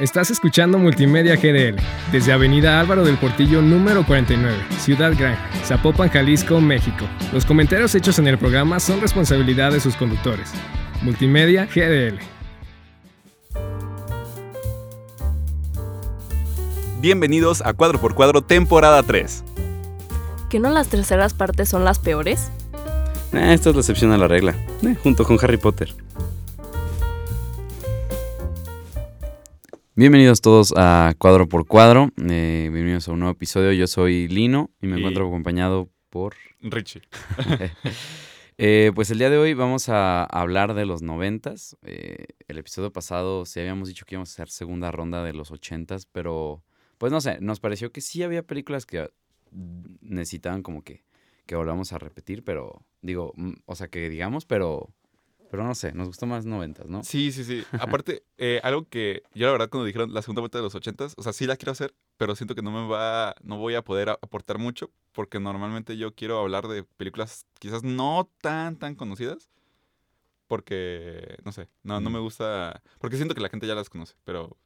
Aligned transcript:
Estás 0.00 0.30
escuchando 0.30 0.78
Multimedia 0.78 1.34
GDL 1.34 1.74
desde 2.12 2.32
Avenida 2.32 2.78
Álvaro 2.78 3.04
del 3.04 3.18
Portillo 3.18 3.60
número 3.60 4.06
49, 4.06 4.56
Ciudad 4.78 5.12
Gran, 5.18 5.36
Zapopan, 5.64 6.08
Jalisco, 6.08 6.60
México. 6.60 7.04
Los 7.32 7.44
comentarios 7.44 7.96
hechos 7.96 8.20
en 8.20 8.28
el 8.28 8.38
programa 8.38 8.78
son 8.78 9.00
responsabilidad 9.00 9.72
de 9.72 9.80
sus 9.80 9.96
conductores. 9.96 10.52
Multimedia 11.02 11.66
GDL. 11.66 12.20
Bienvenidos 17.00 17.60
a 17.66 17.72
Cuadro 17.72 18.00
por 18.00 18.14
Cuadro, 18.14 18.42
temporada 18.42 19.02
3. 19.02 19.42
¿Que 20.48 20.60
no 20.60 20.70
las 20.70 20.86
terceras 20.86 21.34
partes 21.34 21.70
son 21.70 21.84
las 21.84 21.98
peores? 21.98 22.52
Eh, 23.32 23.52
esta 23.52 23.70
es 23.70 23.74
la 23.74 23.80
excepción 23.80 24.12
a 24.12 24.16
la 24.16 24.28
regla, 24.28 24.54
eh, 24.84 24.94
junto 25.02 25.24
con 25.24 25.38
Harry 25.42 25.56
Potter. 25.56 25.92
Bienvenidos 29.98 30.40
todos 30.40 30.72
a 30.76 31.12
Cuadro 31.18 31.48
por 31.48 31.66
Cuadro. 31.66 32.12
eh, 32.30 32.68
bienvenidos 32.70 33.08
a 33.08 33.12
un 33.12 33.18
nuevo 33.18 33.32
episodio. 33.32 33.72
Yo 33.72 33.88
soy 33.88 34.28
Lino 34.28 34.70
y 34.80 34.86
me 34.86 34.94
Y- 34.94 34.98
encuentro 35.00 35.26
acompañado 35.26 35.90
por. 36.08 36.34
Richie. 36.60 37.02
Eh, 38.60 38.90
pues 38.92 39.08
el 39.12 39.18
día 39.20 39.30
de 39.30 39.38
hoy 39.38 39.54
vamos 39.54 39.88
a 39.88 40.24
hablar 40.24 40.74
de 40.74 40.84
los 40.84 41.00
noventas. 41.00 41.76
Eh, 41.82 42.26
el 42.48 42.58
episodio 42.58 42.92
pasado 42.92 43.46
sí 43.46 43.60
habíamos 43.60 43.86
dicho 43.86 44.04
que 44.04 44.16
íbamos 44.16 44.30
a 44.30 44.32
hacer 44.32 44.48
segunda 44.50 44.90
ronda 44.90 45.22
de 45.22 45.32
los 45.32 45.52
ochentas, 45.52 46.06
pero 46.06 46.64
pues 46.98 47.12
no 47.12 47.20
sé, 47.20 47.38
nos 47.40 47.60
pareció 47.60 47.92
que 47.92 48.00
sí 48.00 48.20
había 48.24 48.42
películas 48.42 48.84
que 48.84 49.10
necesitaban 50.00 50.64
como 50.64 50.82
que, 50.82 51.04
que 51.46 51.54
volvamos 51.54 51.92
a 51.92 51.98
repetir, 51.98 52.42
pero 52.42 52.84
digo, 53.00 53.32
mm, 53.36 53.52
o 53.64 53.76
sea, 53.76 53.86
que 53.86 54.08
digamos, 54.10 54.44
pero, 54.44 54.92
pero 55.50 55.64
no 55.64 55.74
sé, 55.74 55.92
nos 55.92 56.08
gustó 56.08 56.26
más 56.26 56.44
noventas, 56.44 56.86
¿no? 56.88 57.02
Sí, 57.02 57.32
sí, 57.32 57.44
sí. 57.44 57.64
Aparte, 58.02 58.22
eh, 58.36 58.60
algo 58.62 58.86
que 58.88 59.22
yo 59.34 59.46
la 59.46 59.52
verdad 59.52 59.68
cuando 59.70 59.86
dijeron 59.86 60.12
la 60.12 60.22
segunda 60.22 60.40
vuelta 60.40 60.58
de 60.58 60.64
los 60.64 60.74
ochentas, 60.74 61.14
o 61.16 61.22
sea, 61.22 61.32
sí 61.32 61.46
la 61.46 61.56
quiero 61.56 61.72
hacer, 61.72 61.94
pero 62.16 62.34
siento 62.36 62.54
que 62.54 62.62
no 62.62 62.70
me 62.70 62.86
va, 62.88 63.34
no 63.42 63.56
voy 63.58 63.74
a 63.74 63.82
poder 63.82 64.10
aportar 64.10 64.58
mucho, 64.58 64.90
porque 65.12 65.40
normalmente 65.40 65.96
yo 65.96 66.14
quiero 66.14 66.38
hablar 66.40 66.68
de 66.68 66.84
películas 66.84 67.46
quizás 67.58 67.82
no 67.82 68.30
tan, 68.40 68.76
tan 68.76 68.94
conocidas, 68.94 69.48
porque, 70.46 71.36
no 71.44 71.52
sé, 71.52 71.68
no, 71.82 72.00
no 72.00 72.08
Mm. 72.10 72.12
me 72.14 72.18
gusta, 72.20 72.82
porque 72.98 73.16
siento 73.16 73.34
que 73.34 73.40
la 73.40 73.48
gente 73.50 73.66
ya 73.66 73.74
las 73.74 73.90
conoce, 73.90 74.14
pero... 74.24 74.56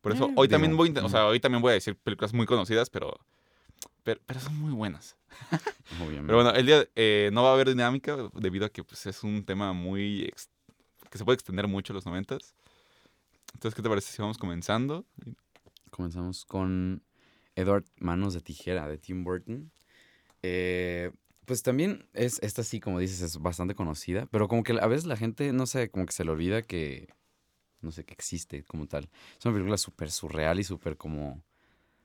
Por 0.00 0.12
eso, 0.12 0.26
Eh, 0.28 0.32
hoy 0.36 0.48
también 0.48 0.76
voy, 0.76 0.90
o 0.90 1.02
mm. 1.02 1.08
sea, 1.08 1.26
hoy 1.26 1.40
también 1.40 1.62
voy 1.62 1.70
a 1.70 1.74
decir 1.74 1.96
películas 1.96 2.34
muy 2.34 2.46
conocidas, 2.46 2.90
pero, 2.90 3.18
pero, 4.04 4.20
pero 4.24 4.38
son 4.38 4.56
muy 4.58 4.72
buenas. 4.72 5.16
Obviamente. 6.00 6.26
Pero 6.26 6.36
bueno, 6.36 6.50
el 6.52 6.66
día 6.66 6.88
eh, 6.94 7.30
no 7.32 7.42
va 7.42 7.50
a 7.50 7.54
haber 7.54 7.68
dinámica 7.68 8.16
debido 8.34 8.66
a 8.66 8.68
que 8.68 8.84
pues, 8.84 9.06
es 9.06 9.24
un 9.24 9.44
tema 9.44 9.72
muy... 9.72 10.32
que 11.10 11.18
se 11.18 11.24
puede 11.24 11.34
extender 11.34 11.66
mucho 11.66 11.92
los 11.92 12.06
noventas. 12.06 12.54
Entonces, 13.54 13.74
¿qué 13.74 13.82
te 13.82 13.88
parece 13.88 14.12
si 14.12 14.22
vamos 14.22 14.38
comenzando? 14.38 15.04
Comenzamos 15.90 16.44
con 16.44 17.02
Edward 17.56 17.84
Manos 17.96 18.34
de 18.34 18.40
Tijera 18.40 18.88
de 18.88 18.98
Tim 18.98 19.24
Burton. 19.24 19.70
Eh, 20.42 21.10
pues 21.44 21.62
también 21.62 22.06
es, 22.12 22.38
esta 22.42 22.62
sí, 22.62 22.80
como 22.80 22.98
dices, 22.98 23.20
es 23.20 23.38
bastante 23.38 23.74
conocida, 23.74 24.26
pero 24.26 24.48
como 24.48 24.62
que 24.62 24.78
a 24.80 24.86
veces 24.86 25.06
la 25.06 25.16
gente, 25.16 25.52
no 25.52 25.66
sé, 25.66 25.90
como 25.90 26.06
que 26.06 26.12
se 26.12 26.24
le 26.24 26.30
olvida 26.30 26.62
que, 26.62 27.08
no 27.80 27.92
sé, 27.92 28.04
que 28.04 28.14
existe 28.14 28.64
como 28.64 28.86
tal. 28.86 29.08
Es 29.38 29.44
una 29.44 29.54
película 29.54 29.78
súper 29.78 30.10
surreal 30.10 30.58
y 30.58 30.64
súper 30.64 30.96
como, 30.96 31.42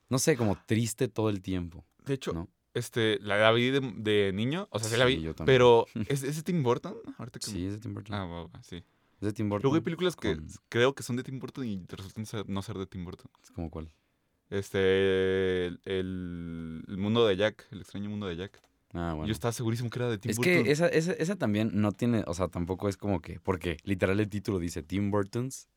no 0.10 0.20
sé, 0.20 0.36
como 0.36 0.58
triste 0.66 1.08
todo 1.08 1.30
el 1.30 1.42
tiempo. 1.42 1.86
De 2.06 2.14
hecho, 2.16 2.34
¿no? 2.34 2.50
este, 2.74 3.20
la 3.20 3.52
vi 3.52 3.70
de, 3.72 3.80
de 3.98 4.32
niño, 4.34 4.68
o 4.72 4.80
sea, 4.80 4.90
sí, 4.90 4.98
la 4.98 5.06
vi, 5.06 5.22
yo 5.22 5.34
también. 5.36 5.54
pero 5.56 5.86
¿es, 6.10 6.24
¿es 6.24 6.36
de 6.38 6.44
Tim 6.44 6.64
Burton? 6.64 6.96
Ahorita 7.18 7.40
que 7.40 7.46
Sí, 7.46 7.66
es 7.66 7.74
de 7.74 7.80
Tim 7.80 7.94
Burton. 7.94 8.16
Ah, 8.16 8.26
va, 8.26 8.50
sí. 8.64 8.78
es 8.78 9.22
de 9.22 9.34
Tim 9.34 9.50
Burton. 9.50 9.64
Luego 9.64 9.76
hay 9.76 9.82
películas 9.82 10.16
que 10.16 10.36
con- 10.36 10.48
creo 10.70 10.94
que 10.96 11.04
son 11.04 11.16
de 11.16 11.24
Tim 11.24 11.40
Burton 11.40 11.66
y 11.66 11.86
resultan 11.90 12.26
ser- 12.26 12.48
no 12.50 12.62
ser 12.62 12.78
de 12.78 12.86
Tim 12.88 13.06
Burton. 13.06 13.30
Es 13.44 13.52
como 13.52 13.70
cuál. 13.70 13.90
Este, 14.50 15.68
el, 15.68 15.80
el- 15.86 16.98
mundo 16.98 17.26
de 17.28 17.36
Jack, 17.38 17.68
el 17.72 17.82
extraño 17.82 18.10
mundo 18.10 18.28
de 18.28 18.36
Jack. 18.36 18.62
Ah, 18.94 19.14
bueno. 19.14 19.28
Yo 19.28 19.32
estaba 19.34 19.52
segurísimo 19.52 19.90
que 19.90 20.00
era 20.00 20.10
de 20.10 20.18
Tim 20.18 20.32
Es 20.32 20.38
Burton. 20.38 20.64
que 20.64 20.72
esa, 20.72 20.88
esa, 20.88 21.14
esa 21.14 21.36
también 21.36 21.70
no 21.74 21.92
tiene, 21.92 22.24
o 22.26 22.34
sea, 22.34 22.48
tampoco 22.48 22.90
es 22.90 22.98
como 22.98 23.22
que, 23.22 23.40
porque 23.40 23.78
literal 23.84 24.20
el 24.20 24.30
título 24.30 24.58
dice 24.60 24.82
Tim 24.82 25.12
Burton's 25.12 25.68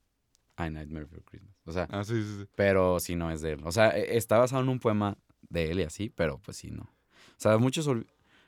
I 0.59 0.71
Nightmare 0.71 1.05
Before 1.07 1.23
Christmas. 1.25 1.55
O 1.65 1.73
sea, 1.73 1.87
Ah, 1.91 2.05
sí, 2.05 2.23
sí, 2.23 2.37
sí. 2.41 2.49
pero 2.55 3.01
sí 3.01 3.15
no 3.17 3.31
es 3.31 3.41
de 3.41 3.53
él. 3.53 3.61
O 3.65 3.73
sea, 3.73 3.97
e- 3.97 4.17
está 4.17 4.39
basado 4.39 4.63
en 4.63 4.69
un 4.69 4.79
poema 4.81 5.17
de 5.49 5.71
él 5.71 5.81
y 5.81 5.83
así, 5.85 6.11
pero 6.11 6.39
pues 6.39 6.57
sí, 6.57 6.71
no. 6.71 6.83
O 6.83 7.39
sea, 7.43 7.59
muchos, 7.59 7.89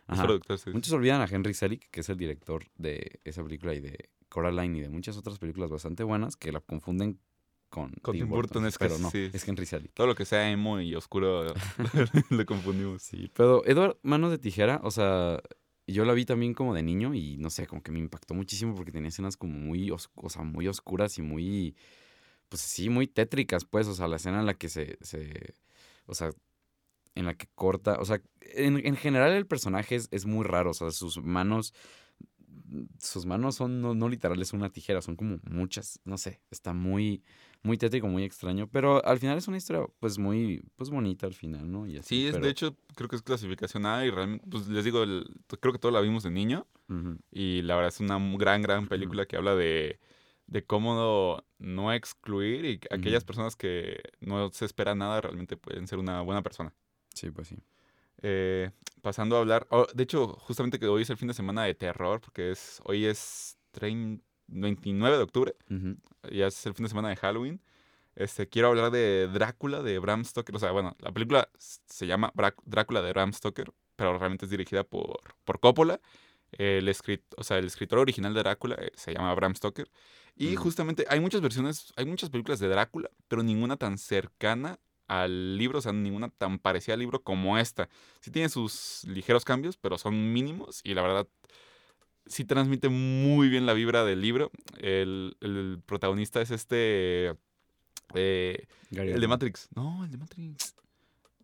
Ajá. 0.07 0.27
muchos 0.73 0.93
olvidan 0.93 1.21
a 1.21 1.27
Henry 1.27 1.55
Selick, 1.55 1.89
que 1.91 2.01
es 2.01 2.09
el 2.09 2.17
director 2.17 2.65
de 2.77 3.21
esa 3.25 3.43
película 3.43 3.75
y 3.75 3.81
de 3.81 4.11
Coraline 4.29 4.79
y 4.79 4.81
de 4.83 4.89
muchas 4.91 5.17
otras 5.17 5.39
películas 5.39 5.71
bastante 5.71 6.03
buenas 6.05 6.37
que 6.37 6.53
la 6.53 6.61
confunden 6.61 7.19
con, 7.71 7.91
Con 8.03 8.15
Tim 8.15 8.29
Burton, 8.29 8.67
es 8.67 8.79
que 8.79 8.85
pero 8.87 8.99
no, 8.99 9.11
sí. 9.11 9.31
es 9.33 9.49
Henry 9.49 9.67
Selick. 9.67 9.93
Todo 9.95 10.07
lo 10.07 10.15
que 10.15 10.25
sea 10.25 10.49
emo 10.51 10.81
y 10.81 10.95
oscuro 10.95 11.53
le 12.31 12.47
confundimos. 12.47 13.03
Sí, 13.03 13.31
pero 13.35 13.65
Edward 13.67 13.97
Manos 14.03 14.31
de 14.31 14.39
Tijera, 14.39 14.81
o 14.85 14.91
sea, 14.93 15.41
yo 15.87 16.05
la 16.05 16.15
vi 16.15 16.25
también 16.25 16.55
como 16.55 16.75
de 16.75 16.83
niño 16.83 17.15
y 17.15 17.37
no 17.37 17.51
sé, 17.51 17.67
como 17.67 17.83
que 17.83 17.93
me 17.93 17.99
impactó 17.99 18.35
muchísimo 18.35 18.75
porque 18.75 18.93
tenía 18.93 19.09
escenas 19.09 19.37
como 19.37 19.55
muy, 19.59 19.91
o 19.91 20.29
sea, 20.29 20.43
muy 20.43 20.69
oscuras 20.69 21.19
y 21.19 21.23
muy, 21.23 21.77
pues 22.49 22.63
sí, 22.63 22.89
muy 22.91 23.07
tétricas, 23.07 23.65
pues, 23.65 23.87
o 23.89 23.95
sea, 23.95 24.09
la 24.09 24.17
escena 24.17 24.41
en 24.41 24.47
la 24.47 24.55
que 24.55 24.69
se, 24.69 24.99
se 25.03 25.55
o 26.07 26.15
sea, 26.15 26.31
en 27.15 27.27
la 27.27 27.35
que 27.35 27.47
corta, 27.55 27.99
o 28.01 28.05
sea, 28.05 28.21
en, 28.41 28.85
en 28.85 28.97
general 28.97 29.33
el 29.33 29.47
personaje 29.47 29.97
es, 29.97 30.09
es 30.11 30.27
muy 30.27 30.45
raro, 30.45 30.71
o 30.71 30.75
sea, 30.75 30.91
sus 30.91 31.23
manos, 31.23 31.75
sus 32.99 33.27
manos 33.27 33.57
son 33.57 33.81
no, 33.81 33.95
no 33.95 34.09
literales 34.09 34.53
una 34.53 34.71
tijera, 34.71 35.03
son 35.03 35.17
como 35.17 35.39
muchas, 35.51 36.01
no 36.05 36.19
sé, 36.19 36.41
está 36.51 36.73
muy, 36.73 37.23
muy 37.65 37.77
tétrico, 37.79 38.07
muy 38.07 38.23
extraño, 38.23 38.69
pero 38.71 39.05
al 39.05 39.19
final 39.19 39.39
es 39.39 39.49
una 39.49 39.57
historia, 39.57 39.85
pues, 39.99 40.19
muy, 40.19 40.63
pues, 40.77 40.91
bonita 40.91 41.27
al 41.27 41.35
final, 41.35 41.69
¿no? 41.73 41.87
Y 41.87 41.97
así, 41.97 42.09
Sí, 42.17 42.27
es, 42.27 42.33
pero- 42.35 42.45
de 42.45 42.51
hecho, 42.51 42.77
creo 42.95 43.09
que 43.09 43.17
es 43.17 43.23
clasificación 43.23 43.87
A 43.87 44.05
y 44.07 44.11
realmente, 44.11 44.47
pues 44.49 44.69
les 44.69 44.85
digo, 44.85 45.03
el- 45.03 45.25
creo 45.61 45.73
que 45.73 45.79
todos 45.81 45.93
la 45.93 46.01
vimos 46.03 46.23
de 46.23 46.31
niño 46.31 46.67
y 47.33 47.63
la 47.63 47.75
verdad 47.77 47.89
es 47.89 47.99
una 48.01 48.19
gran, 48.37 48.61
gran 48.63 48.87
película 48.87 49.25
que 49.27 49.37
habla 49.39 49.55
de, 49.57 49.99
de 50.47 50.65
cómo 50.65 50.95
no, 50.95 51.45
no 51.59 51.93
excluir 51.93 52.67
y 52.67 52.79
que 52.79 52.89
aquellas 52.95 53.25
personas 53.25 53.57
que 53.57 54.01
no 54.21 54.51
se 54.53 54.67
espera 54.67 54.95
nada 54.95 55.23
realmente 55.23 55.57
pueden 55.57 55.89
ser 55.89 55.99
una 55.99 56.21
buena 56.21 56.43
persona. 56.43 56.73
Sí, 57.15 57.31
pues 57.31 57.49
sí. 57.49 57.57
Eh, 58.23 58.71
pasando 59.01 59.37
a 59.37 59.41
hablar, 59.41 59.67
oh, 59.71 59.87
de 59.95 60.03
hecho, 60.03 60.29
justamente 60.29 60.79
que 60.79 60.87
hoy 60.87 61.03
es 61.03 61.11
el 61.11 61.17
fin 61.17 61.29
de 61.29 61.35
semana 61.35 61.65
de 61.65 61.75
terror 61.75 62.21
porque 62.21 62.51
es 62.53 62.81
hoy 62.85 63.07
es 63.07 63.57
30 63.73 64.23
29 64.49 65.17
de 65.17 65.23
octubre, 65.23 65.55
ya 66.31 66.47
es 66.47 66.67
el 66.67 66.75
fin 66.75 66.85
de 66.85 66.89
semana 66.89 67.09
de 67.09 67.17
Halloween. 67.17 67.61
Este, 68.17 68.49
quiero 68.49 68.69
hablar 68.69 68.91
de 68.91 69.29
Drácula 69.33 69.83
de 69.83 69.99
Bram 69.99 70.25
Stoker. 70.25 70.55
O 70.55 70.59
sea, 70.59 70.71
bueno, 70.71 70.97
la 71.01 71.13
película 71.13 71.49
se 71.59 72.07
llama 72.07 72.33
Drácula 72.65 73.03
de 73.03 73.13
Bram 73.13 73.33
Stoker, 73.33 73.73
pero 73.97 74.19
realmente 74.19 74.47
es 74.47 74.51
dirigida 74.51 74.85
por, 74.85 75.21
por 75.45 75.61
Coppola. 75.61 76.01
El, 76.53 76.89
escrit, 76.89 77.23
o 77.37 77.43
sea, 77.43 77.59
el 77.59 77.67
escritor 77.67 77.99
original 77.99 78.33
de 78.33 78.41
Drácula 78.41 78.77
eh, 78.77 78.93
se 78.95 79.13
llama 79.13 79.35
Bram 79.35 79.57
Stoker. 79.57 79.91
Y 80.37 80.55
justamente 80.57 81.05
hay 81.09 81.21
muchas 81.21 81.41
versiones, 81.41 81.93
hay 81.97 82.07
muchas 82.07 82.31
películas 82.31 82.61
de 82.61 82.69
Drácula, 82.69 83.11
pero 83.29 83.43
ninguna 83.43 83.77
tan 83.77 83.99
cercana 83.99 84.79
al 85.07 85.59
libro, 85.59 85.79
o 85.79 85.83
sea, 85.83 85.93
ninguna 85.93 86.29
tan 86.29 86.59
parecida 86.59 86.95
al 86.95 87.01
libro 87.01 87.23
como 87.23 87.59
esta. 87.59 87.89
Sí 88.21 88.31
tiene 88.31 88.49
sus 88.49 89.05
ligeros 89.05 89.45
cambios, 89.45 89.77
pero 89.77 89.99
son 89.99 90.33
mínimos 90.33 90.81
y 90.85 90.95
la 90.95 91.03
verdad 91.03 91.29
sí 92.27 92.45
transmite 92.45 92.89
muy 92.89 93.49
bien 93.49 93.67
la 93.67 93.73
vibra 93.73 94.05
del 94.05 94.21
libro. 94.21 94.51
El, 94.79 95.37
el 95.41 95.81
protagonista 95.85 96.41
es 96.41 96.51
este... 96.51 97.35
eh, 98.15 98.67
el 98.91 99.21
de. 99.21 99.29
Matrix. 99.29 99.69
No, 99.75 100.05
el 100.05 100.11
de 100.11 100.19
Matrix. 100.19 100.75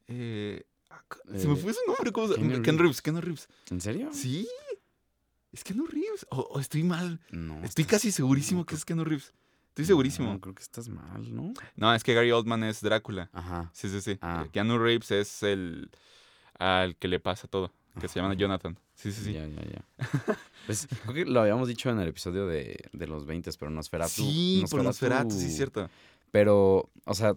Eh, 0.08 0.64
ah, 0.90 1.04
se 1.36 1.46
me 1.48 1.54
Eh, 1.54 1.56
fue 1.56 1.72
su 1.72 1.80
nombre. 1.86 2.12
¿Cómo 2.12 2.28
se 2.28 2.34
Keanu 2.34 2.62
Ken 2.62 2.78
Reeves. 2.78 3.02
Ken 3.02 3.20
Reeves. 3.20 3.48
¿En 3.70 3.80
serio? 3.80 4.10
Sí. 4.12 4.48
Es 5.52 5.64
Ken 5.64 5.84
Reeves. 5.86 6.26
O, 6.30 6.40
o 6.40 6.60
estoy 6.60 6.82
mal. 6.82 7.20
No. 7.30 7.62
Estoy 7.64 7.84
casi 7.84 8.10
segurísimo 8.12 8.60
no, 8.60 8.66
que 8.66 8.74
es 8.74 8.84
Ken 8.84 9.04
Reeves. 9.04 9.32
Estoy 9.68 9.84
segurísimo. 9.84 10.32
No, 10.32 10.40
creo 10.40 10.54
que 10.54 10.62
estás 10.62 10.88
mal, 10.88 11.34
¿no? 11.34 11.54
No, 11.76 11.94
es 11.94 12.02
que 12.02 12.12
Gary 12.12 12.32
Oldman 12.32 12.64
es 12.64 12.80
Drácula. 12.80 13.30
Ajá. 13.32 13.70
Sí, 13.72 13.88
sí, 13.88 14.00
sí. 14.00 14.18
Ah. 14.20 14.44
Eh, 14.44 14.50
Keanu 14.52 14.78
Reeves 14.78 15.10
es 15.12 15.42
el 15.42 15.90
al 16.58 16.96
que 16.96 17.08
le 17.08 17.20
pasa 17.20 17.48
todo. 17.48 17.72
Que 17.98 18.08
se 18.08 18.16
llama 18.16 18.30
Ajá. 18.30 18.38
Jonathan. 18.38 18.78
Sí, 18.94 19.10
sí, 19.12 19.24
sí. 19.24 19.32
Ya, 19.32 19.46
ya, 19.46 19.62
ya. 19.62 19.84
Pues, 20.66 20.86
creo 21.02 21.14
que 21.14 21.24
lo 21.24 21.40
habíamos 21.40 21.66
dicho 21.66 21.90
en 21.90 21.98
el 21.98 22.08
episodio 22.08 22.46
de, 22.46 22.76
de 22.92 23.06
los 23.06 23.26
20, 23.26 23.50
pero 23.58 23.70
Nosferatu. 23.70 24.10
Sí, 24.10 24.64
por 24.70 24.84
Nosferatu, 24.84 25.30
sí, 25.30 25.50
cierto. 25.50 25.88
Pero, 26.30 26.90
o 27.04 27.14
sea, 27.14 27.34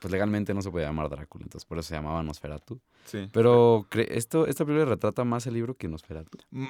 pues 0.00 0.12
legalmente 0.12 0.54
no 0.54 0.62
se 0.62 0.70
podía 0.70 0.86
llamar 0.86 1.08
Drácula, 1.08 1.44
entonces 1.44 1.66
por 1.66 1.78
eso 1.78 1.88
se 1.88 1.94
llamaba 1.94 2.22
Nosferatu. 2.22 2.80
Sí. 3.06 3.28
Pero 3.32 3.86
esto, 3.92 4.46
esta 4.46 4.64
película 4.64 4.84
retrata 4.84 5.24
más 5.24 5.46
el 5.46 5.54
libro 5.54 5.74
que 5.74 5.88
Nosferatu. 5.88 6.38
Mm, 6.50 6.68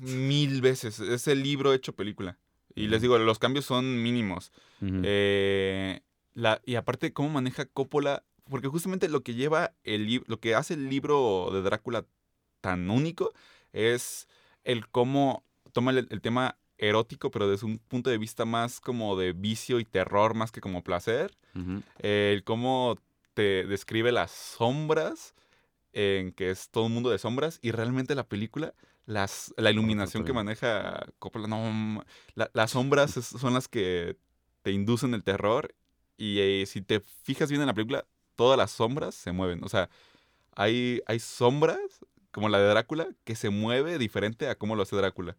Mil 0.00 0.60
veces. 0.60 1.00
Es 1.00 1.26
el 1.28 1.42
libro 1.42 1.72
hecho 1.72 1.94
película. 1.94 2.38
Y 2.74 2.88
les 2.88 3.00
digo, 3.00 3.16
los 3.16 3.38
cambios 3.38 3.64
son 3.64 4.02
mínimos. 4.02 4.52
Eh, 4.82 6.00
la, 6.34 6.60
y 6.66 6.74
aparte, 6.74 7.12
cómo 7.14 7.30
maneja 7.30 7.64
Coppola. 7.64 8.22
Porque 8.50 8.68
justamente 8.68 9.08
lo 9.08 9.22
que 9.22 9.34
lleva 9.34 9.72
el 9.82 10.06
libro, 10.06 10.26
lo 10.28 10.38
que 10.38 10.54
hace 10.54 10.74
el 10.74 10.88
libro 10.88 11.48
de 11.52 11.62
Drácula 11.62 12.04
tan 12.60 12.90
único 12.90 13.32
es 13.72 14.28
el 14.64 14.88
cómo 14.88 15.44
toma 15.72 15.90
el, 15.92 16.06
el 16.10 16.20
tema 16.20 16.56
erótico, 16.78 17.30
pero 17.30 17.48
desde 17.48 17.66
un 17.66 17.78
punto 17.78 18.10
de 18.10 18.18
vista 18.18 18.44
más 18.44 18.80
como 18.80 19.16
de 19.16 19.32
vicio 19.32 19.80
y 19.80 19.84
terror, 19.84 20.34
más 20.34 20.50
que 20.52 20.60
como 20.60 20.82
placer. 20.82 21.36
El 21.98 22.44
cómo 22.44 22.96
te 23.34 23.64
describe 23.66 24.12
las 24.12 24.30
sombras, 24.30 25.34
en 25.92 26.32
que 26.32 26.50
es 26.50 26.68
todo 26.70 26.84
un 26.84 26.92
mundo 26.94 27.10
de 27.10 27.18
sombras, 27.18 27.58
y 27.62 27.70
realmente 27.70 28.14
la 28.14 28.24
película, 28.28 28.74
las, 29.06 29.54
la 29.56 29.70
iluminación 29.70 30.24
que 30.24 30.32
maneja 30.34 31.06
Coppola, 31.18 31.46
no, 31.48 32.04
la- 32.34 32.50
las 32.52 32.72
sombras 32.72 33.16
es- 33.16 33.26
son 33.26 33.54
las 33.54 33.68
que 33.68 34.16
te 34.62 34.72
inducen 34.72 35.14
el 35.14 35.22
terror, 35.22 35.74
y 36.18 36.40
eh, 36.40 36.66
si 36.66 36.82
te 36.82 37.00
fijas 37.00 37.48
bien 37.50 37.62
en 37.62 37.68
la 37.68 37.74
película, 37.74 38.04
todas 38.34 38.58
las 38.58 38.70
sombras 38.72 39.14
se 39.14 39.32
mueven, 39.32 39.62
o 39.64 39.68
sea, 39.68 39.88
hay, 40.54 41.00
hay 41.06 41.18
sombras, 41.20 41.78
como 42.36 42.50
la 42.50 42.58
de 42.58 42.68
Drácula, 42.68 43.08
que 43.24 43.34
se 43.34 43.48
mueve 43.48 43.96
diferente 43.96 44.46
a 44.50 44.56
cómo 44.56 44.76
lo 44.76 44.82
hace 44.82 44.94
Drácula. 44.94 45.38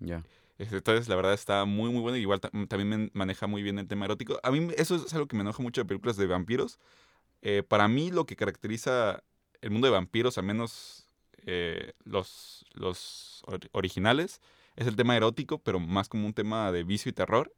Ya. 0.00 0.24
Entonces, 0.58 1.08
la 1.08 1.14
verdad 1.14 1.34
está 1.34 1.64
muy, 1.66 1.92
muy 1.92 2.00
bueno. 2.02 2.16
Igual 2.16 2.40
ta- 2.40 2.50
también 2.68 3.12
maneja 3.14 3.46
muy 3.46 3.62
bien 3.62 3.78
el 3.78 3.86
tema 3.86 4.06
erótico. 4.06 4.40
A 4.42 4.50
mí 4.50 4.70
eso 4.76 4.96
es 4.96 5.14
algo 5.14 5.28
que 5.28 5.36
me 5.36 5.42
enoja 5.42 5.62
mucho 5.62 5.80
de 5.82 5.84
películas 5.84 6.16
de 6.16 6.26
vampiros. 6.26 6.80
Eh, 7.42 7.62
para 7.62 7.86
mí 7.86 8.10
lo 8.10 8.26
que 8.26 8.34
caracteriza 8.34 9.22
el 9.60 9.70
mundo 9.70 9.86
de 9.86 9.92
vampiros, 9.92 10.36
al 10.36 10.44
menos 10.44 11.06
eh, 11.46 11.92
los, 12.02 12.64
los 12.72 13.42
or- 13.46 13.70
originales, 13.70 14.40
es 14.74 14.88
el 14.88 14.96
tema 14.96 15.16
erótico, 15.16 15.58
pero 15.58 15.78
más 15.78 16.08
como 16.08 16.26
un 16.26 16.34
tema 16.34 16.72
de 16.72 16.82
vicio 16.82 17.08
y 17.08 17.12
terror. 17.12 17.54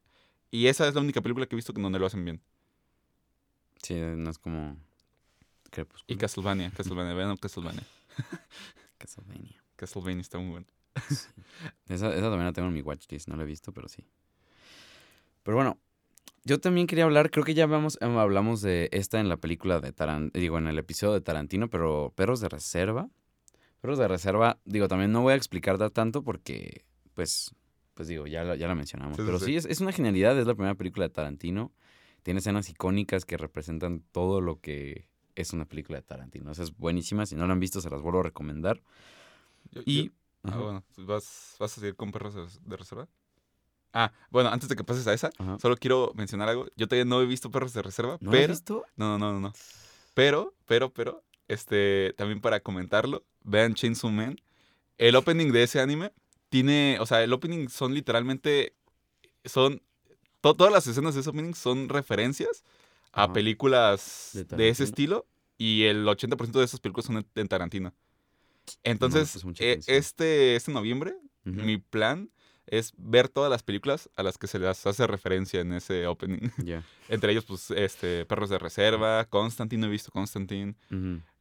Y 0.50 0.66
esa 0.66 0.86
es 0.86 0.94
la 0.94 1.00
única 1.00 1.22
película 1.22 1.46
que 1.46 1.54
he 1.54 1.56
visto 1.56 1.72
que 1.72 1.80
donde 1.80 1.98
lo 1.98 2.04
hacen 2.04 2.22
bien. 2.22 2.42
Sí, 3.82 3.94
no 3.94 4.28
es 4.30 4.36
como. 4.36 4.76
Y 5.64 5.70
Crepúsculo. 5.70 6.18
Castlevania, 6.18 6.70
Castlevania, 6.70 7.14
vean 7.14 7.34
Castlevania. 7.38 7.82
Castlevania. 8.98 9.62
Castlevania 9.76 10.20
está 10.20 10.38
muy 10.38 10.50
bueno. 10.50 10.66
Esa, 11.88 12.08
esa 12.14 12.22
también 12.22 12.44
la 12.44 12.52
tengo 12.52 12.68
en 12.68 12.74
mi 12.74 12.82
watchlist, 12.82 13.28
no 13.28 13.36
la 13.36 13.42
he 13.42 13.46
visto, 13.46 13.72
pero 13.72 13.88
sí. 13.88 14.06
Pero 15.42 15.56
bueno, 15.56 15.78
yo 16.44 16.60
también 16.60 16.86
quería 16.86 17.04
hablar, 17.04 17.30
creo 17.30 17.44
que 17.44 17.54
ya 17.54 17.64
hablamos, 17.64 17.98
em, 18.00 18.16
hablamos 18.16 18.62
de 18.62 18.88
esta 18.92 19.20
en 19.20 19.28
la 19.28 19.36
película 19.36 19.80
de 19.80 19.92
Tarantino, 19.92 20.40
digo, 20.40 20.58
en 20.58 20.66
el 20.66 20.78
episodio 20.78 21.14
de 21.14 21.20
Tarantino, 21.20 21.68
pero 21.68 22.12
Perros 22.16 22.40
de 22.40 22.48
Reserva. 22.48 23.08
Perros 23.80 23.98
de 23.98 24.08
Reserva, 24.08 24.60
digo, 24.64 24.88
también 24.88 25.12
no 25.12 25.22
voy 25.22 25.32
a 25.32 25.36
explicarla 25.36 25.90
tanto 25.90 26.22
porque, 26.22 26.84
pues, 27.14 27.54
pues 27.94 28.08
digo, 28.08 28.26
ya 28.26 28.44
la, 28.44 28.56
ya 28.56 28.68
la 28.68 28.74
mencionamos. 28.74 29.16
Sí, 29.16 29.22
pero 29.24 29.38
sí. 29.38 29.46
sí, 29.46 29.56
es, 29.56 29.66
es 29.66 29.80
una 29.80 29.92
genialidad, 29.92 30.38
es 30.38 30.46
la 30.46 30.54
primera 30.54 30.74
película 30.74 31.06
de 31.06 31.14
Tarantino. 31.14 31.72
Tiene 32.22 32.38
escenas 32.38 32.68
icónicas 32.68 33.24
que 33.24 33.36
representan 33.36 34.04
todo 34.12 34.40
lo 34.40 34.60
que 34.60 35.08
es 35.34 35.52
una 35.52 35.64
película 35.64 35.98
de 35.98 36.02
Tarantino. 36.02 36.50
Esa 36.50 36.62
es 36.62 36.76
buenísima, 36.76 37.26
si 37.26 37.34
no 37.34 37.46
la 37.46 37.52
han 37.52 37.60
visto 37.60 37.80
se 37.80 37.90
las 37.90 38.00
vuelvo 38.02 38.20
a 38.20 38.24
recomendar. 38.24 38.80
Yo- 39.70 39.82
Y... 39.84 40.04
yo- 40.06 40.12
ah, 40.44 40.56
bueno, 40.56 40.84
¿vas, 40.98 41.56
¿vas 41.58 41.72
a 41.76 41.80
seguir 41.80 41.96
con 41.96 42.10
perros 42.12 42.34
de, 42.64 42.76
reserva? 42.76 43.08
Ah, 43.94 44.10
bueno, 44.30 44.48
antes 44.48 44.68
de 44.68 44.76
que 44.76 44.84
pases 44.84 45.06
a 45.06 45.12
esa, 45.12 45.30
Ajá. 45.38 45.58
Solo 45.58 45.76
quiero 45.76 46.12
mencionar 46.14 46.48
algo. 46.48 46.66
Yo 46.76 46.88
todavía 46.88 47.04
no 47.04 47.20
he 47.20 47.26
visto 47.26 47.50
Perros 47.50 47.74
de 47.74 47.82
Reserva, 47.82 48.16
¿No 48.20 48.30
la 48.32 48.38
has 48.38 48.42
pero... 48.42 48.52
visto? 48.54 48.84
No, 48.96 49.18
no, 49.18 49.32
no, 49.34 49.40
no. 49.40 49.52
Pero, 50.14 50.54
pero, 50.66 50.92
pero, 50.92 51.22
este, 51.48 52.14
también 52.16 52.40
para 52.40 52.60
comentarlo, 52.60 53.24
vean 53.42 53.74
Chainsaw 53.74 54.10
Man. 54.10 54.40
El 54.96 55.14
opening 55.16 55.52
de 55.52 55.64
ese 55.64 55.80
anime 55.80 56.12
tiene, 56.48 56.96
o 57.00 57.06
sea, 57.06 57.22
el 57.22 57.32
opening 57.34 57.68
son 57.68 57.92
literalmente, 57.92 58.74
son, 59.44 59.82
to- 60.40 60.54
todas 60.54 60.72
las 60.72 60.86
escenas 60.86 61.14
de 61.14 61.20
ese 61.20 61.30
opening 61.30 61.52
son 61.54 61.88
referencias 61.90 62.64
a 63.12 63.32
películas 63.32 64.30
¿De 64.32 64.44
de, 64.44 64.68
ese 64.68 64.84
estilo 64.84 65.26
y 65.58 65.84
el 65.84 66.06
80% 66.06 66.50
de 66.52 66.64
esas 66.64 66.80
películas 66.80 67.06
son 67.06 67.26
en, 67.34 67.48
Tarantino. 67.48 67.94
Entonces, 68.82 69.44
mucha 69.44 69.64
eh, 69.64 69.80
este, 69.86 70.56
este 70.56 70.72
noviembre, 70.72 71.14
mi 71.44 71.78
plan 71.78 72.30
es 72.72 72.94
ver 72.96 73.28
todas 73.28 73.50
las 73.50 73.62
películas 73.62 74.08
a 74.16 74.22
las 74.22 74.38
que 74.38 74.46
se 74.46 74.58
les 74.58 74.86
hace 74.86 75.06
referencia 75.06 75.60
en 75.60 75.74
ese 75.74 76.06
opening. 76.06 76.38
Ya. 76.64 76.82
Entre 77.08 77.30
ellos, 77.32 77.44
pues, 77.44 77.70
este, 77.72 78.24
Perros 78.24 78.48
de 78.48 78.58
Reserva, 78.58 79.26
Constantine, 79.26 79.80
no 79.82 79.86
he 79.88 79.90
visto 79.90 80.10
Constantine, 80.10 80.74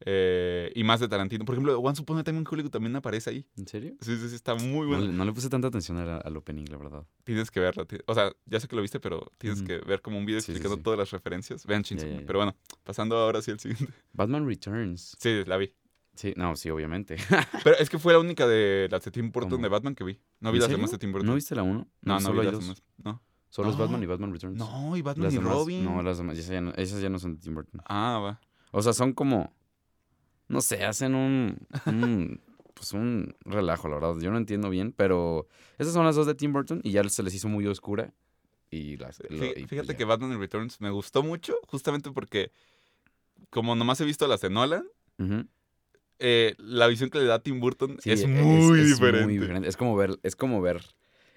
eh, 0.01 0.71
y 0.75 0.83
más 0.83 0.99
de 0.99 1.07
Tarantino. 1.07 1.45
Por 1.45 1.55
ejemplo, 1.55 1.79
Once 1.79 2.01
Upon 2.01 2.17
a 2.17 2.23
Time 2.23 2.39
in 2.39 2.45
Hollywood 2.49 2.71
también 2.71 2.93
aparece 2.95 3.29
ahí. 3.29 3.45
¿En 3.55 3.65
serio? 3.67 3.93
Sí, 4.01 4.17
sí, 4.17 4.27
sí, 4.29 4.35
está 4.35 4.55
muy 4.55 4.87
No, 4.89 4.97
bueno. 4.97 5.13
no 5.13 5.23
le 5.25 5.31
puse 5.31 5.49
tanta 5.49 5.67
atención 5.69 5.97
al 5.97 6.37
opening, 6.37 6.65
la 6.69 6.77
verdad. 6.77 7.05
Tienes 7.23 7.49
que 7.49 7.59
verlo. 7.61 7.87
O 8.07 8.13
sea, 8.13 8.31
ya 8.45 8.59
sé 8.59 8.67
que 8.67 8.75
lo 8.75 8.81
viste, 8.81 8.99
pero 8.99 9.31
tienes 9.37 9.61
que 9.61 9.77
ver 9.77 10.01
como 10.01 10.17
un 10.17 10.25
video 10.25 10.41
Sí, 10.41 10.51
explicando 10.51 10.77
sí. 10.77 10.83
todas 10.83 10.99
las 10.99 11.11
referencias. 11.11 11.65
Vean 11.65 11.83
ya. 11.83 11.95
Pero 12.27 12.39
bueno, 12.39 12.55
pasando 12.83 13.15
ahora 13.17 13.41
sí 13.41 13.51
al 13.51 13.59
siguiente. 13.59 13.93
Batman 14.11 14.45
Returns. 14.47 15.15
Sí, 15.19 15.43
la 15.45 15.55
vi. 15.57 15.73
Sí, 16.15 16.33
no, 16.35 16.55
sí, 16.55 16.69
obviamente. 16.69 17.15
Pero 17.63 17.77
es 17.77 17.89
que 17.89 17.97
fue 17.97 18.13
la 18.13 18.19
única 18.19 18.45
de 18.47 18.87
las 18.91 19.03
de 19.03 19.11
Tim 19.11 19.31
Burton 19.31 19.49
¿Cómo? 19.51 19.63
de 19.63 19.69
Batman 19.69 19.95
que 19.95 20.03
vi. 20.03 20.19
No 20.39 20.51
vi 20.51 20.57
¿En 20.57 20.61
las 20.63 20.69
demás 20.69 20.91
de 20.91 20.97
Tim 20.97 21.11
Burton. 21.11 21.27
¿No 21.27 21.35
viste 21.35 21.55
la 21.55 21.63
1? 21.63 21.73
No, 21.73 21.87
no 22.13 22.19
solo 22.19 22.41
vi 22.41 22.45
las 22.51 22.59
demás. 22.59 22.83
No. 22.97 23.21
Solo 23.49 23.69
es 23.69 23.75
No. 23.77 23.81
Batman 23.83 24.03
y 24.03 24.05
Batman 24.05 24.31
Returns. 24.33 24.57
No, 24.57 24.95
y 24.97 25.01
Batman 25.01 25.25
Las 25.25 25.33
y 25.33 25.37
demás- 25.37 25.53
Robin. 25.53 25.83
No, 25.85 26.01
las 26.03 26.17
demás, 26.17 26.37
esas 26.37 26.51
ya 26.51 26.61
no, 26.61 26.71
esas 26.75 27.01
ya 27.01 27.09
no 27.09 27.19
son 27.19 27.35
de 27.35 27.41
Tim 27.41 27.53
Burton. 27.55 27.81
Ah, 27.85 28.19
va. 28.23 28.41
O 28.71 28.81
sea, 28.81 28.93
son 28.93 29.13
como. 29.13 29.53
No 30.47 30.61
sé, 30.61 30.83
hacen 30.85 31.15
un. 31.15 31.57
un 31.85 32.41
pues 32.73 32.93
un 32.93 33.35
relajo, 33.45 33.87
la 33.89 33.95
verdad. 33.95 34.15
Yo 34.21 34.31
no 34.31 34.37
entiendo 34.37 34.69
bien, 34.69 34.93
pero. 34.95 35.47
Esas 35.77 35.93
son 35.93 36.05
las 36.05 36.15
dos 36.15 36.27
de 36.27 36.35
Tim 36.35 36.53
Burton 36.53 36.81
y 36.83 36.91
ya 36.91 37.03
se 37.09 37.23
les 37.23 37.33
hizo 37.33 37.47
muy 37.47 37.65
oscura. 37.67 38.13
Y 38.69 38.95
las. 38.97 39.19
lo- 39.29 39.35
y 39.45 39.51
pues 39.53 39.67
Fíjate 39.69 39.87
ya. 39.89 39.97
que 39.97 40.05
Batman 40.05 40.39
Returns 40.39 40.79
me 40.79 40.89
gustó 40.89 41.23
mucho, 41.23 41.55
justamente 41.67 42.11
porque, 42.11 42.51
como 43.49 43.75
nomás 43.75 43.99
he 44.01 44.05
visto 44.05 44.27
las 44.27 44.39
de 44.41 44.49
Nolan, 44.49 44.85
Ujú. 45.19 45.45
Eh, 46.21 46.55
la 46.57 46.87
visión 46.87 47.09
que 47.09 47.19
le 47.19 47.25
da 47.25 47.39
Tim 47.43 47.59
Burton 47.59 47.97
Sí, 48.01 48.11
es, 48.11 48.25
muy 48.27 48.79
es 48.79 48.87
diferente. 48.87 49.25
muy 49.25 49.37
diferente. 49.37 49.67
Es 49.67 49.75
como 49.77 49.95
ver. 49.95 50.17
Es 50.23 50.35
como 50.35 50.61
ver. 50.61 50.81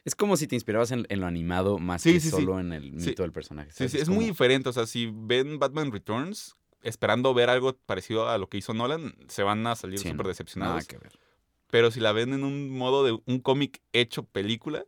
Es 0.05 0.15
como 0.15 0.37
si 0.37 0.47
te 0.47 0.55
inspirabas 0.55 0.91
en, 0.91 1.07
en 1.09 1.21
lo 1.21 1.27
animado 1.27 1.79
más 1.79 2.03
Sí, 2.03 2.13
que 2.13 2.21
sí, 2.21 2.29
sí. 2.29 2.37
solo 2.37 2.61
en 2.61 2.73
el 2.73 2.93
mito 2.93 3.23
del 3.23 3.33
personaje. 3.33 3.71
Sí, 3.71 3.77
¿sabes? 3.79 3.93
sí, 3.93 3.99
es, 3.99 4.09
muy 4.11 4.27
diferente. 4.27 4.69
O 4.69 4.73
sea, 4.73 4.87
si 4.87 5.11
ven 5.13 5.59
Batman 5.59 5.91
Returns 5.93 6.55
esperando 6.83 7.33
ver 7.33 7.49
algo 7.49 7.75
parecido 7.87 8.29
a 8.29 8.37
lo 8.37 8.49
que 8.49 8.59
hizo 8.59 8.75
Nolan, 8.75 9.15
se 9.29 9.43
van 9.43 9.67
a 9.67 9.75
salir 9.75 9.99
súper 9.99 10.17
no, 10.17 10.29
decepcionados. 10.29 10.75
Nada 10.75 10.85
que 10.87 10.99
ver. 10.99 11.13
Pero 11.71 11.91
si 11.91 11.99
la 12.01 12.13
ven 12.13 12.35
en 12.35 12.45
un 12.45 12.71
modo 12.71 13.03
de 13.05 13.19
un 13.25 13.39
cómic 13.41 13.81
hecho 13.93 14.25
película, 14.25 14.85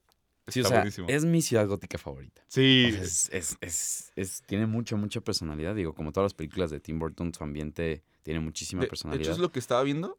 Sí, 0.48 0.60
está 0.60 0.68
o 0.68 0.70
sea, 0.70 0.78
buenísimo. 0.80 1.08
es 1.08 1.24
mi 1.24 1.42
ciudad 1.42 1.66
gótica 1.66 1.98
favorita. 1.98 2.44
Sí, 2.46 2.84
O 2.88 2.92
sea, 2.92 3.02
es, 3.02 3.28
es, 3.32 3.56
es- 3.62 4.12
es- 4.14 4.42
tiene 4.46 4.66
mucha, 4.66 4.94
mucha 4.94 5.20
personalidad. 5.20 5.74
Digo, 5.74 5.94
como 5.94 6.12
todas 6.12 6.26
las 6.26 6.34
películas 6.34 6.70
de 6.70 6.78
Tim 6.78 6.98
Burton, 7.00 7.32
su 7.34 7.42
ambiente 7.42 8.04
tiene 8.26 8.40
muchísima 8.40 8.80
de, 8.80 8.86
de 8.86 8.88
personalidad. 8.90 9.22
hecho 9.22 9.30
es 9.30 9.38
lo 9.38 9.52
que 9.52 9.60
estaba 9.60 9.84
viendo, 9.84 10.18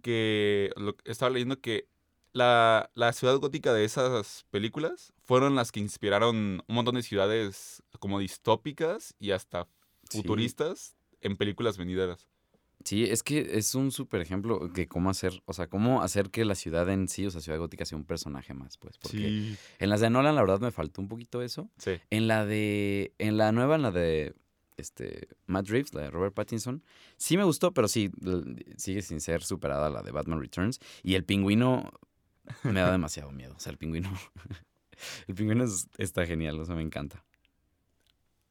que 0.00 0.70
lo- 0.76 0.96
estaba 1.04 1.30
leyendo 1.30 1.60
que 1.60 1.88
la, 2.32 2.88
la 2.94 3.12
ciudad 3.12 3.36
gótica 3.38 3.72
de 3.72 3.84
esas 3.84 4.46
películas 4.52 5.12
fueron 5.24 5.56
las 5.56 5.72
que 5.72 5.80
inspiraron 5.80 6.62
un 6.68 6.74
montón 6.74 6.94
de 6.94 7.02
ciudades 7.02 7.82
como 7.98 8.20
distópicas 8.20 9.14
y 9.18 9.32
hasta 9.32 9.66
Sí. 10.08 10.18
futuristas 10.18 10.96
en 11.20 11.36
películas 11.36 11.76
venideras. 11.78 12.28
Sí, 12.84 13.02
es 13.04 13.24
que 13.24 13.40
es 13.58 13.74
un 13.74 13.90
súper 13.90 14.20
ejemplo 14.20 14.68
de 14.72 14.86
cómo 14.86 15.10
hacer, 15.10 15.42
o 15.46 15.52
sea, 15.52 15.66
cómo 15.68 16.00
hacer 16.00 16.30
que 16.30 16.44
la 16.44 16.54
ciudad 16.54 16.88
en 16.88 17.08
sí, 17.08 17.26
o 17.26 17.30
sea, 17.32 17.40
Ciudad 17.40 17.58
Gótica 17.58 17.84
sea 17.84 17.98
un 17.98 18.04
personaje 18.04 18.54
más, 18.54 18.78
pues. 18.78 18.96
Porque 18.98 19.18
Sí, 19.18 19.56
en 19.80 19.90
las 19.90 20.00
de 20.00 20.10
Nolan, 20.10 20.36
la 20.36 20.42
verdad, 20.42 20.60
me 20.60 20.70
faltó 20.70 21.00
un 21.02 21.08
poquito 21.08 21.42
eso. 21.42 21.68
sí. 21.76 21.94
En 22.10 22.28
la 22.28 22.46
de, 22.46 23.12
en 23.18 23.36
la 23.36 23.50
nueva, 23.50 23.74
en 23.74 23.82
la 23.82 23.90
de 23.90 24.34
este, 24.78 25.28
Matt 25.46 25.68
Reeves, 25.68 25.92
la 25.94 26.02
de 26.02 26.10
Robert 26.10 26.34
Pattinson, 26.34 26.82
sí 27.16 27.36
me 27.36 27.44
gustó, 27.44 27.72
pero 27.74 27.88
sí, 27.88 28.10
sigue 28.76 29.02
sin 29.02 29.20
ser 29.20 29.42
superada 29.44 29.90
la 29.90 30.02
de 30.02 30.10
Batman 30.10 30.40
Returns. 30.40 30.80
Y 31.02 31.14
el 31.14 31.24
pingüino 31.24 31.90
me 32.62 32.80
da 32.80 32.90
demasiado 32.92 33.30
miedo. 33.32 33.54
O 33.56 33.60
sea, 33.60 33.72
el 33.72 33.78
pingüino, 33.78 34.10
el 35.28 35.34
pingüino 35.34 35.64
es- 35.64 35.88
está 35.98 36.24
genial, 36.26 36.58
o 36.60 36.64
sea, 36.64 36.74
me 36.74 36.82
encanta. 36.82 37.24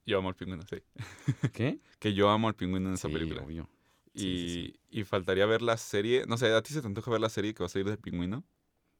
Yo 0.05 0.17
amo 0.19 0.29
al 0.29 0.35
pingüino, 0.35 0.63
sí. 0.69 0.77
¿Qué? 1.53 1.79
Que 1.99 2.13
yo 2.13 2.29
amo 2.29 2.47
al 2.47 2.55
pingüino 2.55 2.87
en 2.89 2.93
esa 2.95 3.07
Sí, 3.09 3.13
película. 3.13 3.41
obvio. 3.41 3.69
Y, 4.13 4.19
Sí, 4.19 4.49
sí, 4.49 4.79
y 4.89 5.03
faltaría 5.03 5.45
ver 5.45 5.61
la 5.61 5.77
serie. 5.77 6.23
No 6.27 6.37
sé, 6.37 6.53
¿a 6.53 6.61
ti 6.61 6.73
se 6.73 6.81
te 6.81 6.87
antoja 6.87 7.11
ver 7.11 7.19
la 7.21 7.29
serie 7.29 7.53
que 7.53 7.59
va 7.61 7.65
a 7.67 7.69
salir 7.69 7.87
del 7.87 7.97
pingüino? 7.99 8.43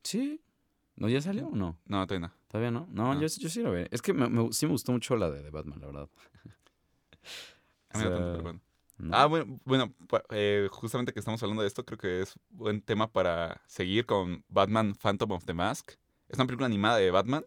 Sí. 0.04 0.42
¿No 0.96 1.08
ya 1.10 1.22
salió 1.22 1.48
o 1.48 1.56
no? 1.56 1.80
No, 1.86 2.06
todavía 2.08 2.28
no. 2.28 2.34
¿Todavía 2.48 2.72
no? 2.72 2.88
No, 2.92 3.14
No. 3.14 3.22
Yo, 3.22 3.28
yo 3.28 3.50
sí 3.50 3.62
lo 3.62 3.72
veré. 3.72 3.88
Es 3.92 4.02
que 4.02 4.14
me- 4.14 4.30
me- 4.30 4.52
sí 4.52 4.66
me 4.66 4.72
gustó 4.74 4.92
mucho 4.92 5.16
la 5.16 5.30
de, 5.32 5.42
de 5.44 5.50
Batman, 5.50 5.80
la 5.80 5.86
verdad. 5.88 6.10
A 7.90 7.98
mí 7.98 8.04
no 8.04 8.10
O 8.10 8.14
tanto, 8.14 8.24
sea, 8.24 8.32
pero 8.32 8.44
bueno. 8.44 8.62
¿no? 8.98 9.16
Ah, 9.16 9.26
bueno, 9.28 9.60
bueno 9.66 9.94
eh, 10.32 10.68
justamente 10.72 11.14
que 11.14 11.20
estamos 11.20 11.42
hablando 11.44 11.62
de 11.62 11.68
esto, 11.68 11.86
creo 11.86 11.98
que 12.00 12.22
es 12.22 12.34
buen 12.50 12.82
tema 12.82 13.12
para 13.12 13.62
seguir 13.68 14.06
con 14.06 14.44
Batman 14.50 14.96
Phantom 14.96 15.32
of 15.32 15.46
the 15.46 15.54
Mask. 15.54 15.92
Es 16.30 16.38
una 16.38 16.46
película 16.46 16.66
animada 16.66 16.98
de 16.98 17.12
Batman. 17.12 17.46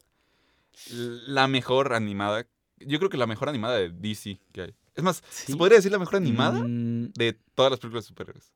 La 0.90 1.48
mejor 1.48 1.92
animada. 1.92 2.46
Yo 2.78 2.98
creo 2.98 3.10
que 3.10 3.16
la 3.18 3.26
mejor 3.26 3.48
animada 3.48 3.76
de 3.76 3.90
DC 3.90 4.40
que 4.52 4.62
hay. 4.62 4.74
Es 4.94 5.02
más, 5.04 5.22
¿Sí? 5.28 5.52
¿se 5.52 5.58
podría 5.58 5.76
decir 5.78 5.92
la 5.92 5.98
mejor 5.98 6.16
animada 6.16 6.62
Mm, 6.62 7.12
de 7.14 7.32
todas 7.54 7.70
las 7.70 7.80
películas 7.80 8.04
de 8.04 8.08
superhéroes? 8.08 8.52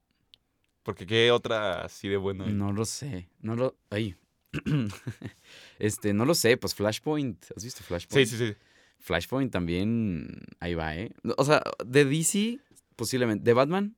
Porque 0.83 1.07
qué 1.07 1.31
otra 1.31 1.85
así 1.85 2.09
de 2.09 2.17
buena. 2.17 2.45
hay? 2.45 2.53
No 2.53 2.73
lo 2.73 2.85
sé. 2.85 3.29
No 3.41 3.57
lo. 3.57 3.77
Ay. 3.91 4.15
este, 5.79 6.13
no 6.13 6.25
lo 6.25 6.35
sé. 6.35 6.57
Pues 6.57 6.75
Flashpoint. 6.75 7.45
¿Has 7.57 7.65
visto 7.65 7.79
Sí, 7.81 7.85
Flashpoint? 7.85 8.29
sí, 8.29 8.37
sí. 8.39 8.57
Flashpoint 9.05 9.53
también. 9.53 10.41
Ahí 10.61 10.75
va, 10.75 10.97
¿eh? 10.97 11.13
O 11.37 11.45
sea, 11.45 11.63
de 11.85 12.07
DC, 12.07 12.59
posiblemente. 12.97 13.45
De 13.45 13.53
Batman. 13.53 13.97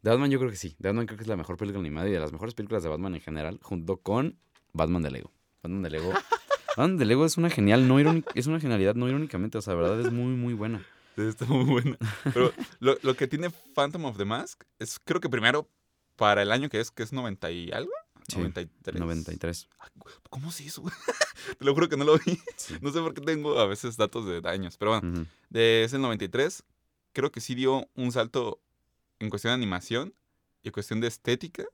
De 0.00 0.10
Batman, 0.10 0.30
yo 0.30 0.38
creo 0.38 0.50
que 0.50 0.56
sí. 0.56 0.76
De 0.78 0.88
Batman 0.88 1.04
creo 1.04 1.18
que 1.18 1.24
es 1.24 1.28
la 1.28 1.36
mejor 1.36 1.58
película 1.58 1.80
animada 1.80 2.08
y 2.08 2.12
de 2.12 2.18
las 2.18 2.32
mejores 2.32 2.54
películas 2.54 2.82
de 2.82 2.88
Batman 2.88 3.14
en 3.14 3.20
general, 3.20 3.60
junto 3.62 3.98
con 3.98 4.38
Batman 4.72 5.02
de 5.02 5.10
Lego. 5.10 5.30
Batman 5.62 5.82
de 5.82 5.90
Lego. 5.90 6.12
Batman 6.76 6.96
de 6.96 7.04
Lego 7.04 7.26
es 7.26 7.36
una 7.36 7.50
genial, 7.50 7.86
no 7.86 8.00
irónica, 8.00 8.30
es 8.34 8.46
una 8.46 8.60
genialidad 8.60 8.94
no 8.94 9.08
irónicamente, 9.08 9.58
o 9.58 9.60
sea, 9.60 9.74
de 9.74 9.80
verdad 9.80 10.00
es 10.00 10.10
muy, 10.10 10.34
muy 10.34 10.54
buena. 10.54 10.86
Está 11.18 11.44
muy 11.44 11.64
buena. 11.64 11.98
Pero 12.32 12.54
lo, 12.78 12.96
lo 13.02 13.14
que 13.14 13.26
tiene 13.28 13.50
Phantom 13.74 14.06
of 14.06 14.16
the 14.16 14.24
Mask 14.24 14.64
es, 14.78 14.98
creo 14.98 15.20
que 15.20 15.28
primero, 15.28 15.68
para 16.16 16.40
el 16.40 16.50
año 16.50 16.70
que 16.70 16.80
es, 16.80 16.90
que 16.90 17.02
es 17.02 17.12
90 17.12 17.50
y 17.50 17.70
algo. 17.72 17.92
Sí, 18.28 18.36
93. 18.38 19.00
93. 19.00 19.68
Ay, 19.78 19.88
¿Cómo 20.28 20.50
se 20.52 20.64
hizo? 20.64 20.82
Te 21.58 21.64
lo 21.64 21.74
juro 21.74 21.88
que 21.88 21.96
no 21.96 22.04
lo 22.04 22.18
vi. 22.18 22.38
Sí. 22.56 22.74
No 22.80 22.90
sé 22.92 23.00
por 23.00 23.14
qué 23.14 23.20
tengo 23.20 23.58
a 23.58 23.66
veces 23.66 23.96
datos 23.96 24.26
de 24.26 24.40
años. 24.48 24.76
Pero 24.78 24.92
bueno, 24.92 25.12
Ujú. 25.22 25.26
de 25.48 25.84
ese 25.84 25.98
93, 25.98 26.62
creo 27.12 27.30
que 27.32 27.40
sí 27.40 27.54
dio 27.54 27.88
un 27.94 28.12
salto 28.12 28.60
en 29.18 29.30
cuestión 29.30 29.50
de 29.50 29.54
animación 29.54 30.14
y 30.62 30.70
cuestión 30.70 31.00
de 31.00 31.08
estética 31.08 31.64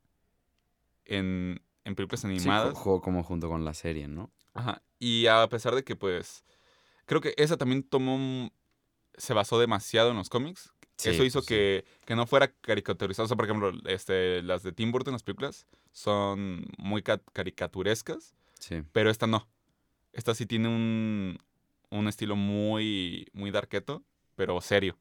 en, 1.05 1.61
en 1.85 1.95
películas 1.95 2.21
Sí, 2.21 2.26
animadas. 2.26 2.75
jo- 2.75 2.97
jo- 2.97 3.00
como 3.03 3.23
junto 3.23 3.49
con 3.49 3.65
la 3.65 3.75
serie, 3.75 4.09
¿no? 4.09 4.31
Ajá. 4.55 4.83
Y 4.99 5.26
a 5.26 5.47
pesar 5.49 5.75
de 5.75 5.85
que, 5.85 5.97
pues, 5.97 6.45
creo 7.05 7.21
que 7.21 7.35
esa 7.37 7.57
también 7.57 7.83
tomó, 7.83 8.15
un- 8.17 8.53
se 9.17 9.35
basó 9.35 9.59
demasiado 9.59 10.11
en 10.11 10.17
los 10.17 10.29
cómics. 10.29 10.73
Sí, 10.97 11.11
Eso 11.11 11.25
hizo 11.25 11.41
pues 11.41 11.47
sí. 11.47 11.55
que, 11.55 11.85
que 12.07 12.17
no 12.17 12.26
fuera 12.26 12.49
caricaturizado. 12.49 13.25
O 13.25 13.29
sea, 13.29 13.37
por 13.37 13.45
ejemplo, 13.47 13.73
este, 13.87 14.43
las 14.43 14.62
de 14.62 14.73
Tim 14.73 14.93
Burton, 14.93 15.12
las 15.12 15.23
películas, 15.23 15.67
son 15.93 16.65
muy 16.79 17.03
ca- 17.03 17.21
caricaturescas, 17.33 18.35
Sí. 18.59 18.83
pero 18.93 19.11
esta 19.11 19.26
no. 19.26 19.47
Esta 20.12 20.35
sí 20.35 20.47
tiene 20.47 20.69
un, 20.69 21.38
un 21.91 22.09
estilo 22.09 22.37
muy, 22.37 23.26
muy 23.35 23.50
darketo, 23.50 24.03
pero 24.37 24.61
serio. 24.62 24.97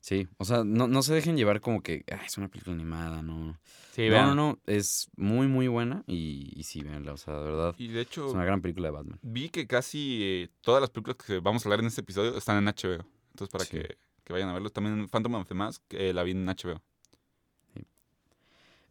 Sí, 0.00 0.26
o 0.38 0.46
sea, 0.46 0.64
no, 0.64 0.88
no 0.88 1.02
se 1.02 1.12
dejen 1.12 1.36
llevar 1.36 1.60
como 1.60 1.82
que 1.82 2.04
"Ah, 2.10 2.22
es 2.24 2.38
una 2.38 2.48
película 2.48 2.74
animada, 2.74 3.20
no. 3.20 3.58
Sí, 3.92 4.08
no, 4.08 4.28
no, 4.28 4.34
no, 4.34 4.58
es 4.66 5.10
muy, 5.16 5.46
muy 5.46 5.68
buena 5.68 6.04
y, 6.06 6.50
y 6.58 6.62
sí, 6.62 6.80
véanla, 6.82 7.12
o 7.12 7.18
sea, 7.18 7.34
de 7.34 7.44
verdad, 7.44 7.74
Y 7.76 7.88
de 7.88 8.00
es 8.00 8.06
hecho, 8.06 8.30
una 8.32 8.46
gran 8.46 8.62
película 8.62 8.88
de 8.88 8.92
Batman. 8.92 9.18
vi 9.20 9.50
que 9.50 9.66
casi 9.66 10.20
eh, 10.22 10.48
todas 10.62 10.80
las 10.80 10.88
películas 10.88 11.18
que 11.18 11.40
vamos 11.40 11.64
a 11.64 11.68
hablar 11.68 11.80
en 11.80 11.86
este 11.88 12.00
episodio 12.00 12.34
están 12.38 12.56
en 12.56 12.68
HBO. 12.68 13.04
Entonces, 13.32 13.48
para 13.52 13.64
Sí. 13.64 13.72
que, 13.72 13.98
que 14.24 14.32
vayan 14.32 14.48
a 14.48 14.52
verlo. 14.52 14.70
También 14.70 15.08
Phantom 15.08 15.34
of 15.36 15.48
the 15.48 15.54
Mask, 15.54 15.82
que 15.88 16.12
la 16.12 16.22
vi 16.22 16.32
en 16.32 16.46
HBO. 16.46 16.80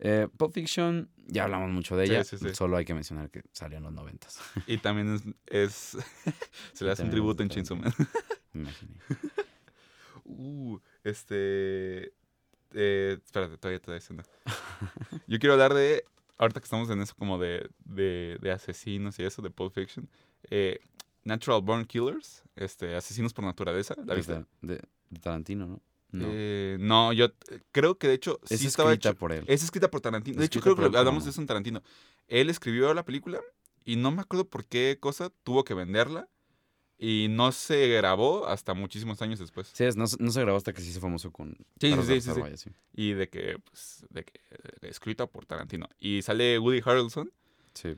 Eh, 0.01 0.29
Pulp 0.37 0.53
Fiction, 0.53 1.09
ya 1.27 1.43
hablamos 1.43 1.69
mucho 1.71 1.97
de 1.97 2.05
Sí, 2.07 2.13
ella, 2.13 2.23
sí, 2.23 2.37
sí. 2.37 2.55
solo 2.55 2.77
hay 2.77 2.85
que 2.85 2.93
mencionar 2.93 3.29
que 3.29 3.43
salió 3.51 3.77
en 3.79 3.83
los 3.83 3.91
noventas, 3.91 4.39
Y 4.65 4.77
también 4.77 5.13
es, 5.13 5.23
es- 5.47 5.97
se 6.73 6.85
le 6.85 6.91
hace 6.91 7.03
un 7.03 7.09
tributo 7.09 7.43
en 7.43 7.49
Chainsaw. 7.49 7.75
Man. 7.77 7.93
imaginé. 8.53 8.93
Uh, 10.31 10.79
este. 11.03 12.13
Eh, 12.73 13.17
espérate, 13.25 13.57
todavía 13.57 13.79
te 13.79 13.91
estoy 13.91 13.95
diciendo. 13.95 14.23
Yo 15.25 15.39
quiero 15.39 15.53
hablar 15.53 15.73
de. 15.73 16.05
Ahorita 16.37 16.59
que 16.59 16.65
estamos 16.65 16.87
en 16.91 17.01
eso 17.01 17.15
como 17.15 17.39
de, 17.39 17.67
de, 17.83 18.37
de 18.39 18.51
asesinos 18.51 19.17
y 19.17 19.23
eso, 19.23 19.41
de 19.41 19.49
Pulp 19.49 19.73
Fiction. 19.73 20.07
eh, 20.51 20.79
Natural 21.23 21.61
Born 21.63 21.83
Killers, 21.85 22.43
este, 22.55 22.95
asesinos 22.95 23.33
por 23.33 23.43
naturaleza. 23.43 23.95
¿La 24.05 24.13
viste? 24.13 24.45
de, 24.61 24.81
de- 25.09 25.19
Tarantino, 25.19 25.65
¿no? 25.67 25.81
No, 26.11 26.25
Eh, 26.31 26.77
no, 26.79 27.13
yo 27.13 27.25
eh, 27.25 27.59
creo 27.71 27.97
que 27.99 28.07
de 28.07 28.15
hecho 28.15 28.39
es 28.49 28.59
sí 28.59 28.67
estaba 28.67 28.91
escrita 28.91 29.09
hecho. 29.09 29.17
por 29.19 29.31
él. 29.31 29.43
Es 29.47 29.63
escrita 29.63 29.91
por 29.91 30.01
Tarantino. 30.01 30.39
De 30.39 30.45
hecho, 30.45 30.59
creo 30.59 30.75
que 30.75 30.85
hablamos 30.85 31.23
de 31.25 31.29
eso 31.31 31.39
en 31.41 31.45
Tarantino. 31.47 31.83
Él 32.27 32.49
escribió 32.49 32.91
la 32.95 33.05
película 33.05 33.39
y 33.85 33.95
no 33.95 34.09
me 34.11 34.21
acuerdo 34.21 34.47
por 34.47 34.65
qué 34.65 34.97
cosa 34.99 35.31
tuvo 35.43 35.63
que 35.63 35.73
venderla. 35.75 36.27
Y 37.01 37.27
no 37.29 37.53
se 37.53 37.87
grabó 37.87 38.47
hasta 38.47 38.73
muchísimos 38.73 39.21
años 39.21 39.39
después. 39.39 39.69
Sí, 39.71 39.85
es, 39.85 39.95
no, 39.95 40.05
se- 40.05 40.17
no 40.19 40.31
se 40.31 40.41
grabó 40.41 40.57
hasta 40.57 40.73
que 40.73 40.81
se 40.81 40.89
hizo 40.89 40.99
famoso 40.99 41.31
con 41.31 41.55
Sí, 41.79 41.91
Carlos 41.91 42.07
sí, 42.07 42.19
sí, 42.19 42.31
sí, 42.33 42.41
sí. 42.57 42.69
Y 42.93 43.13
de 43.13 43.29
que, 43.29 43.57
pues, 43.63 44.05
de 44.09 44.25
que 44.25 44.33
eh, 44.49 44.89
escrita 44.89 45.25
por 45.27 45.45
Tarantino. 45.45 45.87
Y 45.99 46.23
sale 46.23 46.59
Woody 46.59 46.81
Harrelson. 46.83 47.31
Sí. 47.73 47.95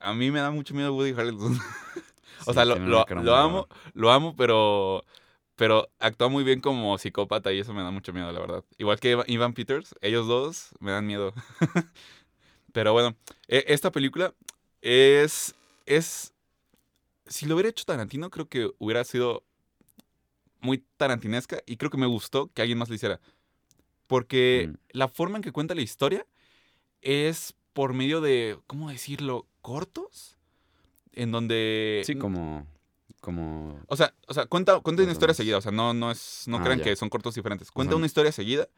A 0.00 0.14
mí 0.14 0.30
me 0.30 0.40
da 0.40 0.50
mucho 0.50 0.72
miedo 0.74 0.94
Woody 0.94 1.10
Harrelson. 1.10 1.58
o 2.46 2.54
sea, 2.54 2.64
lo, 2.64 2.76
lo- 2.78 3.04
lo 3.22 3.36
amo, 3.36 3.68
lo 3.92 4.10
amo, 4.10 4.34
pero 4.34 5.04
pero 5.62 5.88
actúa 6.00 6.26
muy 6.28 6.42
bien 6.42 6.60
como 6.60 6.98
psicópata 6.98 7.52
y 7.52 7.60
eso 7.60 7.72
me 7.72 7.84
da 7.84 7.92
mucho 7.92 8.12
miedo, 8.12 8.32
la 8.32 8.40
verdad. 8.40 8.64
Igual 8.78 8.98
que 8.98 9.16
Ivan 9.28 9.54
Peters, 9.54 9.94
ellos 10.00 10.26
dos 10.26 10.70
me 10.80 10.90
dan 10.90 11.06
miedo. 11.06 11.32
pero 12.72 12.92
bueno, 12.92 13.14
e- 13.46 13.66
esta 13.68 13.92
película 13.92 14.34
es 14.80 15.54
es 15.86 16.34
si 17.28 17.46
lo 17.46 17.54
hubiera 17.54 17.68
hecho 17.68 17.84
Tarantino, 17.84 18.28
creo 18.28 18.48
que 18.48 18.72
hubiera 18.80 19.04
sido 19.04 19.44
muy 20.58 20.84
tarantinesca 20.96 21.62
y 21.64 21.76
creo 21.76 21.92
que 21.92 21.96
me 21.96 22.06
gustó 22.06 22.48
que 22.52 22.62
alguien 22.62 22.78
más 22.78 22.88
lo 22.88 22.96
hiciera. 22.96 23.20
Porque 24.08 24.68
Mm. 24.68 24.98
la 24.98 25.06
forma 25.06 25.36
en 25.38 25.42
que 25.44 25.52
cuenta 25.52 25.76
la 25.76 25.82
historia 25.82 26.26
es 27.02 27.54
por 27.72 27.94
medio 27.94 28.20
de, 28.20 28.58
¿cómo 28.66 28.90
decirlo? 28.90 29.46
¿Cortos? 29.60 30.36
En 31.12 31.30
donde... 31.30 32.02
Sí, 32.04 32.16
como. 32.16 32.66
Como. 33.22 33.80
O 33.86 33.96
sea, 33.96 34.12
o 34.26 34.34
sea 34.34 34.44
cuenta, 34.46 34.80
cuenta 34.80 35.02
una 35.04 35.12
historia 35.12 35.32
seguida. 35.32 35.56
O 35.56 35.60
sea, 35.60 35.70
no, 35.72 35.94
no, 35.94 36.10
es, 36.10 36.44
no 36.48 36.56
Ah, 36.58 36.62
crean 36.64 36.80
ya. 36.80 36.84
que 36.84 36.96
son 36.96 37.08
cortos 37.08 37.34
diferentes. 37.36 37.70
Cuenta 37.70 37.94
una 37.96 38.04
historia 38.06 38.32
seguida, 38.32 38.68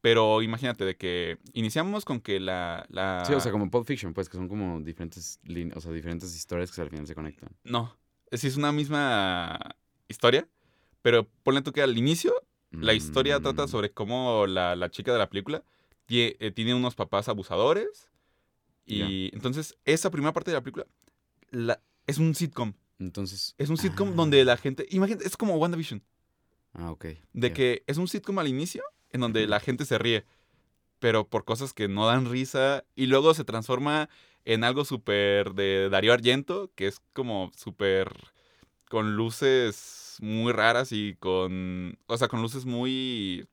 pero 0.00 0.40
imagínate 0.40 0.84
de 0.84 0.96
que 0.96 1.38
iniciamos 1.52 2.04
con 2.04 2.20
que 2.20 2.38
la... 2.38 2.86
la... 2.90 3.24
Sí, 3.26 3.34
o 3.34 3.40
sea, 3.40 3.50
como 3.50 3.68
Pulp 3.70 3.86
Fiction, 3.86 4.14
pues, 4.14 4.28
que 4.28 4.36
son 4.36 4.48
como 4.48 4.80
diferentes 4.80 5.40
líneas, 5.42 5.76
o 5.78 5.80
sea, 5.80 5.90
diferentes 5.92 6.32
historias 6.34 6.70
que 6.70 6.80
al 6.80 6.90
final 6.90 7.08
se 7.08 7.16
conectan. 7.16 7.50
No, 7.64 7.96
es, 8.30 8.44
es 8.44 8.56
una 8.56 8.70
misma 8.70 9.58
historia, 10.06 10.48
pero 11.02 11.26
ponle 11.42 11.60
tú 11.62 11.72
que 11.72 11.82
al 11.82 11.98
inicio 11.98 12.32
la 12.70 12.92
historia 12.94 13.40
trata 13.40 13.64
Mm, 13.64 13.68
sobre 13.68 13.90
cómo 13.90 14.46
la, 14.46 14.76
la 14.76 14.90
chica 14.90 15.12
de 15.12 15.18
la 15.18 15.28
película 15.28 15.64
tie- 16.06 16.36
eh, 16.38 16.52
tiene 16.52 16.72
unos 16.74 16.94
papás 16.94 17.28
abusadores. 17.28 18.08
Y 18.86 19.30
entonces, 19.34 19.76
esa 19.84 20.10
primera 20.10 20.32
parte 20.32 20.50
de 20.52 20.56
la 20.56 20.62
película 20.62 20.86
la- 21.50 21.80
es 22.06 22.18
un 22.18 22.34
sitcom. 22.34 22.72
Entonces. 22.98 23.54
Es 23.58 23.70
un 23.70 23.76
sitcom 23.76 24.10
ah, 24.10 24.14
donde 24.16 24.44
la 24.44 24.56
gente. 24.56 24.86
Imagínate, 24.90 25.26
es 25.26 25.36
como 25.36 25.56
WandaVision. 25.56 26.02
Ah, 26.74 26.90
ok. 26.90 27.06
De 27.32 27.52
que 27.52 27.82
es 27.86 27.96
un 27.96 28.08
sitcom 28.08 28.38
al 28.38 28.48
inicio 28.48 28.82
en 29.10 29.20
donde 29.20 29.46
la 29.46 29.60
gente 29.60 29.84
se 29.84 29.98
ríe. 29.98 30.24
Pero 30.98 31.28
por 31.28 31.44
cosas 31.44 31.72
que 31.72 31.88
no 31.88 32.06
dan 32.06 32.30
risa. 32.30 32.84
Y 32.94 33.06
luego 33.06 33.34
se 33.34 33.44
transforma 33.44 34.08
en 34.44 34.64
algo 34.64 34.84
súper 34.84 35.54
de 35.54 35.88
Darío 35.90 36.12
Argento, 36.12 36.70
que 36.74 36.86
es 36.86 37.00
como 37.12 37.52
súper. 37.56 38.12
con 38.88 39.16
luces 39.16 40.16
muy 40.20 40.52
raras 40.52 40.90
y 40.92 41.14
con. 41.20 41.98
O 42.06 42.16
sea, 42.16 42.28
con 42.28 42.42
luces 42.42 42.64
muy 42.64 43.46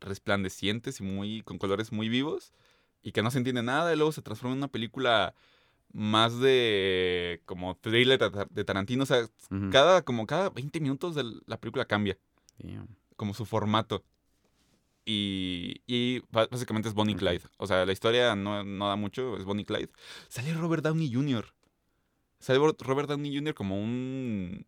resplandecientes 0.00 1.00
y 1.00 1.02
muy. 1.02 1.42
con 1.42 1.58
colores 1.58 1.90
muy 1.92 2.08
vivos. 2.08 2.52
Y 3.02 3.12
que 3.12 3.22
no 3.22 3.30
se 3.30 3.38
entiende 3.38 3.62
nada. 3.62 3.92
Y 3.92 3.96
luego 3.96 4.12
se 4.12 4.22
transforma 4.22 4.52
en 4.52 4.58
una 4.58 4.68
película 4.68 5.34
más 5.92 6.38
de. 6.40 7.40
como 7.46 7.76
thriller 7.76 8.18
de 8.18 8.30
Tar- 8.30 8.48
de 8.50 8.64
Tarantino. 8.64 9.02
O 9.02 9.06
sea, 9.06 9.26
cada, 9.70 10.02
como 10.02 10.26
cada 10.26 10.50
20 10.50 10.80
minutos 10.80 11.14
de 11.14 11.24
la 11.46 11.58
película 11.60 11.84
cambia 11.86 12.18
Damn. 12.58 12.88
como 13.16 13.34
su 13.34 13.44
formato. 13.46 14.04
Y, 15.08 15.82
y 15.86 16.20
básicamente 16.32 16.88
es 16.88 16.94
Bonnie 16.94 17.14
Ok. 17.14 17.20
Clyde. 17.20 17.42
O 17.58 17.66
sea, 17.68 17.86
la 17.86 17.92
historia 17.92 18.34
no, 18.34 18.64
no 18.64 18.88
da 18.88 18.96
mucho, 18.96 19.36
es 19.36 19.44
Bonnie 19.44 19.64
Clyde. 19.64 19.90
Sale 20.28 20.52
Robert 20.54 20.82
Downey 20.82 21.12
Jr. 21.12 21.46
Sale 22.40 22.58
Ro- 22.58 22.76
Robert 22.80 23.08
Downey 23.08 23.34
Jr. 23.36 23.54
como 23.54 23.80
un... 23.80 24.66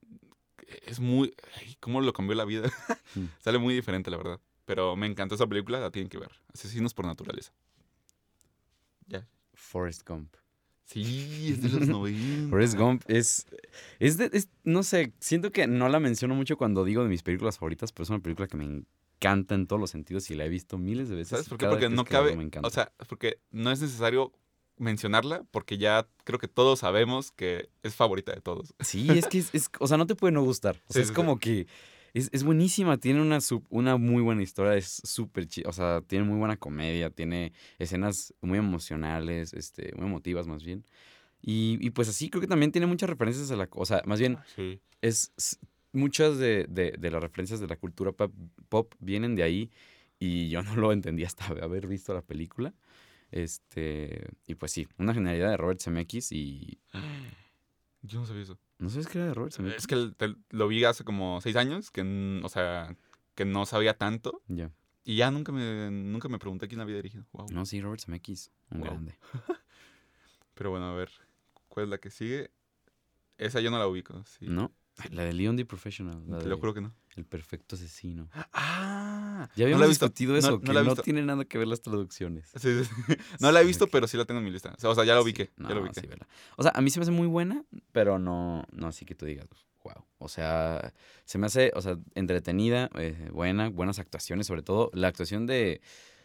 Es 0.87 1.01
muy... 1.01 1.35
ay, 1.57 1.77
¿Cómo 1.81 2.01
lo 2.01 2.13
cambió 2.13 2.35
la 2.37 2.45
vida? 2.45 2.71
Mm. 3.15 3.25
Sale 3.41 3.57
muy 3.59 3.73
diferente, 3.75 4.11
la 4.11 4.19
verdad. 4.19 4.39
Pero 4.67 4.95
me 4.95 5.07
encantó 5.07 5.35
esa 5.35 5.47
película, 5.47 5.81
la 5.81 5.91
tienen 5.91 6.11
que 6.11 6.19
ver. 6.19 6.31
Asesinos 6.53 6.93
por 6.93 7.07
naturaleza. 7.07 7.53
Forrest 9.55 10.07
Gump. 10.09 10.37
Sí, 10.91 11.51
es 11.53 11.61
de 11.63 11.69
los 11.69 11.87
90. 11.89 12.49
Forrest 12.49 12.79
Gump 12.79 13.03
es, 13.09 13.47
es, 13.99 14.17
de- 14.17 14.31
es- 14.33 14.49
no 14.65 14.83
sé, 14.83 15.13
siento 15.21 15.53
que 15.53 15.67
no 15.67 15.89
la 15.91 16.01
menciono 16.01 16.35
mucho 16.35 16.57
cuando 16.57 16.83
digo 16.85 17.03
de 17.03 17.11
mis 17.11 17.23
películas 17.23 17.59
favoritas, 17.59 17.93
pero 17.93 18.05
es 18.05 18.11
una 18.11 18.21
película 18.21 18.49
que 18.49 18.57
me 18.57 18.65
encanta 18.65 19.55
en 19.55 19.67
todos 19.67 19.79
los 19.81 19.91
sentidos 19.91 20.31
y 20.31 20.35
la 20.35 20.47
he 20.47 20.49
visto 20.49 20.79
miles 20.79 21.09
de 21.11 21.17
veces. 21.17 21.29
¿Sabes 21.31 21.49
por 21.49 21.59
qué? 21.59 21.67
Porque 21.67 21.89
no 21.91 22.05
cabe... 22.07 22.35
me. 22.37 22.49
O 22.63 22.71
sea, 22.71 22.91
porque 23.07 23.39
no 23.51 23.71
es 23.71 23.81
necesario 23.83 24.33
mencionarla 24.79 25.45
porque 25.51 25.77
ya 25.77 26.09
creo 26.25 26.39
que 26.39 26.49
todos 26.49 26.79
sabemos 26.79 27.33
que 27.33 27.69
es 27.83 27.95
favorita 27.95 28.33
de 28.33 28.41
todos. 28.41 28.75
Sí, 28.81 29.09
es 29.11 29.27
que 29.27 29.39
es, 29.39 29.51
es- 29.53 29.71
o 29.81 29.87
sea, 29.87 29.97
no 29.99 30.07
te 30.07 30.15
puede 30.15 30.33
no 30.33 30.43
gustar. 30.43 30.77
O 30.89 30.93
sea, 30.93 30.95
Sí, 30.95 31.01
es 31.01 31.07
sí, 31.09 31.13
sí. 31.13 31.15
como 31.15 31.39
que 31.39 31.67
es, 32.15 32.29
es 32.33 32.43
buenísima, 32.45 32.97
tiene 32.99 33.21
una, 33.21 33.41
sub- 33.41 33.67
una 33.71 33.97
muy 33.97 34.23
buena 34.23 34.43
historia, 34.43 34.75
es 34.77 35.01
súper 35.05 35.47
chida, 35.47 35.69
o 35.69 35.73
sea, 35.73 36.01
tiene 36.03 36.25
muy 36.25 36.39
buena 36.39 36.57
comedia, 36.57 37.11
tiene 37.11 37.53
escenas 37.79 38.35
muy 38.41 38.59
emocionales, 38.59 39.53
este, 39.55 39.93
muy 39.97 40.07
emotivas 40.07 40.47
más 40.47 40.63
bien. 40.65 40.85
Y, 41.41 41.79
y 41.81 41.91
pues 41.91 42.09
así 42.09 42.31
creo 42.31 42.41
que 42.41 42.47
también 42.49 42.73
tiene 42.73 42.87
muchas 42.87 43.09
referencias 43.09 43.51
a 43.51 43.57
la, 43.57 43.69
o 43.73 43.87
sea, 43.87 44.03
más 44.07 44.19
bien 44.19 44.39
Sí. 44.57 44.81
es 45.03 45.33
muchas 45.93 46.39
de, 46.39 46.67
de- 46.69 46.95
de 46.99 47.11
las 47.11 47.23
referencias 47.23 47.61
de 47.61 47.67
la 47.69 47.77
cultura 47.77 48.13
pop, 48.13 48.33
pop 48.69 48.95
vienen 48.99 49.35
de 49.37 49.43
ahí 49.45 49.71
y 50.19 50.49
yo 50.49 50.63
no 50.63 50.75
lo 50.77 50.93
entendí 50.93 51.25
hasta 51.25 51.47
haber 51.47 51.87
visto 51.87 52.13
la 52.15 52.23
película. 52.23 52.75
Este, 53.31 54.27
y 54.47 54.55
pues 54.55 54.73
sí, 54.73 54.89
una 54.99 55.15
genialidad 55.15 55.51
de 55.51 55.57
Robert 55.57 55.81
Zemeckis 55.81 56.33
y 56.33 56.79
Yo 58.03 58.21
no 58.21 58.27
sabía 58.27 58.43
eso. 58.43 58.59
No 58.79 58.89
sabes 58.91 59.07
qué 59.09 59.19
era 59.19 59.27
de 59.29 59.35
Robert 59.35 59.55
Zemeckis. 59.55 59.79
Es 59.79 59.87
que 59.87 59.95
el- 59.95 60.15
te- 60.15 60.35
lo 60.51 60.69
vi 60.69 60.85
hace 60.85 61.05
como 61.05 61.41
seis 61.41 61.57
años, 61.57 61.91
que, 61.91 62.41
o 62.45 62.49
sea, 62.49 62.97
que 63.35 63.45
no 63.45 63.67
sabía 63.67 63.95
tanto. 63.97 64.43
Ya. 64.49 64.71
Y 65.05 65.17
ya 65.17 65.31
nunca 65.31 65.53
me, 65.53 65.91
nunca 65.91 66.29
me 66.29 66.39
pregunté 66.39 66.69
quién 66.69 66.79
la 66.79 66.85
había 66.85 66.97
dirigido. 66.97 67.25
Wow. 67.33 67.47
No, 67.51 67.65
sí, 67.67 67.81
Robert 67.81 68.03
Zemeckis, 68.03 68.51
un 68.71 68.81
Wow. 68.81 68.87
grande. 68.91 69.19
Pero 70.55 70.71
bueno, 70.71 70.87
a 70.87 70.95
ver. 70.95 71.11
¿Cuál 71.69 71.85
es 71.85 71.91
la 71.91 71.99
que 71.99 72.11
sigue? 72.11 72.51
Esa 73.37 73.61
yo 73.61 73.71
no 73.71 73.79
la 73.79 73.87
ubico. 73.87 74.23
Sí. 74.25 74.47
¿No? 74.49 74.73
La 75.11 75.23
de 75.25 75.33
Leon 75.33 75.57
the 75.57 75.65
Professional. 75.65 76.21
La 76.27 76.39
Te 76.39 76.45
de 76.45 76.51
lo 76.51 76.59
juro 76.59 76.75
que 76.75 76.81
no. 76.81 76.93
El 77.19 77.25
perfecto 77.25 77.75
asesino. 77.75 78.29
Ah, 78.53 79.49
Ya 79.57 79.65
no 79.65 79.65
habíamos 79.65 79.81
la 79.81 79.87
he 79.87 79.89
visto. 79.89 80.07
discutido 80.07 80.33
No- 80.35 80.39
eso, 80.39 80.51
no 80.53 80.61
que 80.61 80.73
la 80.73 80.81
he 80.81 80.85
no 80.85 80.91
visto. 80.91 81.03
tiene 81.03 81.23
nada 81.23 81.45
que 81.45 81.59
ver 81.59 81.67
las 81.67 81.81
traducciones. 81.83 82.49
Sí, 82.55 82.61
sí, 82.61 82.85
sí. 82.85 82.91
No 83.41 83.51
la 83.51 83.61
he 83.61 83.65
visto, 83.65 83.89
pero 83.89 84.07
sí 84.07 84.17
la 84.17 84.25
tengo 84.25 84.39
en 84.39 84.45
mi 84.45 84.53
lista. 84.53 84.75
O 84.85 84.95
sea, 84.95 85.05
ya 85.05 85.15
la 85.15 85.21
ubiqué. 85.23 85.51
No, 85.57 85.69
ya 85.69 85.75
la 85.75 85.81
ubiqué. 85.81 86.09
O 86.57 86.63
sea, 86.63 86.71
a 86.75 86.81
mí 86.81 86.91
se 86.91 87.01
me 87.01 87.03
hace 87.03 87.11
muy 87.13 87.27
buena, 87.27 87.65
pero 87.93 88.19
no, 88.21 88.65
no 88.71 88.87
así 88.87 89.05
que 89.05 89.15
tú 89.17 89.27
digas, 89.27 89.49
wow. 89.83 90.05
O 90.19 90.29
sea, 90.29 90.95
se 91.25 91.39
me 91.39 91.47
hace, 91.47 91.73
o 91.75 91.83
sea, 91.83 91.99
entretenida, 92.15 92.89
eh, 92.95 93.29
buena, 93.33 93.69
buenas 93.69 93.99
actuaciones, 93.99 94.47
sobre 94.47 94.63
todo 94.63 94.91
la 94.95 95.09
actuación 95.09 95.47
de, 95.47 95.81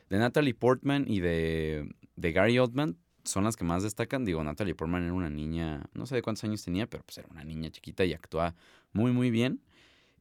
de 0.09 0.17
Natalie 0.19 0.53
Portman 0.53 1.05
y 1.07 1.21
de, 1.21 1.89
de 2.15 2.31
Gary 2.33 2.59
Oldman 2.59 2.97
son 3.23 3.45
las 3.45 3.55
que 3.55 3.63
más 3.63 3.81
destacan. 3.83 4.25
Digo, 4.25 4.43
Natalie 4.43 4.75
Portman 4.75 5.03
era 5.03 5.13
una 5.13 5.29
niña, 5.31 5.83
no 5.93 6.05
sé 6.05 6.13
de 6.15 6.21
cuántos 6.21 6.43
años 6.43 6.61
tenía, 6.63 6.87
pero 6.87 7.03
pues 7.03 7.17
era 7.17 7.27
una 7.31 7.43
niña 7.43 7.69
chiquita 7.71 8.03
y 8.05 8.13
actúa 8.13 8.53
muy, 8.91 9.11
muy 9.11 9.31
bien. 9.31 9.61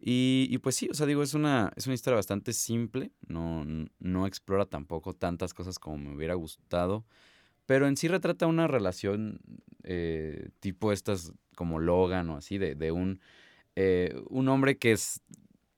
Y, 0.05 0.49
y 0.51 0.59
pues 0.59 0.75
sí, 0.75 0.89
o 0.91 0.95
sea, 0.95 1.07
digo, 1.07 1.23
es 1.23 1.33
una, 1.35 1.71
es 1.77 1.87
una 1.87 1.95
historia 1.95 2.17
bastante 2.17 2.53
simple, 2.53 3.13
no, 3.29 3.65
no 4.01 4.27
explora 4.27 4.67
tampoco 4.67 5.15
tantas 5.15 5.55
cosas 5.55 5.79
como 5.79 5.97
me 5.97 6.17
hubiera 6.17 6.35
gustado, 6.35 7.05
pero 7.67 7.87
en 7.87 7.97
sí 7.97 8.09
retrata 8.09 8.49
una 8.49 8.67
relación 8.67 9.39
eh, 9.85 10.49
tipo 10.59 10.91
estas 10.91 11.33
como 11.55 11.79
Logan 11.79 12.31
o 12.31 12.37
así, 12.37 12.59
de, 12.59 12.75
de 12.75 12.91
un, 12.91 13.21
eh, 13.77 14.21
un 14.29 14.49
hombre 14.49 14.77
que 14.77 14.91
es 14.91 15.21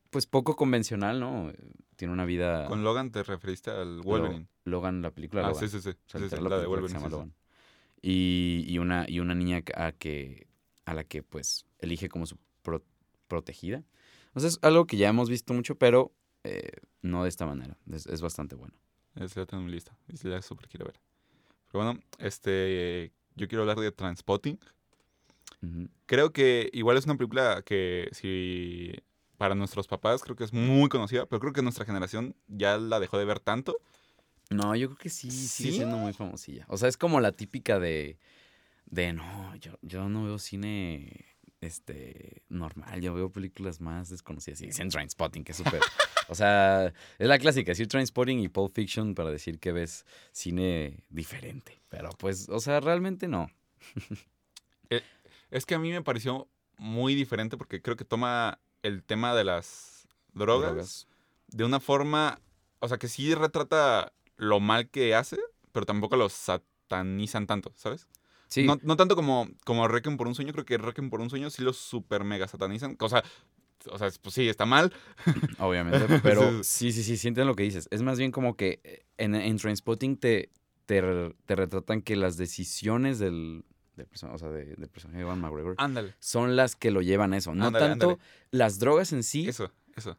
pues 0.08 0.26
poco 0.26 0.56
convencional, 0.56 1.20
¿no? 1.20 1.52
Tiene 1.96 2.14
una 2.14 2.24
vida... 2.24 2.66
Con 2.66 2.82
Logan 2.82 3.10
te 3.10 3.22
referiste 3.24 3.70
al 3.72 4.00
Wolverine. 4.00 4.46
Logan, 4.64 5.02
la 5.02 5.10
película 5.10 5.42
ah, 5.44 5.48
Logan. 5.48 5.68
sí, 5.68 5.80
sí, 5.80 5.82
sí. 5.82 5.90
O 5.90 6.08
sea, 6.08 6.18
Sí, 6.20 6.28
sí, 6.30 6.36
literal, 6.36 6.48
la 6.48 6.58
de 6.60 6.66
Wolverine. 6.66 6.88
se 6.88 6.94
llama 6.94 7.08
sí. 7.08 7.12
Logan. 7.12 7.34
Y, 8.00 8.64
y 8.68 8.78
una, 8.78 9.04
y 9.06 9.20
una 9.20 9.34
niña 9.34 9.62
a 9.74 9.92
que, 9.92 10.46
a 10.86 10.94
la 10.94 11.04
que 11.04 11.22
pues 11.22 11.66
elige 11.78 12.08
como 12.08 12.24
su 12.24 12.38
pro- 12.62 12.84
protegida. 13.28 13.84
Entonces 14.34 14.54
es 14.54 14.58
algo 14.62 14.86
que 14.86 14.96
ya 14.96 15.08
hemos 15.08 15.30
visto 15.30 15.54
mucho, 15.54 15.76
pero 15.76 16.12
eh, 16.42 16.72
no 17.02 17.22
de 17.22 17.28
esta 17.28 17.46
manera. 17.46 17.76
Es, 17.90 18.06
es 18.06 18.20
bastante 18.20 18.56
bueno. 18.56 18.74
Esa 19.14 19.40
la 19.40 19.46
tengo 19.46 19.60
en 19.60 19.66
mi 19.66 19.72
lista. 19.72 19.96
Y 20.08 20.16
sí 20.16 20.26
la 20.26 20.42
súper 20.42 20.68
quiero 20.68 20.86
ver. 20.86 20.98
Pero 21.70 21.84
bueno, 21.84 22.00
este. 22.18 23.12
Yo 23.36 23.48
quiero 23.48 23.62
hablar 23.62 23.78
de 23.78 23.92
Transpotting. 23.92 24.58
Creo 26.06 26.32
que 26.32 26.68
igual 26.72 26.96
es 26.96 27.04
una 27.06 27.16
película 27.16 27.62
que 27.62 28.08
si 28.12 28.92
para 29.38 29.54
nuestros 29.54 29.86
papás 29.86 30.22
creo 30.22 30.36
que 30.36 30.44
es 30.44 30.52
muy 30.52 30.88
conocida, 30.88 31.26
pero 31.26 31.40
creo 31.40 31.52
que 31.52 31.62
nuestra 31.62 31.84
generación 31.84 32.36
ya 32.48 32.76
la 32.76 33.00
dejó 33.00 33.18
de 33.18 33.24
ver 33.24 33.40
tanto. 33.40 33.78
No, 34.50 34.76
yo 34.76 34.88
creo 34.88 34.98
que 34.98 35.08
sí, 35.08 35.30
sigue 35.30 35.70
¿Sí? 35.70 35.76
siendo 35.76 35.96
muy 35.96 36.12
famosilla. 36.12 36.66
O 36.68 36.76
sea, 36.76 36.88
es 36.88 36.96
como 36.96 37.20
la 37.20 37.32
típica 37.32 37.78
de, 37.78 38.18
de 38.86 39.12
no, 39.14 39.56
yo, 39.56 39.72
yo 39.80 40.08
no 40.08 40.24
veo 40.24 40.38
cine 40.38 41.24
este 41.64 42.42
normal, 42.48 43.00
yo 43.00 43.14
veo 43.14 43.30
películas 43.30 43.80
más 43.80 44.10
desconocidas. 44.10 44.60
Y 44.60 44.66
dicen 44.66 44.88
Trainspotting, 44.88 45.44
que 45.44 45.52
es 45.52 45.58
súper. 45.58 45.80
o 46.28 46.34
sea, 46.34 46.86
es 47.18 47.28
la 47.28 47.38
clásica, 47.38 47.72
decir 47.72 47.88
Trainspotting 47.88 48.40
y 48.40 48.48
Pulp 48.48 48.72
Fiction 48.72 49.14
para 49.14 49.30
decir 49.30 49.58
que 49.58 49.72
ves 49.72 50.04
cine 50.32 51.04
diferente. 51.10 51.80
Pero 51.88 52.10
pues, 52.18 52.48
o 52.48 52.60
sea, 52.60 52.80
realmente 52.80 53.28
no. 53.28 53.50
Es 55.50 55.66
que 55.66 55.76
a 55.76 55.78
mí 55.78 55.92
me 55.92 56.02
pareció 56.02 56.48
muy 56.78 57.14
diferente 57.14 57.56
porque 57.56 57.80
creo 57.80 57.96
que 57.96 58.04
toma 58.04 58.58
el 58.82 59.04
tema 59.04 59.36
de 59.36 59.44
las 59.44 60.08
drogas, 60.32 60.72
Drogas. 60.72 61.08
de 61.46 61.64
una 61.64 61.78
forma, 61.78 62.40
o 62.80 62.88
sea, 62.88 62.98
que 62.98 63.06
sí 63.06 63.32
retrata 63.36 64.12
lo 64.36 64.58
mal 64.58 64.90
que 64.90 65.14
hace, 65.14 65.38
pero 65.70 65.86
tampoco 65.86 66.16
lo 66.16 66.28
satanizan 66.28 67.46
tanto, 67.46 67.72
¿sabes? 67.76 68.08
Sí, 68.54 68.64
No, 68.64 68.78
no 68.82 68.96
tanto 68.96 69.16
como, 69.16 69.48
como 69.64 69.88
Requiem 69.88 70.16
por 70.16 70.28
un 70.28 70.34
sueño, 70.34 70.52
creo 70.52 70.64
que 70.64 70.78
Requiem 70.78 71.10
por 71.10 71.20
un 71.20 71.28
sueño 71.30 71.50
sí 71.50 71.62
lo 71.62 71.72
super 71.72 72.22
mega 72.24 72.46
satanizan. 72.46 72.96
O 73.00 73.08
sea, 73.08 73.24
o 73.90 73.98
sea, 73.98 74.08
pues 74.22 74.34
sí, 74.34 74.48
está 74.48 74.64
mal. 74.66 74.92
obviamente. 75.58 76.20
Pero 76.22 76.62
Sí. 76.62 76.92
sí, 76.92 77.02
sí, 77.02 77.16
sienten 77.16 77.46
lo 77.46 77.54
que 77.56 77.64
dices. 77.64 77.88
Es 77.90 78.02
más 78.02 78.18
bien 78.18 78.30
como 78.30 78.56
que 78.56 78.80
eh, 78.84 79.04
en, 79.18 79.34
en 79.34 79.56
Trainspotting 79.58 80.16
te, 80.18 80.50
te, 80.86 81.02
te 81.46 81.54
retratan 81.56 82.00
que 82.00 82.14
las 82.16 82.36
decisiones 82.36 83.18
del, 83.18 83.64
del 83.96 84.06
o 84.32 84.38
sea, 84.38 84.48
de- 84.50 84.76
del 84.76 84.88
personaje 84.88 85.18
de 85.18 85.24
Ewan 85.24 85.40
McGregor 85.40 85.74
Ándale. 85.78 86.14
son 86.20 86.54
las 86.56 86.76
que 86.76 86.90
lo 86.90 87.02
llevan 87.02 87.32
a 87.32 87.38
eso. 87.38 87.54
No 87.54 87.66
Ándale, 87.66 87.86
tanto 87.88 88.10
ándale. 88.10 88.28
las 88.52 88.78
drogas 88.78 89.12
en 89.12 89.22
sí. 89.22 89.48
Eso, 89.48 89.72
eso. 89.96 90.16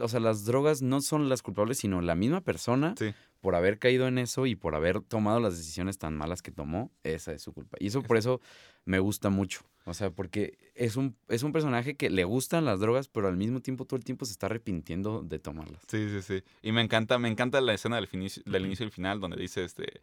O 0.00 0.08
sea, 0.08 0.20
las 0.20 0.44
drogas 0.44 0.82
no 0.82 1.00
son 1.00 1.28
las 1.28 1.42
culpables, 1.42 1.78
sino 1.78 2.00
la 2.00 2.14
misma 2.14 2.40
persona 2.42 2.94
Sí. 2.98 3.12
por 3.40 3.54
haber 3.54 3.78
caído 3.78 4.06
en 4.08 4.18
eso 4.18 4.46
y 4.46 4.54
por 4.56 4.74
haber 4.74 5.00
tomado 5.00 5.40
las 5.40 5.56
decisiones 5.56 5.98
tan 5.98 6.16
malas 6.16 6.42
que 6.42 6.50
tomó. 6.50 6.90
Esa 7.02 7.32
es 7.32 7.42
su 7.42 7.52
culpa. 7.52 7.76
Y 7.80 7.88
eso 7.88 8.02
por 8.02 8.16
eso 8.16 8.40
me 8.84 8.98
gusta 8.98 9.30
mucho. 9.30 9.60
O 9.84 9.94
sea, 9.94 10.10
porque 10.10 10.58
es 10.74 10.96
un, 10.96 11.16
es 11.28 11.42
un 11.44 11.52
personaje 11.52 11.94
que 11.94 12.10
le 12.10 12.24
gustan 12.24 12.64
las 12.64 12.80
drogas, 12.80 13.06
pero 13.08 13.28
al 13.28 13.36
mismo 13.36 13.60
tiempo 13.60 13.84
todo 13.84 13.96
el 13.96 14.04
tiempo 14.04 14.24
se 14.24 14.32
está 14.32 14.46
arrepintiendo 14.46 15.22
de 15.22 15.38
tomarlas. 15.38 15.82
Sí, 15.88 16.08
sí, 16.08 16.22
sí. 16.22 16.42
Y 16.62 16.72
me 16.72 16.80
encanta, 16.82 17.18
me 17.20 17.28
encanta 17.28 17.60
la 17.60 17.72
escena 17.74 17.96
del, 17.96 18.08
finici- 18.08 18.42
del 18.44 18.66
inicio 18.66 18.84
y 18.84 18.88
el 18.88 18.92
final 18.92 19.20
donde 19.20 19.36
dice 19.36 19.62
este 19.64 20.00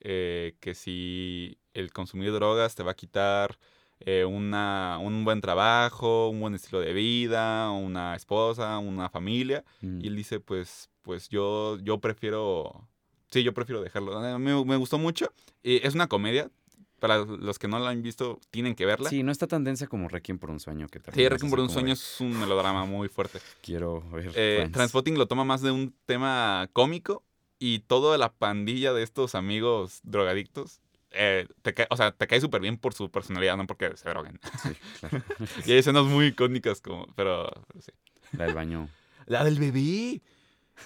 eh, 0.00 0.56
que 0.60 0.74
si 0.74 1.58
el 1.74 1.92
consumir 1.92 2.32
drogas 2.32 2.74
te 2.74 2.82
va 2.82 2.92
a 2.92 2.96
quitar 2.96 3.58
eh, 4.00 4.24
una, 4.24 4.98
un 5.00 5.24
buen 5.24 5.40
trabajo, 5.40 6.28
un 6.28 6.40
buen 6.40 6.54
estilo 6.54 6.80
de 6.80 6.92
vida, 6.92 7.70
una 7.70 8.16
esposa, 8.16 8.78
una 8.78 9.08
familia. 9.10 9.64
Mm. 9.82 10.00
Y 10.02 10.06
él 10.08 10.16
dice, 10.16 10.40
pues, 10.40 10.90
pues 11.02 11.28
yo, 11.28 11.78
yo 11.80 11.98
prefiero. 11.98 12.88
Sí, 13.30 13.42
yo 13.42 13.52
prefiero 13.54 13.82
dejarlo. 13.82 14.24
Eh, 14.26 14.38
Me, 14.38 14.64
me 14.64 14.76
gustó 14.76 14.98
mucho. 14.98 15.32
Y 15.62 15.86
es 15.86 15.94
una 15.94 16.08
comedia. 16.08 16.50
Para 16.98 17.24
los 17.24 17.58
que 17.58 17.66
no 17.66 17.78
la 17.78 17.88
han 17.88 18.02
visto, 18.02 18.38
tienen 18.50 18.74
que 18.74 18.84
verla. 18.84 19.08
Sí, 19.08 19.22
no 19.22 19.32
está 19.32 19.46
tan 19.46 19.64
densa 19.64 19.86
como 19.86 20.08
Requiem 20.08 20.38
por 20.38 20.50
un 20.50 20.60
sueño. 20.60 20.86
Que 20.86 21.00
Sí, 21.14 21.28
Requiem 21.28 21.48
por 21.48 21.60
un 21.60 21.70
sueño 21.70 21.94
es 21.94 22.20
un 22.20 22.38
melodrama 22.38 22.84
muy 22.84 23.08
fuerte. 23.08 23.38
Quiero 23.62 24.02
ver. 24.10 24.32
Eh, 24.34 24.56
Friends". 24.56 24.72
Transpotting 24.72 25.16
lo 25.16 25.26
toma 25.26 25.44
más 25.44 25.62
de 25.62 25.70
un 25.70 25.94
tema 26.04 26.68
cómico 26.74 27.24
y 27.58 27.78
toda 27.80 28.18
la 28.18 28.32
pandilla 28.32 28.92
de 28.92 29.02
estos 29.02 29.34
amigos 29.34 30.00
drogadictos, 30.02 30.82
eh, 31.12 31.46
te 31.62 31.74
cae, 31.74 31.86
o 31.90 31.96
sea, 31.96 32.12
te 32.12 32.26
cae 32.26 32.40
súper 32.40 32.60
bien 32.60 32.76
por 32.78 32.94
su 32.94 33.10
personalidad, 33.10 33.56
no 33.56 33.66
porque 33.66 33.96
se 33.96 34.08
droguen. 34.08 34.38
Sí, 34.62 34.70
claro. 35.00 35.24
y 35.66 35.72
hay 35.72 35.78
escenas 35.78 36.04
muy 36.04 36.26
icónicas, 36.26 36.80
como, 36.80 37.06
pero 37.16 37.48
sí. 37.80 37.92
La 38.32 38.44
del 38.46 38.54
baño. 38.54 38.88
La 39.26 39.44
del 39.44 39.58
bebé. 39.58 40.22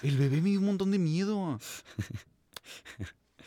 El 0.03 0.17
bebé 0.17 0.41
me 0.41 0.49
dio 0.49 0.59
un 0.59 0.65
montón 0.65 0.91
de 0.91 0.99
miedo. 0.99 1.59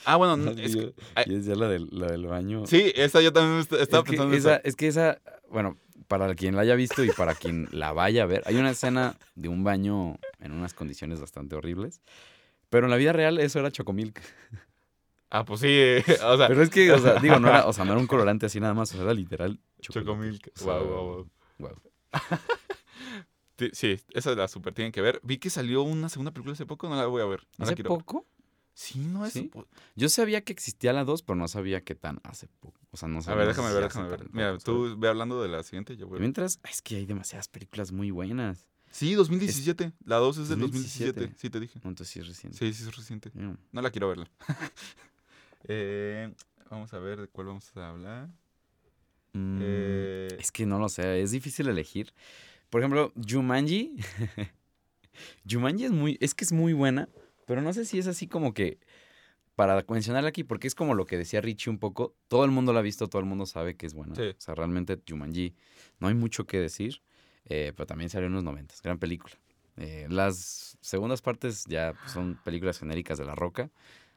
Ah, 0.05 0.17
bueno, 0.17 0.37
no, 0.39 0.51
es 0.53 0.75
que- 0.77 0.95
ay- 1.15 1.25
y 1.29 1.35
decía 1.35 1.55
la 1.57 1.69
del, 1.69 1.89
la 1.91 2.07
del 2.07 2.27
baño. 2.27 2.67
sí, 2.67 2.93
esa 2.95 3.21
yo 3.21 3.33
también 3.33 3.61
est- 3.61 3.73
estaba 3.73 4.03
es 4.03 4.05
que 4.05 4.11
pensando 4.17 4.37
esa. 4.37 4.57
es 4.57 4.77
que 4.77 4.87
esa, 4.89 5.21
bueno, 5.51 5.77
para 6.07 6.35
quien 6.35 6.55
la 6.57 6.63
haya 6.63 6.75
visto 6.75 7.05
y 7.05 7.11
para 7.11 7.35
quien 7.35 7.69
la 7.73 7.93
vaya 7.93 8.23
a 8.23 8.27
ver, 8.27 8.43
hay 8.47 8.57
una 8.57 8.71
escena 8.71 9.17
de 9.35 9.49
un 9.49 9.65
baño 9.65 10.19
en 10.41 10.53
unas 10.53 10.73
condiciones 10.75 11.21
bastante 11.21 11.57
horribles. 11.57 12.01
Pero 12.71 12.87
en 12.87 12.91
la 12.91 12.97
vida 12.97 13.13
real 13.13 13.39
eso 13.39 13.59
era 13.59 13.71
chocomilk. 13.71 14.21
Ah, 15.31 15.45
pues 15.45 15.61
sí, 15.61 15.67
eh, 15.69 16.03
o 16.25 16.37
sea, 16.37 16.49
Pero 16.49 16.63
es 16.63 16.71
que, 16.71 16.91
o 16.93 16.99
sea, 16.99 17.19
digo, 17.21 17.39
no 17.39 17.49
era, 17.49 17.67
o 17.67 17.73
sea, 17.73 17.85
no 17.85 17.93
era 17.93 18.01
un 18.01 18.07
colorante 18.09 18.47
así 18.47 18.61
nada 18.61 18.75
más, 18.75 18.91
o 18.93 18.95
sea, 18.95 19.03
era 19.05 19.15
literal 19.15 19.61
Chocomilk. 19.81 20.51
O 20.57 20.59
sea, 20.59 20.75
Wow, 20.79 20.87
wow, 20.89 21.05
wow. 21.59 21.71
wow. 21.71 23.69
Sí, 23.73 23.99
esa 24.13 24.35
la 24.37 24.47
super 24.47 24.73
tienen 24.73 24.93
que 24.93 25.01
ver. 25.01 25.21
Vi 25.25 25.39
que 25.39 25.51
salió 25.51 25.83
una 25.83 26.09
segunda 26.09 26.31
película 26.33 26.53
hace 26.53 26.65
poco, 26.67 26.89
no 26.89 26.95
la 26.97 27.07
voy 27.07 27.23
a 27.23 27.25
ver. 27.25 27.41
No 27.59 27.65
la 27.67 27.73
¿Hace 27.73 27.83
ver. 27.83 27.89
poco? 27.89 28.25
Sí, 28.73 29.01
no 29.01 29.27
es. 29.27 29.33
¿Sí? 29.33 29.51
Yo 29.97 30.09
sabía 30.09 30.45
que 30.45 30.53
existía 30.53 30.93
la 30.93 31.03
2, 31.03 31.23
pero 31.25 31.35
no 31.35 31.49
sabía 31.49 31.83
qué 31.83 31.97
tan 31.97 32.21
hace 32.23 32.47
poco. 32.61 32.81
O 32.93 32.97
sea, 32.97 33.09
no 33.09 33.19
A 33.19 33.23
sabía. 33.23 33.39
ver, 33.45 33.49
no 33.49 33.55
sé 33.55 33.61
déjame 33.61 33.75
ver, 33.75 33.83
déjame 33.89 34.09
ver. 34.09 34.29
Mira, 34.33 34.59
tú 34.59 34.95
ve 34.97 35.09
hablando 35.09 35.43
de 35.43 35.49
la 35.49 35.65
siguiente, 35.65 35.97
yo 35.97 36.07
voy. 36.07 36.19
Y 36.19 36.21
Mientras, 36.21 36.61
es 36.71 36.81
que 36.83 36.95
hay 36.97 37.07
demasiadas 37.07 37.49
películas 37.49 37.91
muy 37.91 38.13
buenas. 38.13 38.69
Sí, 38.93 39.15
2017. 39.15 39.93
La 40.05 40.17
2 40.17 40.39
es 40.39 40.49
del 40.49 40.61
2017. 40.61 41.07
2017. 41.21 41.41
Sí, 41.41 41.51
te 41.51 41.59
dije. 41.61 41.75
Entonces 41.83 42.09
sí 42.09 42.21
es 42.21 42.29
reciente. 42.29 42.57
Sí, 42.59 42.73
sí, 42.73 42.85
es 42.89 42.97
reciente. 42.97 43.31
Mm. 43.35 43.55
No 43.73 43.83
la 43.83 43.91
quiero 43.91 44.09
verla. 44.09 44.31
Eh, 45.65 46.33
vamos 46.71 46.93
a 46.95 46.99
ver 46.99 47.21
de 47.21 47.29
cuál 47.29 47.49
vamos 47.49 47.77
a 47.77 47.89
hablar. 47.89 48.29
Mm, 49.33 49.59
Eh, 49.63 50.29
Es 50.39 50.53
que 50.53 50.67
no 50.67 50.79
lo 50.79 50.89
sé, 50.89 51.21
es 51.23 51.31
difícil 51.31 51.69
elegir. 51.69 52.13
Por 52.71 52.81
ejemplo, 52.81 53.13
Jumanji. 53.29 53.97
Jumanji 55.49 55.85
es 55.87 55.91
muy, 55.91 56.17
es 56.21 56.35
que 56.35 56.45
es 56.45 56.53
muy 56.53 56.73
buena, 56.73 57.09
pero 57.47 57.63
no 57.63 57.73
sé 57.73 57.85
si 57.85 57.99
es 57.99 58.07
así 58.07 58.27
como 58.27 58.55
que 58.55 58.79
para 59.57 59.85
mencionarla 59.89 60.29
aquí, 60.29 60.45
porque 60.45 60.69
es 60.69 60.75
como 60.77 60.95
lo 60.95 61.05
que 61.05 61.17
decía 61.19 61.41
Richie 61.41 61.71
un 61.71 61.79
poco. 61.79 62.15
Todo 62.29 62.45
el 62.45 62.51
mundo 62.53 62.73
la 62.73 62.79
ha 62.79 62.83
visto, 62.83 63.09
todo 63.09 63.21
el 63.21 63.27
mundo 63.27 63.45
sabe 63.47 63.77
que 63.77 63.87
es 63.87 63.95
buena. 63.95 64.15
Sí. 64.15 64.23
O 64.23 64.41
sea, 64.41 64.55
realmente 64.55 65.01
Jumanji 65.09 65.55
no 65.99 66.07
hay 66.09 66.15
mucho 66.15 66.47
que 66.47 66.61
decir, 66.61 67.03
eh, 67.47 67.73
pero 67.75 67.87
también 67.87 68.09
salió 68.11 68.29
en 68.29 68.35
los 68.35 68.45
90, 68.45 68.75
gran 68.85 68.99
película. 68.99 69.35
Eh, 69.77 70.07
las 70.11 70.77
segundas 70.81 71.23
partes 71.23 71.65
ya 71.67 71.95
son 72.07 72.39
películas 72.45 72.79
genéricas 72.79 73.19
de 73.19 73.25
La 73.25 73.35
Roca. 73.35 73.71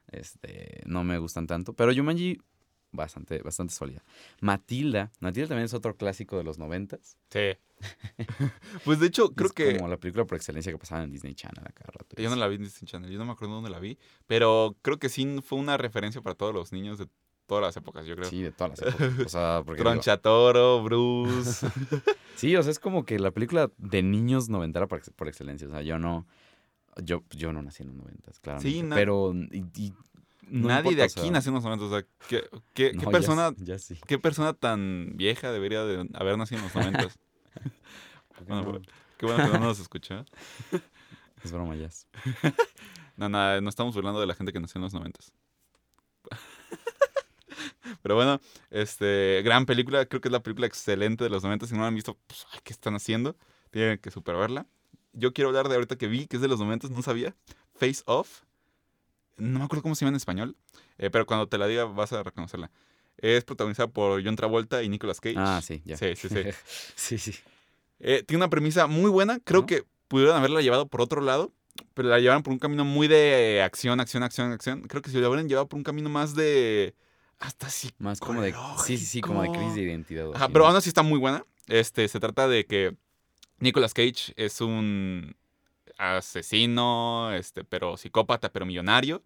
Este, 0.09 0.81
no 0.85 1.03
me 1.03 1.17
gustan 1.17 1.47
tanto, 1.47 1.73
pero 1.73 1.93
Jumanji 1.93 2.39
bastante, 2.91 3.41
bastante 3.41 3.73
sólida. 3.73 4.03
Matilda, 4.41 5.11
Matilda 5.19 5.49
también 5.49 5.65
es 5.65 5.73
otro 5.73 5.95
clásico 5.95 6.37
de 6.37 6.43
los 6.43 6.57
noventas. 6.57 7.17
sí. 7.29 7.57
pues 8.85 8.99
de 8.99 9.07
hecho, 9.07 9.33
creo 9.33 9.47
es 9.47 9.53
que. 9.53 9.75
como 9.77 9.87
la 9.87 9.97
película 9.97 10.23
por 10.25 10.35
excelencia 10.37 10.71
que 10.71 10.77
pasaba 10.77 11.03
en 11.03 11.09
Disney 11.09 11.33
Channel 11.33 11.63
a 11.65 11.71
cada 11.71 11.91
rato. 11.91 12.15
Yo 12.15 12.29
no 12.29 12.35
la 12.35 12.47
vi 12.47 12.57
en 12.57 12.63
Disney 12.63 12.87
Channel, 12.87 13.09
yo 13.09 13.17
no 13.17 13.25
me 13.25 13.31
acuerdo 13.31 13.55
dónde 13.55 13.71
la 13.71 13.79
vi, 13.79 13.97
pero 14.27 14.77
creo 14.83 14.99
que 14.99 15.09
sí 15.09 15.39
fue 15.43 15.57
una 15.57 15.77
referencia 15.77 16.21
para 16.21 16.35
todos 16.35 16.53
los 16.53 16.71
niños 16.71 16.99
de 16.99 17.07
todas 17.47 17.63
las 17.63 17.75
épocas, 17.77 18.05
yo 18.05 18.15
creo. 18.15 18.29
Sí, 18.29 18.43
de 18.43 18.51
todas 18.51 18.79
las 18.79 18.93
épocas. 18.93 19.25
O 19.25 19.29
sea, 19.29 19.61
porque. 19.65 19.81
digo, 19.81 19.89
Tronchatoro, 19.91 20.83
Bruce. 20.83 21.67
sí, 22.35 22.55
o 22.55 22.61
sea, 22.61 22.71
es 22.71 22.77
como 22.79 23.03
que 23.03 23.17
la 23.17 23.31
película 23.31 23.71
de 23.77 24.03
niños 24.03 24.47
noventera 24.47 24.87
por, 24.87 24.99
ex- 24.99 25.09
por 25.09 25.27
excelencia. 25.27 25.67
O 25.67 25.71
sea, 25.71 25.81
yo 25.81 25.97
no. 25.97 26.27
Yo, 27.03 27.23
yo 27.31 27.53
no 27.53 27.61
nací 27.61 27.83
en 27.83 27.89
los 27.89 27.97
noventas, 27.97 28.39
claramente. 28.39 28.83
na- 28.83 28.95
Pero. 28.95 29.33
y- 29.51 29.65
y 29.75 29.93
no 30.49 30.67
Nadie 30.67 30.95
de 30.95 31.01
o 31.03 31.05
aquí 31.05 31.13
sea, 31.21 31.31
nació 31.31 31.49
en 31.51 31.55
los 31.55 31.63
momentos. 31.63 31.91
O 31.91 31.97
sea, 31.97 32.05
¿qué, 32.27 32.43
qué, 32.73 32.91
no, 32.93 33.09
persona, 33.11 33.53
Ya, 33.57 33.79
sí. 33.79 33.97
¿qué 34.05 34.19
persona 34.19 34.53
tan 34.53 35.13
vieja 35.15 35.51
debería 35.51 35.83
de 35.85 36.09
haber 36.13 36.37
nacido 36.37 36.59
en 36.59 36.65
los 36.65 36.75
momentos? 36.75 37.17
Bueno, 38.47 38.73
No, 38.73 38.81
Qué 39.17 39.25
bueno 39.27 39.45
que 39.51 39.57
no 39.59 39.65
nos 39.65 39.79
escucha. 39.79 40.25
Es 41.43 41.51
broma, 41.51 41.75
ya. 41.75 41.89
No, 43.17 43.29
nada, 43.29 43.61
no 43.61 43.69
estamos 43.69 43.93
burlando 43.95 44.19
de 44.19 44.25
la 44.27 44.33
gente 44.35 44.51
que 44.51 44.59
nació 44.59 44.79
en 44.79 44.83
los 44.83 44.93
noventas. 44.93 45.31
Pero 48.01 48.15
bueno, 48.15 48.39
este, 48.69 49.41
gran 49.43 49.65
película, 49.65 50.05
creo 50.05 50.21
que 50.21 50.27
es 50.29 50.31
la 50.31 50.41
película 50.41 50.65
excelente 50.67 51.23
de 51.23 51.29
los 51.29 51.43
90. 51.43 51.67
Si 51.67 51.73
no 51.75 51.81
la 51.81 51.87
han 51.87 51.95
visto, 51.95 52.17
pues, 52.27 52.45
ay, 52.53 52.59
¿qué 52.63 52.73
están 52.73 52.95
haciendo? 52.95 53.35
Tienen 53.69 53.97
que 53.99 54.11
super 54.11 54.35
verla. 54.35 54.65
Yo 55.13 55.33
quiero 55.33 55.49
hablar 55.49 55.67
de 55.69 55.75
ahorita 55.75 55.97
que 55.97 56.07
vi, 56.07 56.27
que 56.27 56.37
es 56.37 56.41
de 56.41 56.47
los 56.47 56.59
90, 56.59 56.89
no 56.89 57.01
sabía. 57.01 57.35
Face 57.75 58.01
Off. 58.05 58.41
No 59.37 59.59
me 59.59 59.65
acuerdo 59.65 59.83
cómo 59.83 59.95
se 59.95 60.05
llama 60.05 60.11
en 60.11 60.17
español, 60.17 60.55
eh, 60.97 61.09
pero 61.09 61.25
cuando 61.25 61.47
te 61.47 61.57
la 61.57 61.67
diga 61.67 61.85
vas 61.85 62.13
a 62.13 62.21
reconocerla. 62.21 62.69
Es 63.17 63.43
protagonizada 63.43 63.87
por 63.87 64.23
John 64.23 64.35
Travolta 64.35 64.83
y 64.83 64.89
Nicolas 64.89 65.19
Cage. 65.19 65.35
Ah, 65.37 65.61
sí, 65.63 65.81
ya. 65.85 65.97
Sí, 65.97 66.15
sí, 66.15 66.29
sí. 66.29 66.43
sí, 66.95 67.17
sí. 67.17 67.33
Eh, 67.99 68.23
tiene 68.25 68.37
una 68.43 68.49
premisa 68.49 68.87
muy 68.87 69.09
buena. 69.09 69.39
Creo 69.43 69.61
¿No? 69.61 69.67
que 69.67 69.83
pudieron 70.07 70.35
haberla 70.35 70.61
llevado 70.61 70.87
por 70.87 71.01
otro 71.01 71.21
lado, 71.21 71.51
pero 71.93 72.09
la 72.09 72.19
llevaron 72.19 72.43
por 72.43 72.53
un 72.53 72.59
camino 72.59 72.83
muy 72.83 73.07
de 73.07 73.61
acción, 73.63 73.99
acción, 73.99 74.23
acción, 74.23 74.51
acción. 74.51 74.81
Creo 74.81 75.01
que 75.01 75.09
si 75.09 75.19
la 75.19 75.29
hubieran 75.29 75.47
llevado 75.47 75.67
por 75.67 75.77
un 75.77 75.83
camino 75.83 76.09
más 76.09 76.35
de. 76.35 76.95
Hasta 77.39 77.67
así. 77.67 77.91
Más 77.97 78.19
como 78.19 78.41
de. 78.41 78.53
Sí, 78.85 78.97
sí, 78.97 79.05
sí, 79.05 79.21
como 79.21 79.41
de 79.41 79.49
crisis 79.49 79.75
de 79.75 79.81
identidad. 79.81 80.29
Ajá, 80.33 80.49
pero 80.49 80.67
aún 80.67 80.75
así 80.75 80.89
está 80.89 81.01
muy 81.01 81.19
buena. 81.19 81.43
Este, 81.67 82.07
se 82.07 82.19
trata 82.19 82.47
de 82.47 82.65
que 82.65 82.95
Nicolas 83.61 83.93
Cage 83.93 84.33
es 84.35 84.59
un 84.59 85.35
asesino, 85.97 87.31
este, 87.33 87.63
pero 87.63 87.95
psicópata, 87.95 88.51
pero 88.51 88.65
millonario. 88.65 89.23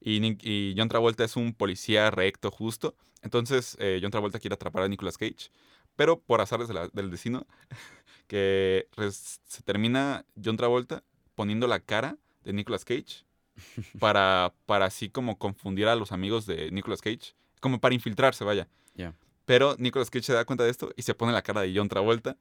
Y, 0.00 0.74
John 0.76 0.88
Travolta 0.88 1.24
es 1.24 1.36
un 1.36 1.54
policía 1.54 2.10
recto, 2.10 2.50
justo. 2.50 2.94
Entonces, 3.22 3.76
eh, 3.80 3.98
John 4.00 4.10
Travolta 4.10 4.38
quiere 4.38 4.54
atrapar 4.54 4.84
a 4.84 4.88
Nicolas 4.88 5.18
Cage. 5.18 5.50
Pero 5.96 6.20
por 6.20 6.40
azares 6.40 6.68
de 6.68 6.90
del 6.92 7.10
destino, 7.10 7.46
que 8.28 8.86
se 9.02 9.62
termina 9.62 10.24
John 10.42 10.56
Travolta 10.56 11.02
poniendo 11.34 11.66
la 11.66 11.80
cara 11.80 12.16
de 12.44 12.52
Nicolas 12.52 12.84
Cage 12.84 13.24
para, 13.98 14.54
para 14.66 14.86
así 14.86 15.08
como 15.08 15.38
confundir 15.38 15.88
a 15.88 15.96
los 15.96 16.12
amigos 16.12 16.46
de 16.46 16.70
Nicolas 16.70 17.00
Cage. 17.00 17.34
Como 17.60 17.80
para 17.80 17.94
infiltrarse, 17.94 18.44
vaya. 18.44 18.68
Ya. 18.94 19.14
Pero 19.46 19.74
Nicolas 19.78 20.10
Cage 20.10 20.26
se 20.26 20.32
da 20.32 20.44
cuenta 20.44 20.64
de 20.64 20.70
esto 20.70 20.92
y 20.96 21.02
se 21.02 21.14
pone 21.14 21.32
la 21.32 21.42
cara 21.42 21.62
de 21.62 21.72
John 21.74 21.88
Travolta. 21.88 22.36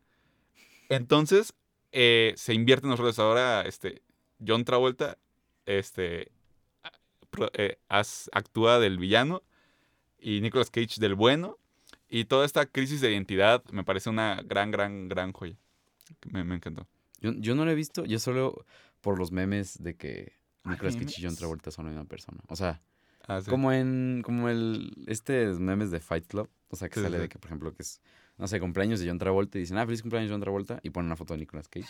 Entonces, 0.96 1.54
eh, 1.92 2.34
se 2.38 2.54
invierten 2.54 2.90
los 2.90 3.00
roles. 3.00 3.20
Ahora, 3.20 3.62
este, 3.62 4.02
John 4.46 4.64
Travolta, 4.66 5.18
este, 5.66 6.32
eh, 7.54 7.78
as- 7.90 8.30
actúa 8.34 8.80
del 8.80 8.98
villano 8.98 9.42
y 10.20 10.42
Nicolas 10.42 10.70
Cage 10.70 11.00
del 11.00 11.16
bueno. 11.16 11.58
Y 12.10 12.26
toda 12.26 12.46
esta 12.46 12.66
crisis 12.68 13.02
de 13.02 13.12
identidad 13.12 13.64
me 13.72 13.84
parece 13.84 14.10
una 14.10 14.42
gran, 14.44 14.70
gran, 14.72 15.10
gran 15.10 15.32
joya. 15.34 15.58
Me, 16.32 16.44
me 16.44 16.56
encantó. 16.56 16.88
Yo, 17.22 17.32
yo 17.34 17.56
no 17.56 17.66
lo 17.66 17.72
he 17.72 17.76
visto, 17.76 18.06
yo 18.06 18.20
solo 18.20 18.66
por 19.02 19.18
los 19.18 19.32
memes 19.32 19.82
de 19.82 19.96
que 19.96 20.34
Ah, 20.66 20.72
Nicolas 20.72 20.96
Cage 20.96 21.16
y 21.20 21.24
John. 21.24 21.36
Travolta 21.36 21.72
son 21.72 21.86
la 21.86 21.92
misma 21.92 22.06
persona. 22.06 22.40
O 22.48 22.56
sea, 22.56 22.82
Ah, 23.28 23.42
sí. 23.42 23.50
como 23.50 23.72
en 23.72 24.22
como 24.24 24.50
el 24.50 24.94
este 25.08 25.46
memes 25.48 25.92
de 25.92 26.00
Fight 26.02 26.28
Club, 26.28 26.50
o 26.70 26.76
sea, 26.76 26.90
que 26.90 26.96
Sí, 26.96 27.02
sale 27.04 27.18
sí. 27.18 27.22
de 27.24 27.30
que 27.30 27.40
por 27.40 27.48
ejemplo 27.48 27.74
que 27.74 27.82
es 27.82 28.02
no 28.44 28.48
sé, 28.50 28.60
cumpleaños 28.60 29.00
de 29.00 29.08
John 29.08 29.18
Travolta 29.20 29.58
y 29.58 29.62
dicen, 29.62 29.78
"Ah, 29.78 29.86
feliz 29.86 30.02
cumpleaños 30.02 30.30
John 30.30 30.42
Travolta" 30.42 30.82
y 30.84 30.90
ponen 30.90 31.06
una 31.06 31.16
foto 31.16 31.34
de 31.34 31.40
Nicolas 31.40 31.70
Cage. 31.70 31.88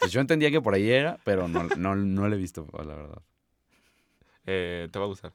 Pues 0.00 0.10
yo 0.10 0.20
entendía 0.20 0.50
que 0.50 0.60
por 0.60 0.74
ahí 0.74 0.90
era, 0.90 1.20
pero 1.22 1.46
no 1.46 1.62
no 1.76 1.94
no 1.94 2.28
lo 2.28 2.34
he 2.34 2.38
visto, 2.38 2.66
la 2.72 2.96
verdad. 2.96 3.22
Eh, 4.46 4.88
te 4.90 4.98
va 4.98 5.04
a 5.04 5.08
gustar. 5.08 5.32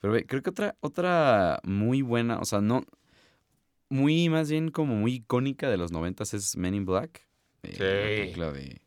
Pero 0.00 0.12
ve, 0.12 0.24
creo 0.26 0.42
que 0.42 0.50
otra 0.50 0.76
otra 0.78 1.58
muy 1.64 2.02
buena, 2.02 2.38
o 2.38 2.44
sea, 2.44 2.60
no 2.60 2.84
muy 3.88 4.28
más 4.28 4.48
bien 4.48 4.70
como 4.70 4.94
muy 4.94 5.14
icónica 5.14 5.68
de 5.68 5.76
los 5.76 5.90
noventas 5.90 6.32
es 6.32 6.56
Men 6.56 6.74
in 6.74 6.84
Black. 6.84 7.26
eh, 7.64 8.30
Sí. 8.32 8.38
La 8.38 8.52
de 8.52 8.80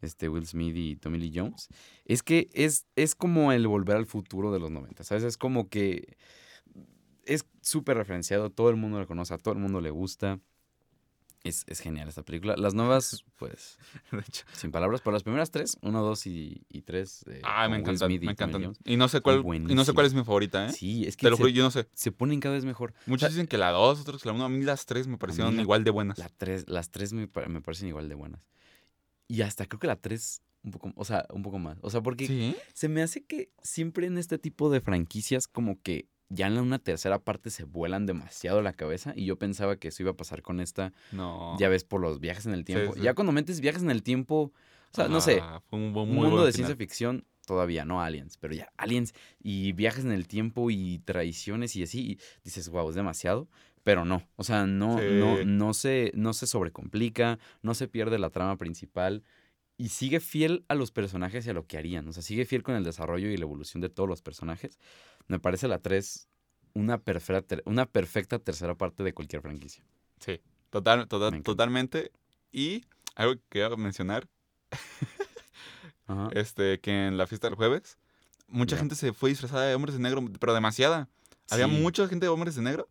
este 0.00 0.30
Will 0.30 0.46
Smith 0.46 0.74
y 0.74 0.96
Tommy 0.96 1.18
Lee 1.18 1.32
Jones. 1.34 1.68
Es 2.06 2.22
que 2.22 2.48
es, 2.54 2.86
es 2.96 3.14
como 3.14 3.52
el 3.52 3.66
volver 3.66 3.96
al 3.96 4.06
futuro 4.06 4.52
de 4.52 4.58
los 4.60 4.70
90, 4.70 5.04
¿sabes? 5.04 5.24
Es 5.24 5.36
como 5.36 5.68
que 5.68 6.16
es 7.26 7.44
súper 7.60 7.96
referenciado, 7.96 8.50
todo 8.50 8.70
el 8.70 8.76
mundo 8.76 8.98
lo 8.98 9.06
conoce, 9.06 9.34
a 9.34 9.38
todo 9.38 9.54
el 9.54 9.60
mundo 9.60 9.80
le 9.80 9.90
gusta. 9.90 10.40
Es, 11.44 11.62
es 11.68 11.78
genial 11.78 12.08
esta 12.08 12.24
película. 12.24 12.56
Las 12.56 12.74
nuevas, 12.74 13.24
pues, 13.36 13.78
De 14.10 14.18
hecho. 14.18 14.44
sin 14.52 14.72
palabras, 14.72 15.00
pero 15.00 15.12
las 15.12 15.22
primeras 15.22 15.52
tres, 15.52 15.76
uno, 15.80 16.02
dos 16.02 16.26
y, 16.26 16.64
y 16.68 16.82
tres. 16.82 17.24
eh, 17.28 17.40
Ah, 17.44 17.68
me 17.68 17.76
encantan, 17.76 18.08
Smith 18.08 18.22
me 18.22 18.32
encantan. 18.32 18.72
Y 18.84 18.96
no 18.96 19.06
sé 19.06 19.20
cuál, 19.20 19.44
y 19.68 19.74
no 19.74 19.84
sé 19.84 19.92
cuál 19.92 20.06
es 20.06 20.14
mi 20.14 20.24
favorita, 20.24 20.66
¿eh? 20.66 20.72
Sí, 20.72 21.04
es 21.06 21.16
que 21.16 21.26
Te 21.26 21.30
lo 21.30 21.36
se, 21.36 21.42
juro, 21.44 21.50
yo 21.50 21.62
no 21.62 21.70
sé. 21.70 21.86
se 21.92 22.10
ponen 22.10 22.40
cada 22.40 22.56
vez 22.56 22.64
mejor. 22.64 22.94
Muchos 23.06 23.28
dicen 23.30 23.46
que 23.46 23.58
la 23.58 23.70
2, 23.70 24.00
otros 24.00 24.22
que 24.22 24.28
la 24.28 24.32
1. 24.34 24.44
A 24.44 24.48
mí 24.48 24.64
las 24.64 24.86
3 24.86 25.06
me 25.06 25.18
parecieron 25.18 25.54
la- 25.54 25.62
igual 25.62 25.84
de 25.84 25.90
buenas. 25.92 26.18
La 26.18 26.28
tres, 26.30 26.64
las 26.68 26.90
tres 26.90 27.12
me, 27.12 27.28
me 27.48 27.60
parecen 27.60 27.88
igual 27.88 28.08
de 28.08 28.16
buenas. 28.16 28.40
Y 29.28 29.42
hasta 29.42 29.66
creo 29.66 29.78
que 29.78 29.86
la 29.86 29.96
tres, 29.96 30.42
un 30.64 30.72
poco, 30.72 30.92
o 30.96 31.04
sea, 31.04 31.26
un 31.32 31.42
poco 31.42 31.60
más. 31.60 31.78
O 31.82 31.90
sea, 31.90 32.00
porque 32.00 32.26
Sí. 32.26 32.56
se 32.74 32.88
me 32.88 33.02
hace 33.02 33.24
que 33.24 33.50
siempre 33.62 34.08
en 34.08 34.18
este 34.18 34.38
tipo 34.38 34.68
de 34.68 34.80
franquicias 34.80 35.46
como 35.46 35.80
que 35.80 36.08
ya 36.28 36.46
en 36.48 36.58
una 36.58 36.78
tercera 36.78 37.18
parte 37.18 37.50
se 37.50 37.64
vuelan 37.64 38.06
demasiado 38.06 38.62
la 38.62 38.72
cabeza 38.72 39.12
y 39.14 39.26
yo 39.26 39.36
pensaba 39.38 39.76
que 39.76 39.88
eso 39.88 40.02
iba 40.02 40.10
a 40.12 40.16
pasar 40.16 40.42
con 40.42 40.60
esta, 40.60 40.92
No. 41.12 41.56
ya 41.58 41.68
ves, 41.68 41.84
por 41.84 42.00
los 42.00 42.20
viajes 42.20 42.46
en 42.46 42.52
el 42.54 42.64
tiempo. 42.64 42.94
sí. 42.94 43.00
Ya 43.02 43.14
cuando 43.14 43.32
metes 43.32 43.60
viajes 43.60 43.82
en 43.82 43.90
el 43.90 44.02
tiempo, 44.02 44.52
o 44.92 44.94
sea, 44.96 45.08
no 45.08 45.20
sé, 45.20 45.38
Ah, 45.42 45.60
fue 45.68 45.78
un, 45.78 45.92
mundo 45.92 46.44
de 46.44 46.52
final. 46.52 46.52
ciencia 46.52 46.76
ficción 46.76 47.24
todavía, 47.46 47.84
no 47.84 48.00
aliens, 48.02 48.38
pero 48.38 48.54
ya 48.54 48.72
aliens 48.76 49.14
y 49.40 49.72
viajes 49.72 50.04
en 50.04 50.10
el 50.12 50.26
tiempo 50.26 50.70
y 50.70 50.98
traiciones 51.04 51.76
y 51.76 51.82
así, 51.84 52.00
y 52.12 52.18
dices, 52.44 52.68
wow, 52.70 52.88
es 52.88 52.96
demasiado. 52.96 53.48
Pero 53.84 54.04
no, 54.04 54.26
o 54.34 54.42
sea, 54.42 54.66
no, 54.66 55.00
no, 55.00 55.44
no, 55.44 55.72
se, 55.72 56.10
no 56.16 56.32
se 56.32 56.48
sobrecomplica, 56.48 57.38
no 57.62 57.72
se 57.74 57.86
pierde 57.86 58.18
la 58.18 58.30
trama 58.30 58.56
principal 58.56 59.22
y 59.78 59.88
sigue 59.90 60.20
fiel 60.20 60.64
a 60.68 60.74
los 60.74 60.90
personajes 60.90 61.46
y 61.46 61.50
a 61.50 61.52
lo 61.52 61.66
que 61.66 61.76
harían. 61.78 62.08
O 62.08 62.12
sea, 62.12 62.22
sigue 62.22 62.44
fiel 62.46 62.62
con 62.62 62.74
el 62.76 62.84
desarrollo 62.84 63.28
y 63.28 63.36
la 63.36 63.42
evolución 63.44 63.80
de 63.80 63.88
todos 63.90 64.08
los 64.08 64.22
personajes. 64.22 64.78
Me 65.28 65.38
parece 65.38 65.68
la 65.68 65.78
3 65.80 66.28
una, 66.74 66.98
perfecta 66.98 67.56
una 67.64 67.86
perfecta 67.86 68.38
tercera 68.38 68.74
parte 68.74 69.02
de 69.02 69.12
cualquier 69.14 69.42
franquicia. 69.42 69.82
Sí, 70.20 70.40
total, 70.70 71.08
total- 71.08 71.42
totalmente. 71.42 72.10
Y 72.52 72.84
algo 73.14 73.34
que 73.36 73.42
quiero 73.48 73.76
mencionar, 73.76 74.28
Ajá. 76.06 76.28
este, 76.32 76.80
que 76.80 77.06
en 77.08 77.16
la 77.18 77.26
fiesta 77.26 77.48
del 77.48 77.56
jueves, 77.56 77.98
mucha 78.48 78.76
Ya. 78.76 78.80
gente 78.80 78.94
se 78.94 79.12
fue 79.12 79.30
disfrazada 79.30 79.66
de 79.66 79.74
hombres 79.74 79.94
de 79.94 80.00
negro, 80.00 80.24
pero 80.38 80.54
demasiada. 80.54 81.08
Había 81.50 81.66
Sí. 81.66 81.72
mucha 81.72 82.06
gente 82.08 82.26
de 82.26 82.30
hombres 82.30 82.54
de 82.54 82.62
negro 82.62 82.88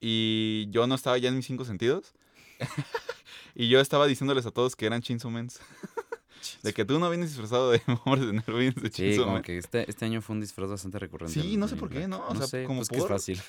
y 0.00 0.66
yo 0.70 0.86
no 0.86 0.94
estaba 0.94 1.18
ya 1.18 1.28
en 1.28 1.36
mis 1.36 1.46
cinco 1.46 1.64
sentidos. 1.64 2.14
y 3.54 3.68
yo 3.68 3.80
estaba 3.80 4.06
diciéndoles 4.06 4.46
a 4.46 4.50
todos 4.50 4.76
que 4.76 4.86
eran 4.86 5.02
Chainsaw 5.02 5.30
Mans. 5.30 5.60
De 6.62 6.72
que 6.72 6.84
tú 6.84 6.98
no 6.98 7.08
vienes 7.10 7.30
disfrazado 7.30 7.70
de 7.70 7.80
hombres 8.04 8.26
de 8.26 8.32
negro, 8.32 8.56
vienes 8.56 8.76
de 8.82 8.90
Sí, 8.90 9.16
como 9.18 9.34
Man. 9.34 9.42
que 9.42 9.58
este, 9.58 9.88
este 9.90 10.04
año 10.04 10.20
fue 10.22 10.34
un 10.34 10.40
disfraz 10.40 10.68
bastante 10.70 10.98
recurrente. 10.98 11.40
Sí, 11.40 11.56
no 11.56 11.68
sé 11.68 11.76
por 11.76 11.88
qué. 11.90 12.06
¿no? 12.08 12.18
O 12.26 12.34
no 12.34 12.38
sea, 12.40 12.46
sé, 12.46 12.64
como 12.64 12.80
pues 12.80 12.88
que 12.88 12.96
es 12.96 13.02
por- 13.02 13.10
fácil. 13.10 13.40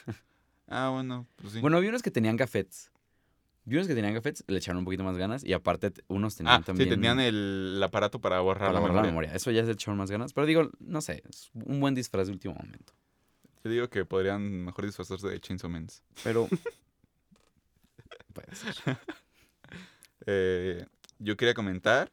Ah, 0.67 0.89
bueno, 0.93 1.25
pues 1.37 1.53
sí. 1.53 1.61
Bueno, 1.61 1.79
vi 1.79 1.87
unos 1.87 2.01
que 2.01 2.11
tenían 2.11 2.35
gafetes. 2.35 2.91
Vi 3.65 3.75
unos 3.75 3.87
que 3.87 3.95
tenían 3.95 4.13
gafetes, 4.13 4.43
le 4.47 4.57
echaron 4.57 4.79
un 4.79 4.85
poquito 4.85 5.03
más 5.03 5.17
ganas 5.17 5.43
y 5.43 5.53
aparte 5.53 5.91
unos 6.07 6.35
tenían 6.35 6.61
ah, 6.61 6.65
también 6.65 6.89
sí, 6.89 6.95
tenían 6.95 7.19
el, 7.19 7.81
aparato 7.83 8.19
para 8.19 8.39
borrar 8.39 8.67
para 8.69 8.73
la 8.73 8.79
borrar 8.79 8.95
la 8.97 9.01
memoria. 9.03 9.33
Eso 9.33 9.51
ya 9.51 9.61
es 9.61 9.67
le 9.67 9.73
echaron 9.73 9.97
más 9.97 10.09
ganas. 10.11 10.33
Pero 10.33 10.45
digo, 10.47 10.69
no 10.79 11.01
sé, 11.01 11.23
es 11.29 11.49
un 11.53 11.79
buen 11.79 11.93
disfraz 11.95 12.27
de 12.27 12.33
último 12.33 12.53
momento. 12.53 12.93
Yo 13.63 13.71
digo 13.71 13.89
que 13.89 14.05
podrían 14.05 14.63
mejor 14.65 14.85
disfrazarse 14.85 15.27
de 15.27 15.39
Chainsaw 15.41 15.69
Mans. 15.69 16.01
Pero 16.23 16.47
puede 18.33 18.55
ser. 18.55 18.75
Eh, 20.25 20.85
yo 21.19 21.35
quería 21.37 21.53
comentar. 21.53 22.11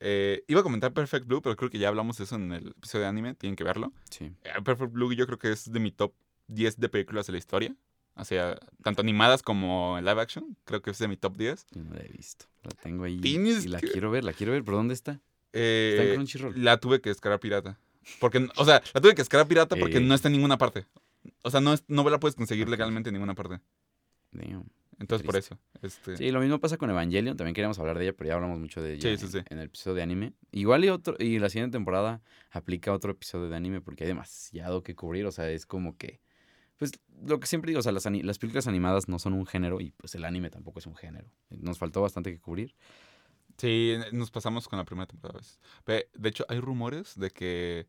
Eh, 0.00 0.44
iba 0.48 0.60
a 0.60 0.62
comentar 0.62 0.92
Perfect 0.92 1.26
Blue, 1.26 1.42
pero 1.42 1.56
creo 1.56 1.70
que 1.70 1.78
ya 1.78 1.88
hablamos 1.88 2.16
de 2.18 2.24
eso 2.24 2.34
en 2.36 2.52
el 2.52 2.68
episodio 2.68 3.02
de 3.04 3.08
anime. 3.08 3.34
Tienen 3.34 3.56
que 3.56 3.64
verlo. 3.64 3.92
Sí. 4.10 4.32
Eh, 4.44 4.50
Perfect 4.64 4.92
Blue 4.92 5.12
yo 5.12 5.26
creo 5.26 5.38
que 5.38 5.52
es 5.52 5.70
de 5.70 5.78
mi 5.80 5.92
top 5.92 6.12
10 6.48 6.78
de 6.78 6.88
películas 6.88 7.26
de 7.26 7.32
la 7.32 7.38
historia. 7.38 7.74
O 8.16 8.24
sea, 8.24 8.58
tanto 8.82 9.00
animadas 9.02 9.42
como 9.42 9.96
en 9.98 10.04
live 10.04 10.20
action. 10.20 10.56
Creo 10.64 10.82
que 10.82 10.90
es 10.90 10.98
de 10.98 11.08
mi 11.08 11.16
top 11.16 11.36
10. 11.36 11.66
Yo 11.70 11.82
no 11.84 11.94
la 11.94 12.00
he 12.02 12.08
visto. 12.08 12.46
La 12.62 12.70
tengo 12.82 13.04
ahí 13.04 13.18
Tienes 13.18 13.64
y 13.64 13.68
la 13.68 13.80
que- 13.80 13.90
quiero 13.92 14.10
ver, 14.10 14.24
la 14.24 14.32
quiero 14.32 14.52
ver. 14.52 14.64
¿Pero 14.64 14.76
dónde 14.78 14.94
está? 14.94 15.12
Está 15.12 15.22
Eh, 15.54 16.08
en 16.10 16.14
Crunchyroll. 16.16 16.62
la 16.64 16.78
tuve 16.78 17.00
que 17.00 17.08
descargar 17.10 17.40
pirata. 17.40 17.78
Porque, 18.18 18.48
o 18.56 18.64
sea, 18.64 18.82
la 18.94 19.00
tuve 19.00 19.12
que 19.14 19.22
descargar 19.22 19.46
pirata 19.46 19.76
porque 19.76 20.00
no 20.00 20.14
está 20.14 20.28
en 20.28 20.32
ninguna 20.32 20.58
parte. 20.58 20.86
O 21.42 21.50
sea, 21.50 21.60
no, 21.60 21.72
es- 21.72 21.84
no 21.88 22.08
la 22.08 22.18
puedes 22.20 22.34
conseguir 22.34 22.68
legalmente 22.68 23.10
en 23.10 23.14
ninguna 23.14 23.34
parte. 23.34 23.60
Damn. 24.32 24.64
Entonces, 25.00 25.26
por 25.26 25.34
eso. 25.36 25.58
Este, 25.82 26.16
Sí, 26.16 26.30
lo 26.30 26.40
mismo 26.40 26.60
pasa 26.60 26.76
con 26.76 26.90
Evangelion. 26.90 27.36
También 27.36 27.54
queríamos 27.54 27.78
hablar 27.80 27.98
de 27.98 28.04
ella, 28.04 28.12
pero 28.16 28.28
ya 28.28 28.34
hablamos 28.34 28.60
mucho 28.60 28.80
de 28.82 28.94
ella 28.94 29.10
Sí, 29.10 29.16
sí, 29.16 29.24
en, 29.26 29.32
sí. 29.32 29.38
en 29.50 29.58
el 29.58 29.64
episodio 29.64 29.96
de 29.96 30.02
anime. 30.02 30.34
Igual 30.52 30.84
y 30.84 30.90
otro 30.90 31.16
y 31.18 31.38
la 31.38 31.48
siguiente 31.48 31.74
temporada 31.76 32.22
aplica 32.50 32.92
otro 32.92 33.10
episodio 33.12 33.48
de 33.48 33.56
anime 33.56 33.80
porque 33.80 34.04
hay 34.04 34.08
demasiado 34.08 34.82
que 34.82 34.94
cubrir. 34.94 35.26
O 35.26 35.32
sea, 35.32 35.50
es 35.50 35.66
como 35.66 35.96
que 35.96 36.20
pues 36.76 36.92
lo 37.26 37.40
que 37.40 37.46
siempre 37.46 37.70
digo, 37.70 37.80
o 37.80 37.82
sea, 37.82 37.92
las, 37.92 38.06
las 38.06 38.38
películas 38.38 38.66
animadas 38.66 39.08
no 39.08 39.18
son 39.18 39.34
un 39.34 39.44
género 39.46 39.80
y 39.80 39.90
pues 39.90 40.14
el 40.14 40.24
anime 40.24 40.48
tampoco 40.48 40.78
es 40.78 40.86
un 40.86 40.96
género. 40.96 41.30
Nos 41.50 41.78
faltó 41.78 42.00
bastante 42.00 42.32
que 42.32 42.38
cubrir. 42.40 42.74
Sí, 43.58 43.94
nos 44.12 44.30
pasamos 44.30 44.66
con 44.68 44.78
la 44.78 44.84
primera 44.86 45.06
temporada. 45.06 45.38
a 45.38 45.40
veces. 45.42 45.60
Ve, 45.86 46.08
De 46.14 46.28
hecho, 46.30 46.46
hay 46.48 46.60
rumores 46.60 47.18
de 47.18 47.30
que 47.30 47.86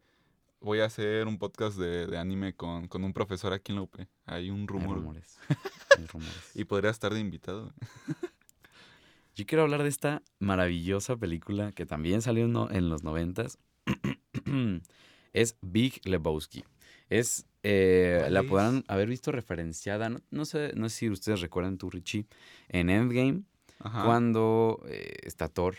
voy 0.62 0.80
a 0.80 0.86
hacer 0.86 1.28
un 1.28 1.38
podcast 1.38 1.78
de, 1.78 2.08
de 2.08 2.18
anime 2.18 2.54
con, 2.56 2.88
con 2.88 3.04
un 3.04 3.14
profesor 3.14 3.52
aquí 3.54 3.72
en 3.72 3.78
la 3.78 3.82
UP. 3.82 3.96
Hay 4.26 4.50
un 4.50 4.62
Hay 4.62 4.68
rumor. 4.68 4.96
rumores. 4.98 5.38
Hay 5.98 6.06
rumores. 6.06 6.52
Y 6.56 6.64
podría 6.66 6.92
estar 6.92 7.14
de 7.14 7.20
invitado. 7.20 7.74
Yo 9.36 9.46
quiero 9.46 9.64
hablar 9.64 9.84
de 9.84 9.90
esta 9.90 10.22
maravillosa 10.40 11.16
película 11.18 11.72
que 11.72 11.86
también 11.86 12.22
salió 12.22 12.70
en 12.70 12.90
los 12.90 13.04
noventas. 13.04 13.58
es 15.34 15.58
Big 15.62 16.02
Lebowski. 16.06 16.64
Es, 17.10 17.46
eh, 17.64 18.18
¿Cuál 18.22 18.34
la 18.34 18.40
es? 18.42 18.46
podrán 18.48 18.84
haber 18.88 19.08
visto 19.08 19.32
referenciada, 19.32 20.10
no, 20.10 20.20
no 20.32 20.46
sé, 20.46 20.72
no 20.76 20.90
sé 20.90 20.96
si 20.98 21.10
ustedes 21.10 21.42
recuerdan 21.42 21.78
tú, 21.78 21.90
Richie, 21.90 22.26
en 22.70 22.90
Endgame, 22.90 23.44
Ajá. 23.80 24.06
cuando 24.06 24.82
eh, 24.88 25.16
está 25.24 25.48
Thor, 25.50 25.76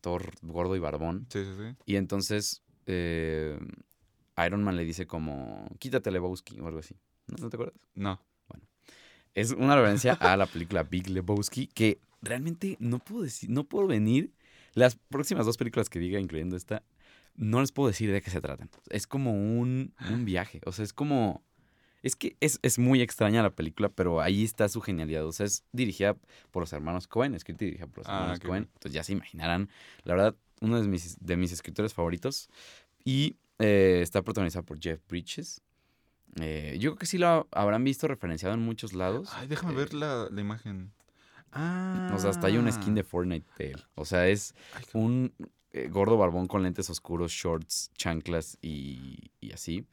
Thor 0.00 0.30
gordo 0.42 0.74
y 0.74 0.80
barbón, 0.80 1.26
Sí, 1.30 1.44
sí, 1.44 1.50
sí. 1.56 1.76
y 1.86 1.96
entonces 1.96 2.62
eh, 2.86 3.58
Iron 4.46 4.62
Man 4.64 4.76
le 4.76 4.84
dice 4.84 5.06
como, 5.06 5.68
quítate 5.78 6.10
Lebowski 6.10 6.58
o 6.60 6.66
algo 6.66 6.78
así. 6.80 6.94
¿No, 7.26 7.36
¿No 7.38 7.50
te 7.50 7.56
acuerdas? 7.56 7.78
No. 7.94 8.20
Es 9.34 9.52
una 9.52 9.74
referencia 9.76 10.12
a 10.12 10.36
la 10.36 10.44
película 10.46 10.82
Big 10.82 11.08
Lebowski 11.08 11.66
que 11.66 11.98
realmente 12.20 12.76
no 12.80 12.98
puedo 12.98 13.22
decir, 13.22 13.48
no 13.48 13.64
puedo 13.64 13.86
venir. 13.86 14.32
Las 14.74 14.96
próximas 14.96 15.46
dos 15.46 15.56
películas 15.56 15.88
que 15.88 15.98
diga, 15.98 16.20
incluyendo 16.20 16.54
esta, 16.56 16.82
no 17.34 17.60
les 17.60 17.72
puedo 17.72 17.88
decir 17.88 18.12
de 18.12 18.20
qué 18.20 18.30
se 18.30 18.40
tratan. 18.42 18.68
Es 18.90 19.06
como 19.06 19.32
un, 19.32 19.94
un 20.10 20.24
viaje. 20.26 20.60
O 20.66 20.72
sea, 20.72 20.84
es 20.84 20.92
como. 20.92 21.42
Es 22.02 22.16
que 22.16 22.36
es, 22.40 22.58
es 22.62 22.78
muy 22.78 23.00
extraña 23.00 23.42
la 23.42 23.50
película, 23.54 23.88
pero 23.88 24.20
ahí 24.20 24.44
está 24.44 24.68
su 24.68 24.80
genialidad. 24.80 25.24
O 25.26 25.32
sea, 25.32 25.46
es 25.46 25.64
dirigida 25.72 26.14
por 26.50 26.62
los 26.62 26.72
hermanos 26.72 27.06
Cohen, 27.06 27.34
escrita 27.34 27.64
y 27.64 27.68
dirigida 27.68 27.86
por 27.86 27.98
los 27.98 28.08
Ah, 28.08 28.18
hermanos 28.18 28.40
Cohen. 28.40 28.68
Entonces 28.74 28.92
ya 28.92 29.04
se 29.04 29.12
imaginarán. 29.12 29.70
La 30.04 30.14
verdad, 30.14 30.34
uno 30.60 30.80
de 30.80 30.88
mis, 30.88 31.16
de 31.20 31.36
mis 31.36 31.52
escritores 31.52 31.94
favoritos. 31.94 32.50
Y 33.04 33.36
eh, 33.62 34.00
está 34.02 34.22
protagonizada 34.22 34.64
por 34.64 34.78
Jeff 34.80 35.00
Bridges. 35.08 35.60
Eh, 36.40 36.76
yo 36.80 36.90
creo 36.92 36.98
que 36.98 37.06
sí 37.06 37.18
lo 37.18 37.46
habrán 37.50 37.84
visto 37.84 38.08
referenciado 38.08 38.54
en 38.54 38.60
muchos 38.60 38.92
lados. 38.94 39.28
Ay, 39.32 39.46
déjame 39.48 39.74
Eh, 39.74 39.76
ver 39.76 39.94
la, 39.94 40.28
la 40.30 40.40
imagen. 40.40 40.92
Ah. 41.52 42.10
O 42.14 42.18
sea, 42.18 42.30
hasta 42.30 42.46
hay 42.46 42.56
un 42.56 42.70
skin 42.72 42.94
de 42.94 43.02
Fortnite 43.04 43.46
de 43.58 43.72
él. 43.72 43.84
O 43.94 44.04
sea, 44.06 44.26
es 44.28 44.54
un 44.94 45.34
gordo 45.90 46.16
barbón 46.16 46.46
con 46.46 46.62
lentes 46.62 46.88
oscuros, 46.88 47.32
shorts, 47.32 47.90
chanclas 47.94 48.56
y, 48.62 49.30
y 49.40 49.52
así. 49.52 49.86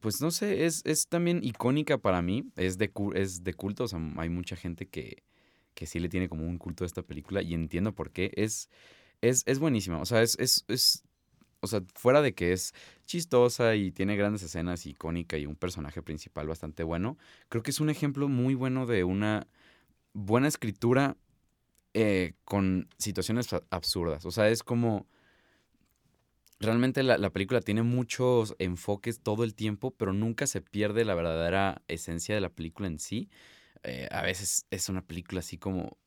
Pues 0.00 0.20
no 0.20 0.30
sé, 0.30 0.66
es, 0.66 0.82
es 0.84 1.08
también 1.08 1.42
icónica 1.42 1.98
para 1.98 2.22
mí. 2.22 2.44
Es 2.56 2.78
de, 2.78 2.90
es 3.14 3.44
de 3.44 3.54
culto. 3.54 3.84
O 3.84 3.88
sea, 3.88 4.00
hay 4.16 4.28
mucha 4.28 4.56
gente 4.56 4.86
que, 4.88 5.22
que 5.74 5.86
sí 5.86 5.98
le 6.00 6.08
tiene 6.08 6.28
como 6.28 6.46
un 6.46 6.58
culto 6.58 6.84
a 6.84 6.86
esta 6.86 7.02
película 7.02 7.42
y 7.42 7.54
entiendo 7.54 7.94
por 7.94 8.10
qué. 8.12 8.32
Es, 8.36 8.70
es, 9.20 9.42
es 9.46 9.58
buenísima. 9.58 10.00
O 10.00 10.06
sea, 10.06 10.22
es, 10.22 10.38
es, 10.38 10.64
es- 10.68 11.02
O 11.66 11.68
sea, 11.68 11.82
fuera 11.94 12.22
de 12.22 12.34
que 12.34 12.52
es 12.52 12.74
chistosa 13.04 13.74
y 13.76 13.92
tiene 13.92 14.16
grandes 14.16 14.42
escenas 14.42 14.86
icónica 14.86 15.36
y 15.36 15.46
un 15.46 15.56
personaje 15.56 16.02
principal 16.02 16.48
bastante 16.48 16.82
bueno, 16.82 17.18
creo 17.48 17.62
que 17.62 17.70
es 17.70 17.80
un 17.80 17.90
ejemplo 17.90 18.28
muy 18.28 18.54
bueno 18.54 18.86
de 18.86 19.04
una 19.04 19.46
buena 20.14 20.48
escritura 20.48 21.16
eh, 21.94 22.34
con 22.44 22.88
situaciones 22.98 23.48
absurdas. 23.70 24.26
O 24.26 24.30
sea, 24.30 24.48
es 24.48 24.62
como... 24.62 25.06
Realmente 26.58 27.02
la, 27.02 27.18
la 27.18 27.30
película 27.30 27.60
tiene 27.60 27.82
muchos 27.82 28.54
enfoques 28.58 29.20
todo 29.20 29.44
el 29.44 29.54
tiempo, 29.54 29.90
pero 29.90 30.14
nunca 30.14 30.46
se 30.46 30.62
pierde 30.62 31.04
la 31.04 31.14
verdadera 31.14 31.82
esencia 31.86 32.34
de 32.34 32.40
la 32.40 32.48
película 32.48 32.88
en 32.88 32.98
sí. 32.98 33.28
Eh, 33.82 34.08
a 34.10 34.22
veces 34.22 34.66
es 34.70 34.88
una 34.88 35.02
película 35.02 35.40
así 35.40 35.58
como... 35.58 35.98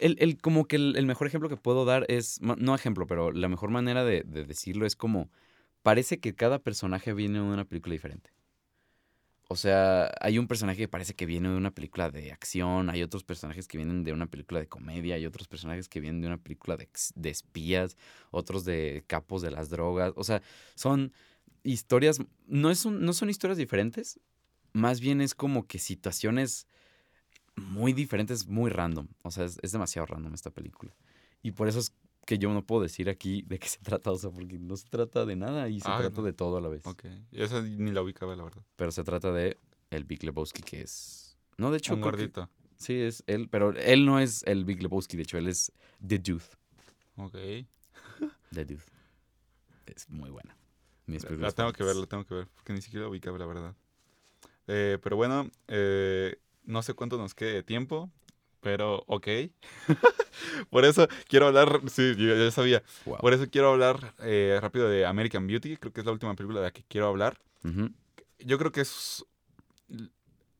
El, 0.00 0.16
el- 0.20 0.40
como 0.40 0.66
que 0.66 0.76
el, 0.76 0.96
el 0.96 1.06
mejor 1.06 1.26
ejemplo 1.26 1.48
que 1.48 1.56
puedo 1.56 1.84
dar 1.84 2.04
es, 2.08 2.40
no 2.40 2.74
ejemplo, 2.74 3.06
pero 3.06 3.32
la 3.32 3.48
mejor 3.48 3.70
manera 3.70 4.04
de, 4.04 4.22
de 4.22 4.44
decirlo 4.44 4.86
es 4.86 4.96
como, 4.96 5.30
parece 5.82 6.20
que 6.20 6.34
cada 6.34 6.58
personaje 6.60 7.12
viene 7.14 7.38
de 7.40 7.44
una 7.44 7.64
película 7.64 7.92
diferente. 7.94 8.30
O 9.48 9.56
sea, 9.56 10.10
hay 10.20 10.38
un 10.38 10.46
personaje 10.48 10.78
que 10.78 10.88
parece 10.88 11.14
que 11.14 11.26
viene 11.26 11.50
de 11.50 11.56
una 11.56 11.72
película 11.72 12.08
de 12.10 12.32
acción, 12.32 12.88
hay 12.88 13.02
otros 13.02 13.22
personajes 13.22 13.68
que 13.68 13.76
vienen 13.76 14.02
de 14.02 14.12
una 14.14 14.26
película 14.26 14.60
de 14.60 14.66
comedia, 14.66 15.16
hay 15.16 15.26
otros 15.26 15.46
personajes 15.46 15.90
que 15.90 16.00
vienen 16.00 16.22
de 16.22 16.28
una 16.28 16.38
película 16.38 16.78
de, 16.78 16.88
espías, 17.28 17.98
otros 18.30 18.64
de 18.64 19.04
capos 19.06 19.42
de 19.42 19.50
las 19.50 19.68
drogas. 19.68 20.14
O 20.16 20.24
sea, 20.24 20.40
son 20.74 21.12
historias, 21.64 22.18
no, 22.46 22.70
es 22.70 22.86
no 22.86 23.12
son 23.12 23.28
historias 23.28 23.58
diferentes, 23.58 24.18
más 24.72 25.00
bien 25.00 25.20
es 25.20 25.34
como 25.34 25.66
que 25.66 25.78
situaciones 25.78 26.66
muy 27.56 27.92
diferentes, 27.92 28.46
muy 28.46 28.70
random. 28.70 29.08
O 29.22 29.30
sea, 29.30 29.44
es, 29.44 29.58
es 29.62 29.72
demasiado 29.72 30.06
random 30.06 30.34
esta 30.34 30.50
película. 30.50 30.94
Y 31.42 31.52
por 31.52 31.68
eso 31.68 31.78
es 31.80 31.94
que 32.24 32.38
yo 32.38 32.52
no 32.54 32.64
puedo 32.64 32.82
decir 32.82 33.08
aquí 33.08 33.42
de 33.42 33.58
qué 33.58 33.68
se 33.68 33.78
trata, 33.80 34.10
o 34.12 34.16
sea, 34.18 34.30
porque 34.30 34.58
no 34.58 34.76
se 34.76 34.88
trata 34.88 35.24
de 35.26 35.36
nada 35.36 35.68
y 35.68 35.80
se 35.80 35.88
Ay, 35.88 36.00
trata 36.02 36.20
no. 36.20 36.22
de 36.26 36.32
todo 36.32 36.56
a 36.56 36.60
la 36.60 36.68
vez. 36.68 36.86
Ok. 36.86 37.04
Esa 37.32 37.60
ni 37.62 37.90
la 37.90 38.02
ubicaba, 38.02 38.34
la 38.36 38.44
verdad. 38.44 38.62
Pero 38.76 38.92
se 38.92 39.02
trata 39.04 39.32
de 39.32 39.58
el 39.90 40.04
Big 40.04 40.22
Lebowski, 40.24 40.62
que 40.62 40.82
es... 40.82 41.36
No, 41.58 41.70
de 41.70 41.78
hecho, 41.78 41.94
Un 41.94 42.00
creo 42.00 42.12
que- 42.12 42.18
gordito. 42.18 42.50
sí, 42.76 42.94
es 42.94 43.22
él, 43.26 43.48
pero 43.50 43.70
él 43.76 44.06
no 44.06 44.18
es 44.20 44.42
el 44.44 44.64
Big 44.64 44.82
Lebowski, 44.82 45.16
de 45.16 45.24
hecho, 45.24 45.36
él 45.38 45.48
es 45.48 45.70
The 46.06 46.18
Dude. 46.18 46.44
Ok. 47.16 47.34
The 48.52 48.64
Dude. 48.64 48.82
Es 49.86 50.08
muy 50.08 50.30
buena. 50.30 50.56
Mis 51.06 51.24
La, 51.24 51.36
la 51.36 51.52
tengo 51.52 51.72
que 51.72 51.82
ver, 51.84 51.96
la 51.96 52.06
tengo 52.06 52.24
que 52.24 52.34
ver. 52.34 52.48
Porque 52.54 52.72
ni 52.72 52.80
siquiera 52.80 53.04
la 53.04 53.10
ubicaba, 53.10 53.36
la 53.36 53.46
verdad. 53.46 53.74
Eh, 54.68 54.98
pero 55.02 55.16
bueno, 55.16 55.50
eh, 55.68 56.36
no 56.64 56.82
sé 56.82 56.94
cuánto 56.94 57.18
nos 57.18 57.34
quede 57.34 57.52
de 57.52 57.62
tiempo. 57.62 58.10
Pero, 58.60 59.02
ok. 59.08 59.26
Por 60.70 60.84
eso 60.84 61.08
quiero 61.28 61.48
hablar. 61.48 61.80
Sí, 61.90 62.14
yo 62.16 62.36
ya 62.36 62.50
sabía. 62.52 62.82
Wow. 63.04 63.18
Por 63.18 63.34
eso 63.34 63.50
quiero 63.50 63.72
hablar 63.72 64.14
eh, 64.20 64.58
rápido 64.62 64.88
de 64.88 65.04
American 65.04 65.46
Beauty. 65.48 65.76
Creo 65.76 65.92
que 65.92 66.00
es 66.00 66.06
la 66.06 66.12
última 66.12 66.34
película 66.34 66.60
de 66.60 66.66
la 66.66 66.70
que 66.70 66.84
quiero 66.88 67.08
hablar. 67.08 67.40
Yo 68.38 68.58
creo 68.58 68.72
que 68.72 68.82
es 68.82 69.24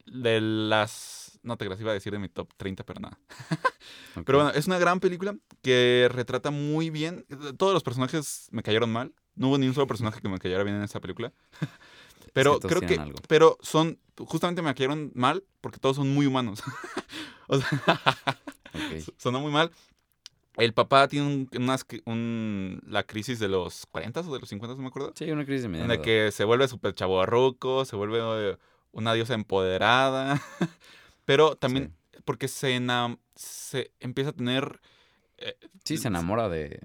de 0.07 0.41
las... 0.41 1.39
No 1.43 1.57
te 1.57 1.69
las 1.69 1.81
iba 1.81 1.91
a 1.91 1.95
decir 1.95 2.13
de 2.13 2.19
mi 2.19 2.29
top 2.29 2.49
30, 2.57 2.85
pero 2.85 3.01
nada. 3.01 3.19
Ok. 4.15 4.25
Pero 4.27 4.39
bueno, 4.39 4.53
es 4.53 4.67
una 4.67 4.79
gran 4.79 5.01
película 5.01 5.35
que 5.63 6.07
retrata 6.13 6.51
muy 6.51 6.91
bien. 6.91 7.25
Todos 7.57 7.73
los 7.73 7.83
personajes 7.83 8.47
me 8.51 8.63
cayeron 8.63 8.93
mal. 8.93 9.15
No 9.35 9.49
hubo 9.49 9.57
ni 9.57 9.67
un 9.67 9.73
solo 9.73 9.87
personaje 9.87 10.21
que 10.21 10.29
me 10.29 10.39
cayera 10.39 10.65
bien 10.65 10.77
en 10.77 10.83
esa 10.83 11.01
película. 11.01 11.33
Pero 12.33 12.59
creo 12.61 12.81
que. 12.81 12.95
algo. 12.99 13.19
Pero 13.29 13.59
son. 13.63 13.99
Justamente 14.19 14.63
me 14.63 14.75
cayeron 14.75 15.11
mal 15.15 15.43
porque 15.61 15.79
todos 15.79 15.97
son 15.97 16.13
muy 16.13 16.27
humanos. 16.27 16.63
o 17.49 17.59
sea, 17.59 17.69
Ok. 18.75 19.09
sonó 19.17 19.41
muy 19.41 19.51
mal. 19.53 19.71
El 20.57 20.75
papá 20.75 21.09
tiene 21.09 21.27
un, 21.27 21.49
unas 21.57 21.87
un- 22.05 22.81
la 22.87 23.05
crisis 23.05 23.39
de 23.39 23.49
los 23.49 23.87
40 23.87 24.21
o 24.21 24.35
de 24.35 24.39
los 24.41 24.49
50, 24.51 24.77
no 24.77 24.83
me 24.83 24.89
acuerdo. 24.89 25.13
Sí, 25.15 25.31
una 25.31 25.47
crisis 25.47 25.63
de 25.71 25.81
En 25.81 25.89
la 25.89 26.03
que 26.03 26.31
se 26.31 26.45
vuelve 26.45 26.69
súper 26.69 26.95
chavorruco, 26.95 27.87
se 27.87 27.97
vuelve 27.97 28.19
eh, 28.21 28.59
una 28.93 29.15
diosa 29.15 29.33
empoderada. 29.35 30.41
Pero 31.25 31.57
también 31.57 31.95
porque 32.25 32.49
se, 32.49 32.79
se 33.35 33.93
empieza 34.01 34.31
a 34.31 34.35
tener. 34.35 34.81
eh, 35.39 35.57
Sí, 35.85 35.97
se 35.97 36.09
enamora 36.09 36.49
de... 36.51 36.81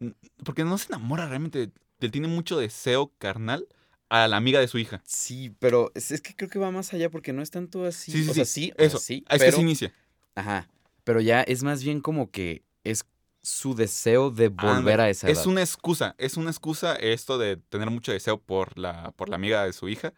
porque 0.45 0.63
no 0.63 0.78
se 0.78 0.88
enamora 0.88 1.28
realmente. 1.28 1.71
Él 2.00 2.12
tiene 2.12 2.28
mucho 2.30 2.58
deseo 2.58 3.12
carnal 3.17 3.67
a 4.10 4.28
la 4.28 4.38
amiga 4.38 4.60
de 4.60 4.67
su 4.67 4.78
hija. 4.78 5.02
Sí, 5.06 5.54
pero 5.60 5.91
es, 5.96 6.12
es 6.12 6.22
que 6.22 6.36
creo 6.36 6.50
que 6.50 6.60
va 6.60 6.72
más 6.72 6.93
allá 6.93 7.10
porque 7.10 7.34
no 7.34 7.41
es 7.41 7.52
tanto 7.52 7.86
así. 7.86 8.12
Sí, 8.12 8.24
sí, 8.24 8.30
o 8.30 8.34
sea, 8.34 8.46
sí, 8.46 8.62
sí, 8.62 8.72
o 8.72 8.76
sea, 8.78 8.86
Eso. 8.88 9.00
sí, 9.00 9.26
es 9.30 9.39
pero... 9.39 9.52
que 9.52 9.52
se 9.52 9.62
inicia. 9.62 9.93
Ajá. 10.36 10.70
Pero 11.04 11.22
ya 11.22 11.41
es 11.41 11.63
más 11.63 11.84
bien 11.84 12.02
como 12.02 12.32
que 12.32 12.63
es 12.84 13.06
su 13.41 13.76
deseo 13.76 14.30
de 14.30 14.50
volver 14.50 15.00
a 15.00 15.10
esa 15.10 15.30
edad. 15.30 15.39
Es 15.39 15.46
una 15.48 15.62
excusa. 15.62 16.15
Es 16.17 16.36
una 16.36 16.50
excusa 16.50 16.96
esto 16.96 17.38
de 17.38 17.58
tener 17.58 17.89
mucho 17.89 18.12
deseo 18.12 18.38
por 18.39 18.78
la, 18.78 19.12
por 19.12 19.30
la 19.30 19.36
amiga 19.38 19.63
de 19.63 19.72
su 19.72 19.88
hija. 19.88 20.13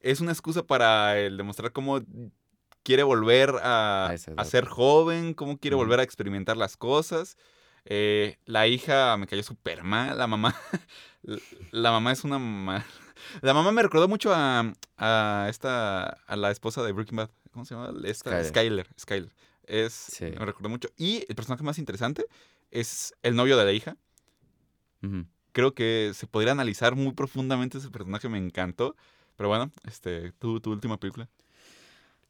Es 0.00 0.20
una 0.20 0.30
excusa 0.30 0.62
para 0.62 1.18
el 1.18 1.36
demostrar 1.36 1.72
cómo 1.72 2.00
quiere 2.84 3.02
volver 3.02 3.56
a, 3.62 4.14
A 4.36 4.44
ser 4.44 4.66
joven, 4.66 5.34
cómo 5.34 5.58
quiere 5.58 5.74
volver 5.74 5.98
a 5.98 6.04
experimentar 6.04 6.56
las 6.56 6.76
cosas. 6.76 7.36
Eh, 7.84 8.36
la 8.44 8.68
hija 8.68 9.16
me 9.16 9.26
cayó 9.26 9.42
súper 9.42 9.82
mal. 9.82 10.16
La 10.16 10.26
mamá. 10.26 10.54
La 11.72 11.90
mamá 11.90 12.12
es 12.12 12.22
una 12.22 12.38
mamá. 12.38 12.86
La 13.42 13.54
mamá 13.54 13.72
me 13.72 13.82
recordó 13.82 14.08
mucho 14.08 14.32
a, 14.34 14.72
a 14.96 15.46
esta. 15.50 16.04
a 16.26 16.36
la 16.36 16.50
esposa 16.50 16.82
de 16.82 16.92
Breaking 16.92 17.16
Bad. 17.16 17.30
¿Cómo 17.52 17.64
se 17.64 17.74
llama? 17.74 17.92
Esta, 18.04 18.30
Skyler. 18.44 18.46
Skyler. 18.46 18.88
Skyler. 19.00 19.32
Es, 19.64 19.92
Sí. 19.92 20.24
Me 20.38 20.44
recordó 20.46 20.68
mucho. 20.68 20.88
Y 20.96 21.24
el 21.28 21.34
personaje 21.34 21.62
más 21.62 21.78
interesante 21.78 22.26
es 22.70 23.14
el 23.22 23.34
novio 23.36 23.56
de 23.56 23.64
la 23.64 23.72
hija. 23.72 23.96
Creo 25.52 25.74
que 25.74 26.12
se 26.14 26.26
podría 26.26 26.52
analizar 26.52 26.94
muy 26.94 27.12
profundamente 27.12 27.78
ese 27.78 27.90
personaje. 27.90 28.28
Me 28.28 28.38
encantó. 28.38 28.96
Pero 29.36 29.48
bueno, 29.48 29.70
este, 29.84 30.32
tu, 30.32 30.60
tu 30.60 30.70
última 30.72 30.98
película. 30.98 31.28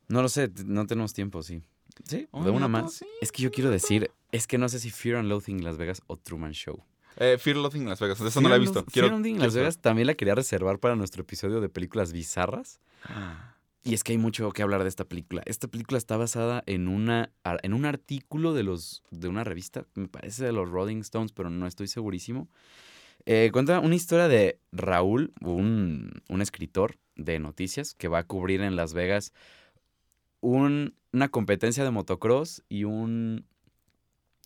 No 0.09 0.23
lo 0.23 0.29
sé, 0.29 0.51
no 0.65 0.87
tenemos 0.87 1.13
tiempo, 1.13 1.43
sí. 1.43 1.63
Sí, 2.05 2.29
Oh, 2.31 2.45
de 2.45 2.51
una 2.51 2.69
¿neta? 2.69 2.83
más. 2.83 2.95
Sí, 2.95 3.07
Es 3.21 3.33
que 3.33 3.43
yo 3.43 3.51
quiero 3.51 3.71
decir, 3.71 4.11
es 4.31 4.47
que 4.47 4.57
no 4.59 4.69
sé 4.69 4.79
si 4.79 4.91
Fear 4.91 5.17
and 5.17 5.29
Loathing 5.29 5.59
in 5.59 5.65
Las 5.65 5.77
Vegas 5.79 6.03
o 6.07 6.17
Truman 6.17 6.53
Show. 6.53 6.83
Eh, 7.21 7.37
Fear 7.39 7.57
Loathing 7.57 7.87
Las 7.89 8.01
Vegas. 8.01 8.21
Esa 8.21 8.41
no 8.41 8.49
la 8.49 8.57
he 8.57 8.59
visto. 8.59 8.81
Fear 8.85 8.93
Quiero, 8.93 9.09
Loathing 9.09 9.25
en 9.33 9.37
quiero 9.37 9.45
Las 9.47 9.55
Vegas 9.55 9.79
también 9.79 10.07
la 10.07 10.15
quería 10.15 10.35
reservar 10.35 10.79
para 10.79 10.95
nuestro 10.97 11.23
episodio 11.23 11.61
de 11.61 11.69
películas 11.69 12.13
bizarras. 12.13 12.81
saber. 13.07 13.59
Y 13.85 13.95
es 13.95 14.05
que 14.05 14.13
hay 14.13 14.19
mucho 14.19 14.51
que 14.53 14.63
hablar 14.63 14.83
de 14.83 14.89
esta 14.89 15.05
película. 15.05 15.43
Esta 15.47 15.67
película 15.69 15.99
está 15.99 16.17
basada 16.17 16.63
en, 16.67 16.89
una, 16.89 17.31
en 17.63 17.73
un 17.75 17.87
artículo 17.87 18.53
de, 18.53 18.63
los, 18.63 19.03
de 19.11 19.29
una 19.29 19.45
revista, 19.45 19.87
me 19.95 20.09
parece 20.09 20.45
de 20.45 20.53
los 20.53 20.69
Rolling 20.69 20.99
Stones, 20.99 21.33
pero 21.33 21.49
no 21.49 21.67
estoy 21.67 21.87
segurísimo. 21.89 22.49
Eh, 23.25 23.51
cuenta 23.53 23.81
una 23.81 23.95
historia 23.95 24.29
de 24.29 24.59
Raúl, 24.73 25.33
un, 25.41 26.23
un 26.29 26.43
escritor 26.43 26.97
de 27.17 27.39
noticias 27.39 27.95
que 27.95 28.09
va 28.09 28.19
a 28.19 28.25
cubrir 28.25 28.61
en 28.61 28.77
Las 28.77 28.93
Vegas 28.95 29.33
un- 30.41 30.95
una 31.13 31.29
competencia 31.29 31.85
de 31.85 31.91
motocross 31.91 32.63
y 32.69 32.85
un, 32.85 33.47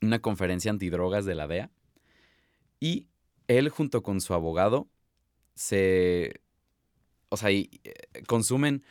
una 0.01 0.21
conferencia 0.21 0.71
antidrogas 0.71 1.25
de 1.25 1.35
la 1.35 1.47
DEA. 1.49 1.71
Y 2.83 3.07
él 3.47 3.68
junto 3.68 4.03
con 4.03 4.21
su 4.21 4.35
abogado 4.35 4.88
se... 5.55 6.40
O 7.29 7.37
sea, 7.37 7.51
eh, 7.51 7.68
consumen 8.27 8.83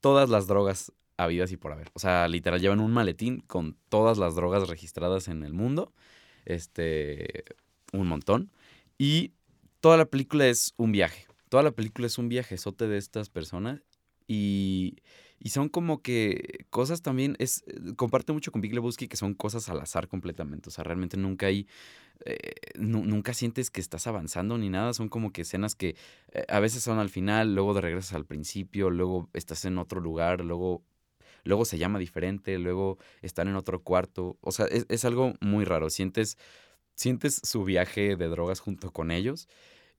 todas 0.00 0.30
las 0.30 0.46
drogas 0.46 0.92
habidas 1.16 1.50
y 1.50 1.56
por 1.56 1.72
haber. 1.72 1.90
O 1.92 1.98
sea, 1.98 2.28
literal, 2.28 2.60
llevan 2.60 2.78
un 2.78 2.92
maletín 2.92 3.40
con 3.40 3.76
todas 3.88 4.16
las 4.16 4.36
drogas 4.36 4.68
registradas 4.68 5.26
en 5.26 5.42
el 5.42 5.54
mundo. 5.54 5.92
Este, 6.44 7.44
un 7.92 8.06
montón. 8.06 8.52
Y 8.96 9.32
toda 9.80 9.96
la 9.96 10.04
película 10.04 10.46
es 10.46 10.72
un 10.76 10.92
viaje. 10.92 11.26
Toda 11.48 11.64
la 11.64 11.72
película 11.72 12.06
es 12.06 12.18
un 12.18 12.28
viajezote 12.28 12.86
de 12.86 12.96
estas 12.96 13.28
personas. 13.28 13.80
Y, 14.28 14.98
y 15.42 15.50
son 15.50 15.68
como 15.68 16.02
que 16.02 16.66
cosas 16.70 17.02
también, 17.02 17.36
es, 17.38 17.64
eh, 17.66 17.94
comparte 17.96 18.32
mucho 18.32 18.52
con 18.52 18.60
Big 18.60 18.74
Lebowski 18.74 19.08
que 19.08 19.16
son 19.16 19.34
cosas 19.34 19.68
al 19.68 19.80
azar 19.80 20.08
completamente. 20.08 20.68
O 20.68 20.72
sea, 20.72 20.84
realmente 20.84 21.16
nunca 21.16 21.46
hay, 21.46 21.66
eh, 22.24 22.38
nu- 22.78 23.04
nunca 23.04 23.34
sientes 23.34 23.70
que 23.70 23.80
estás 23.80 24.06
avanzando 24.06 24.58
ni 24.58 24.70
nada. 24.70 24.94
Son 24.94 25.08
como 25.08 25.32
que 25.32 25.42
escenas 25.42 25.74
que 25.74 25.96
eh, 26.32 26.44
a 26.48 26.60
veces 26.60 26.82
son 26.82 26.98
al 26.98 27.10
final, 27.10 27.54
luego 27.54 27.74
de 27.74 27.80
regresas 27.82 28.14
al 28.14 28.26
principio, 28.26 28.90
luego 28.90 29.28
estás 29.34 29.64
en 29.64 29.78
otro 29.78 30.00
lugar, 30.00 30.42
luego, 30.44 30.82
luego 31.44 31.64
se 31.64 31.78
llama 31.78 31.98
diferente, 31.98 32.58
luego 32.58 32.98
están 33.22 33.48
en 33.48 33.56
otro 33.56 33.82
cuarto. 33.82 34.36
O 34.40 34.52
sea, 34.52 34.66
es, 34.66 34.86
es 34.88 35.04
algo 35.04 35.34
muy 35.40 35.64
raro. 35.64 35.90
Sientes, 35.90 36.38
sientes 36.94 37.40
su 37.44 37.64
viaje 37.64 38.16
de 38.16 38.28
drogas 38.28 38.60
junto 38.60 38.92
con 38.92 39.10
ellos. 39.10 39.48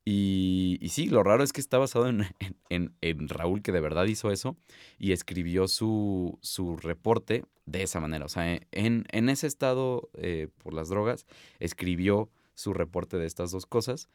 Y, 0.05 0.79
sí, 0.89 1.07
lo 1.07 1.23
raro 1.23 1.43
es 1.43 1.53
que 1.53 1.61
está 1.61 1.77
basado 1.77 2.07
en, 2.69 3.29
Raúl, 3.29 3.61
que 3.61 3.71
de 3.71 3.79
verdad 3.79 4.05
hizo 4.05 4.31
eso, 4.31 4.57
y 4.97 5.11
escribió 5.11 5.67
su, 5.67 6.37
su 6.41 6.75
reporte 6.75 7.45
de 7.65 7.83
esa 7.83 7.99
manera. 7.99 8.25
O 8.25 8.29
sea, 8.29 8.59
en, 8.71 9.05
en 9.11 9.29
ese 9.29 9.47
estado 9.47 10.09
eh, 10.15 10.49
por 10.57 10.73
las 10.73 10.89
drogas, 10.89 11.25
escribió 11.59 12.29
su 12.55 12.73
reporte 12.73 13.17
de 13.17 13.25
estas 13.25 13.51
dos 13.51 13.65
cosas. 13.65 14.09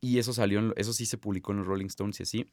Y 0.00 0.18
eso 0.18 0.32
salió, 0.32 0.74
eso 0.76 0.92
sí 0.92 1.06
se 1.06 1.18
publicó 1.18 1.52
en 1.52 1.58
los 1.58 1.66
Rolling 1.66 1.86
Stones 1.86 2.20
y 2.20 2.22
así. 2.22 2.46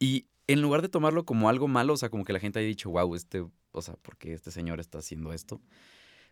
Y 0.00 0.26
en 0.46 0.62
lugar 0.62 0.82
de 0.82 0.88
tomarlo 0.88 1.24
como 1.24 1.48
algo 1.48 1.68
malo, 1.68 1.94
o 1.94 1.96
sea, 1.96 2.08
como 2.08 2.24
que 2.24 2.32
la 2.32 2.40
gente 2.40 2.58
haya 2.58 2.68
dicho, 2.68 2.90
wow, 2.90 3.14
este, 3.14 3.46
o 3.72 3.82
sea, 3.82 3.94
¿por 3.96 4.16
qué 4.16 4.32
este 4.32 4.50
señor 4.50 4.80
está 4.80 4.98
haciendo 4.98 5.32
esto? 5.32 5.60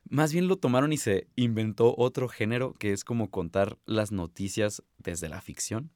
Más 0.09 0.33
bien 0.33 0.49
lo 0.49 0.57
tomaron 0.57 0.93
y 0.93 0.97
se 0.99 1.29
inventó 1.37 1.95
otro 1.97 2.29
género 2.29 2.75
que 2.75 2.93
es 2.93 3.05
como 3.05 3.31
contar 3.31 3.79
las 3.87 4.13
noticias 4.13 4.83
desde 4.99 5.29
la 5.29 5.41
ficción. 5.41 5.91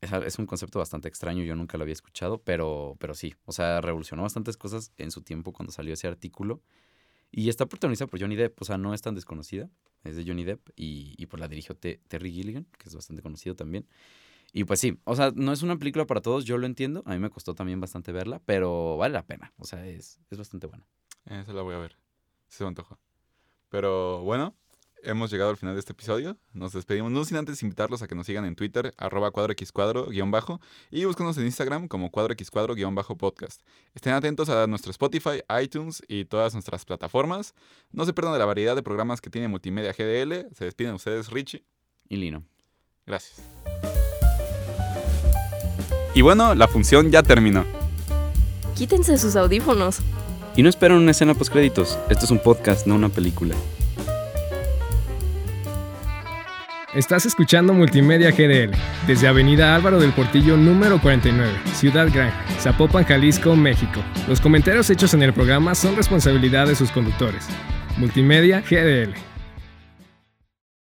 Es, 0.00 0.38
un 0.38 0.46
concepto 0.46 0.80
bastante 0.80 1.06
extraño, 1.06 1.44
yo 1.44 1.54
nunca 1.54 1.78
lo 1.78 1.84
había 1.84 1.92
escuchado, 1.92 2.38
pero, 2.42 2.96
pero 2.98 3.14
sí, 3.14 3.34
o 3.44 3.52
sea, 3.52 3.80
revolucionó 3.80 4.22
bastantes 4.22 4.56
cosas 4.56 4.92
en 4.96 5.12
su 5.12 5.22
tiempo 5.22 5.52
cuando 5.52 5.72
salió 5.72 5.94
ese 5.94 6.08
artículo. 6.08 6.60
Y 7.30 7.48
está 7.48 7.66
protagonizada 7.66 8.08
por 8.08 8.20
Johnny 8.20 8.36
Depp, 8.36 8.60
o 8.60 8.64
sea, 8.64 8.78
no 8.78 8.92
es 8.94 9.00
tan 9.00 9.14
desconocida, 9.14 9.70
es 10.04 10.16
de 10.16 10.24
Johnny 10.26 10.44
Depp 10.44 10.68
y, 10.76 11.14
y 11.16 11.26
pues 11.26 11.40
la 11.40 11.48
dirigió 11.48 11.76
Te- 11.76 12.00
Terry 12.08 12.32
Gilligan, 12.32 12.66
que 12.78 12.88
es 12.88 12.94
bastante 12.94 13.22
conocido 13.22 13.54
también. 13.54 13.86
Y 14.52 14.64
pues 14.64 14.80
sí, 14.80 14.98
o 15.04 15.16
sea, 15.16 15.32
no 15.34 15.52
es 15.52 15.62
una 15.62 15.78
película 15.78 16.06
para 16.06 16.20
todos, 16.20 16.44
yo 16.44 16.58
lo 16.58 16.66
entiendo, 16.66 17.02
a 17.06 17.12
mí 17.12 17.18
me 17.18 17.30
costó 17.30 17.54
también 17.54 17.80
bastante 17.80 18.12
verla, 18.12 18.42
pero 18.44 18.98
vale 18.98 19.14
la 19.14 19.24
pena, 19.24 19.52
o 19.56 19.64
sea, 19.64 19.86
es, 19.86 20.20
es 20.30 20.38
bastante 20.38 20.66
buena. 20.66 20.86
Esa 21.24 21.52
la 21.52 21.62
voy 21.62 21.74
a 21.74 21.78
ver. 21.78 21.96
Se 22.48 22.64
me 22.64 22.68
antojó. 22.68 22.98
Pero 23.72 24.20
bueno, 24.20 24.54
hemos 25.02 25.30
llegado 25.30 25.48
al 25.48 25.56
final 25.56 25.74
de 25.74 25.80
este 25.80 25.94
episodio. 25.94 26.36
Nos 26.52 26.74
despedimos, 26.74 27.10
no 27.10 27.24
sin 27.24 27.38
antes 27.38 27.62
invitarlos 27.62 28.02
a 28.02 28.06
que 28.06 28.14
nos 28.14 28.26
sigan 28.26 28.44
en 28.44 28.54
Twitter, 28.54 28.92
arroba 28.98 29.30
cuadro 29.30 29.52
x 29.52 29.72
cuadro 29.72 30.08
guion 30.08 30.30
bajo, 30.30 30.60
y 30.90 31.06
búscanos 31.06 31.38
en 31.38 31.46
Instagram 31.46 31.88
como 31.88 32.10
cuadro 32.10 32.34
x 32.34 32.50
cuadro 32.50 32.74
guion 32.74 32.94
bajo 32.94 33.16
podcast. 33.16 33.62
Estén 33.94 34.12
atentos 34.12 34.50
a 34.50 34.66
nuestro 34.66 34.90
Spotify, 34.90 35.42
iTunes 35.62 36.02
y 36.06 36.26
todas 36.26 36.52
nuestras 36.52 36.84
plataformas. 36.84 37.54
No 37.92 38.04
se 38.04 38.12
pierdan 38.12 38.34
de 38.34 38.40
la 38.40 38.44
variedad 38.44 38.76
de 38.76 38.82
programas 38.82 39.22
que 39.22 39.30
tiene 39.30 39.48
Multimedia 39.48 39.94
GDL. 39.94 40.54
Se 40.54 40.66
despiden 40.66 40.92
ustedes, 40.92 41.30
Richie. 41.30 41.64
Y 42.10 42.16
Lino. 42.16 42.44
Gracias. 43.06 43.40
Y 46.14 46.20
bueno, 46.20 46.54
la 46.54 46.68
función 46.68 47.10
ya 47.10 47.22
terminó. 47.22 47.64
Quítense 48.76 49.16
sus 49.16 49.34
audífonos. 49.34 50.02
Y 50.54 50.62
no 50.62 50.68
esperen 50.68 50.98
una 50.98 51.12
escena 51.12 51.34
post 51.34 51.52
créditos, 51.52 51.98
esto 52.10 52.24
es 52.24 52.30
un 52.30 52.38
podcast, 52.38 52.86
no 52.86 52.94
una 52.94 53.08
película. 53.08 53.54
Estás 56.94 57.24
escuchando 57.24 57.72
Multimedia 57.72 58.32
GDL 58.32 58.76
desde 59.06 59.26
Avenida 59.26 59.74
Álvaro 59.74 59.98
del 59.98 60.12
Portillo 60.12 60.58
número 60.58 61.00
49, 61.00 61.50
Ciudad 61.72 62.08
Gran, 62.12 62.32
Zapopan, 62.60 63.04
Jalisco, 63.04 63.56
México. 63.56 64.00
Los 64.28 64.42
comentarios 64.42 64.90
hechos 64.90 65.14
en 65.14 65.22
el 65.22 65.32
programa 65.32 65.74
son 65.74 65.96
responsabilidad 65.96 66.66
de 66.66 66.74
sus 66.74 66.90
conductores. 66.90 67.48
Multimedia 67.96 68.60
GDL. 68.60 69.31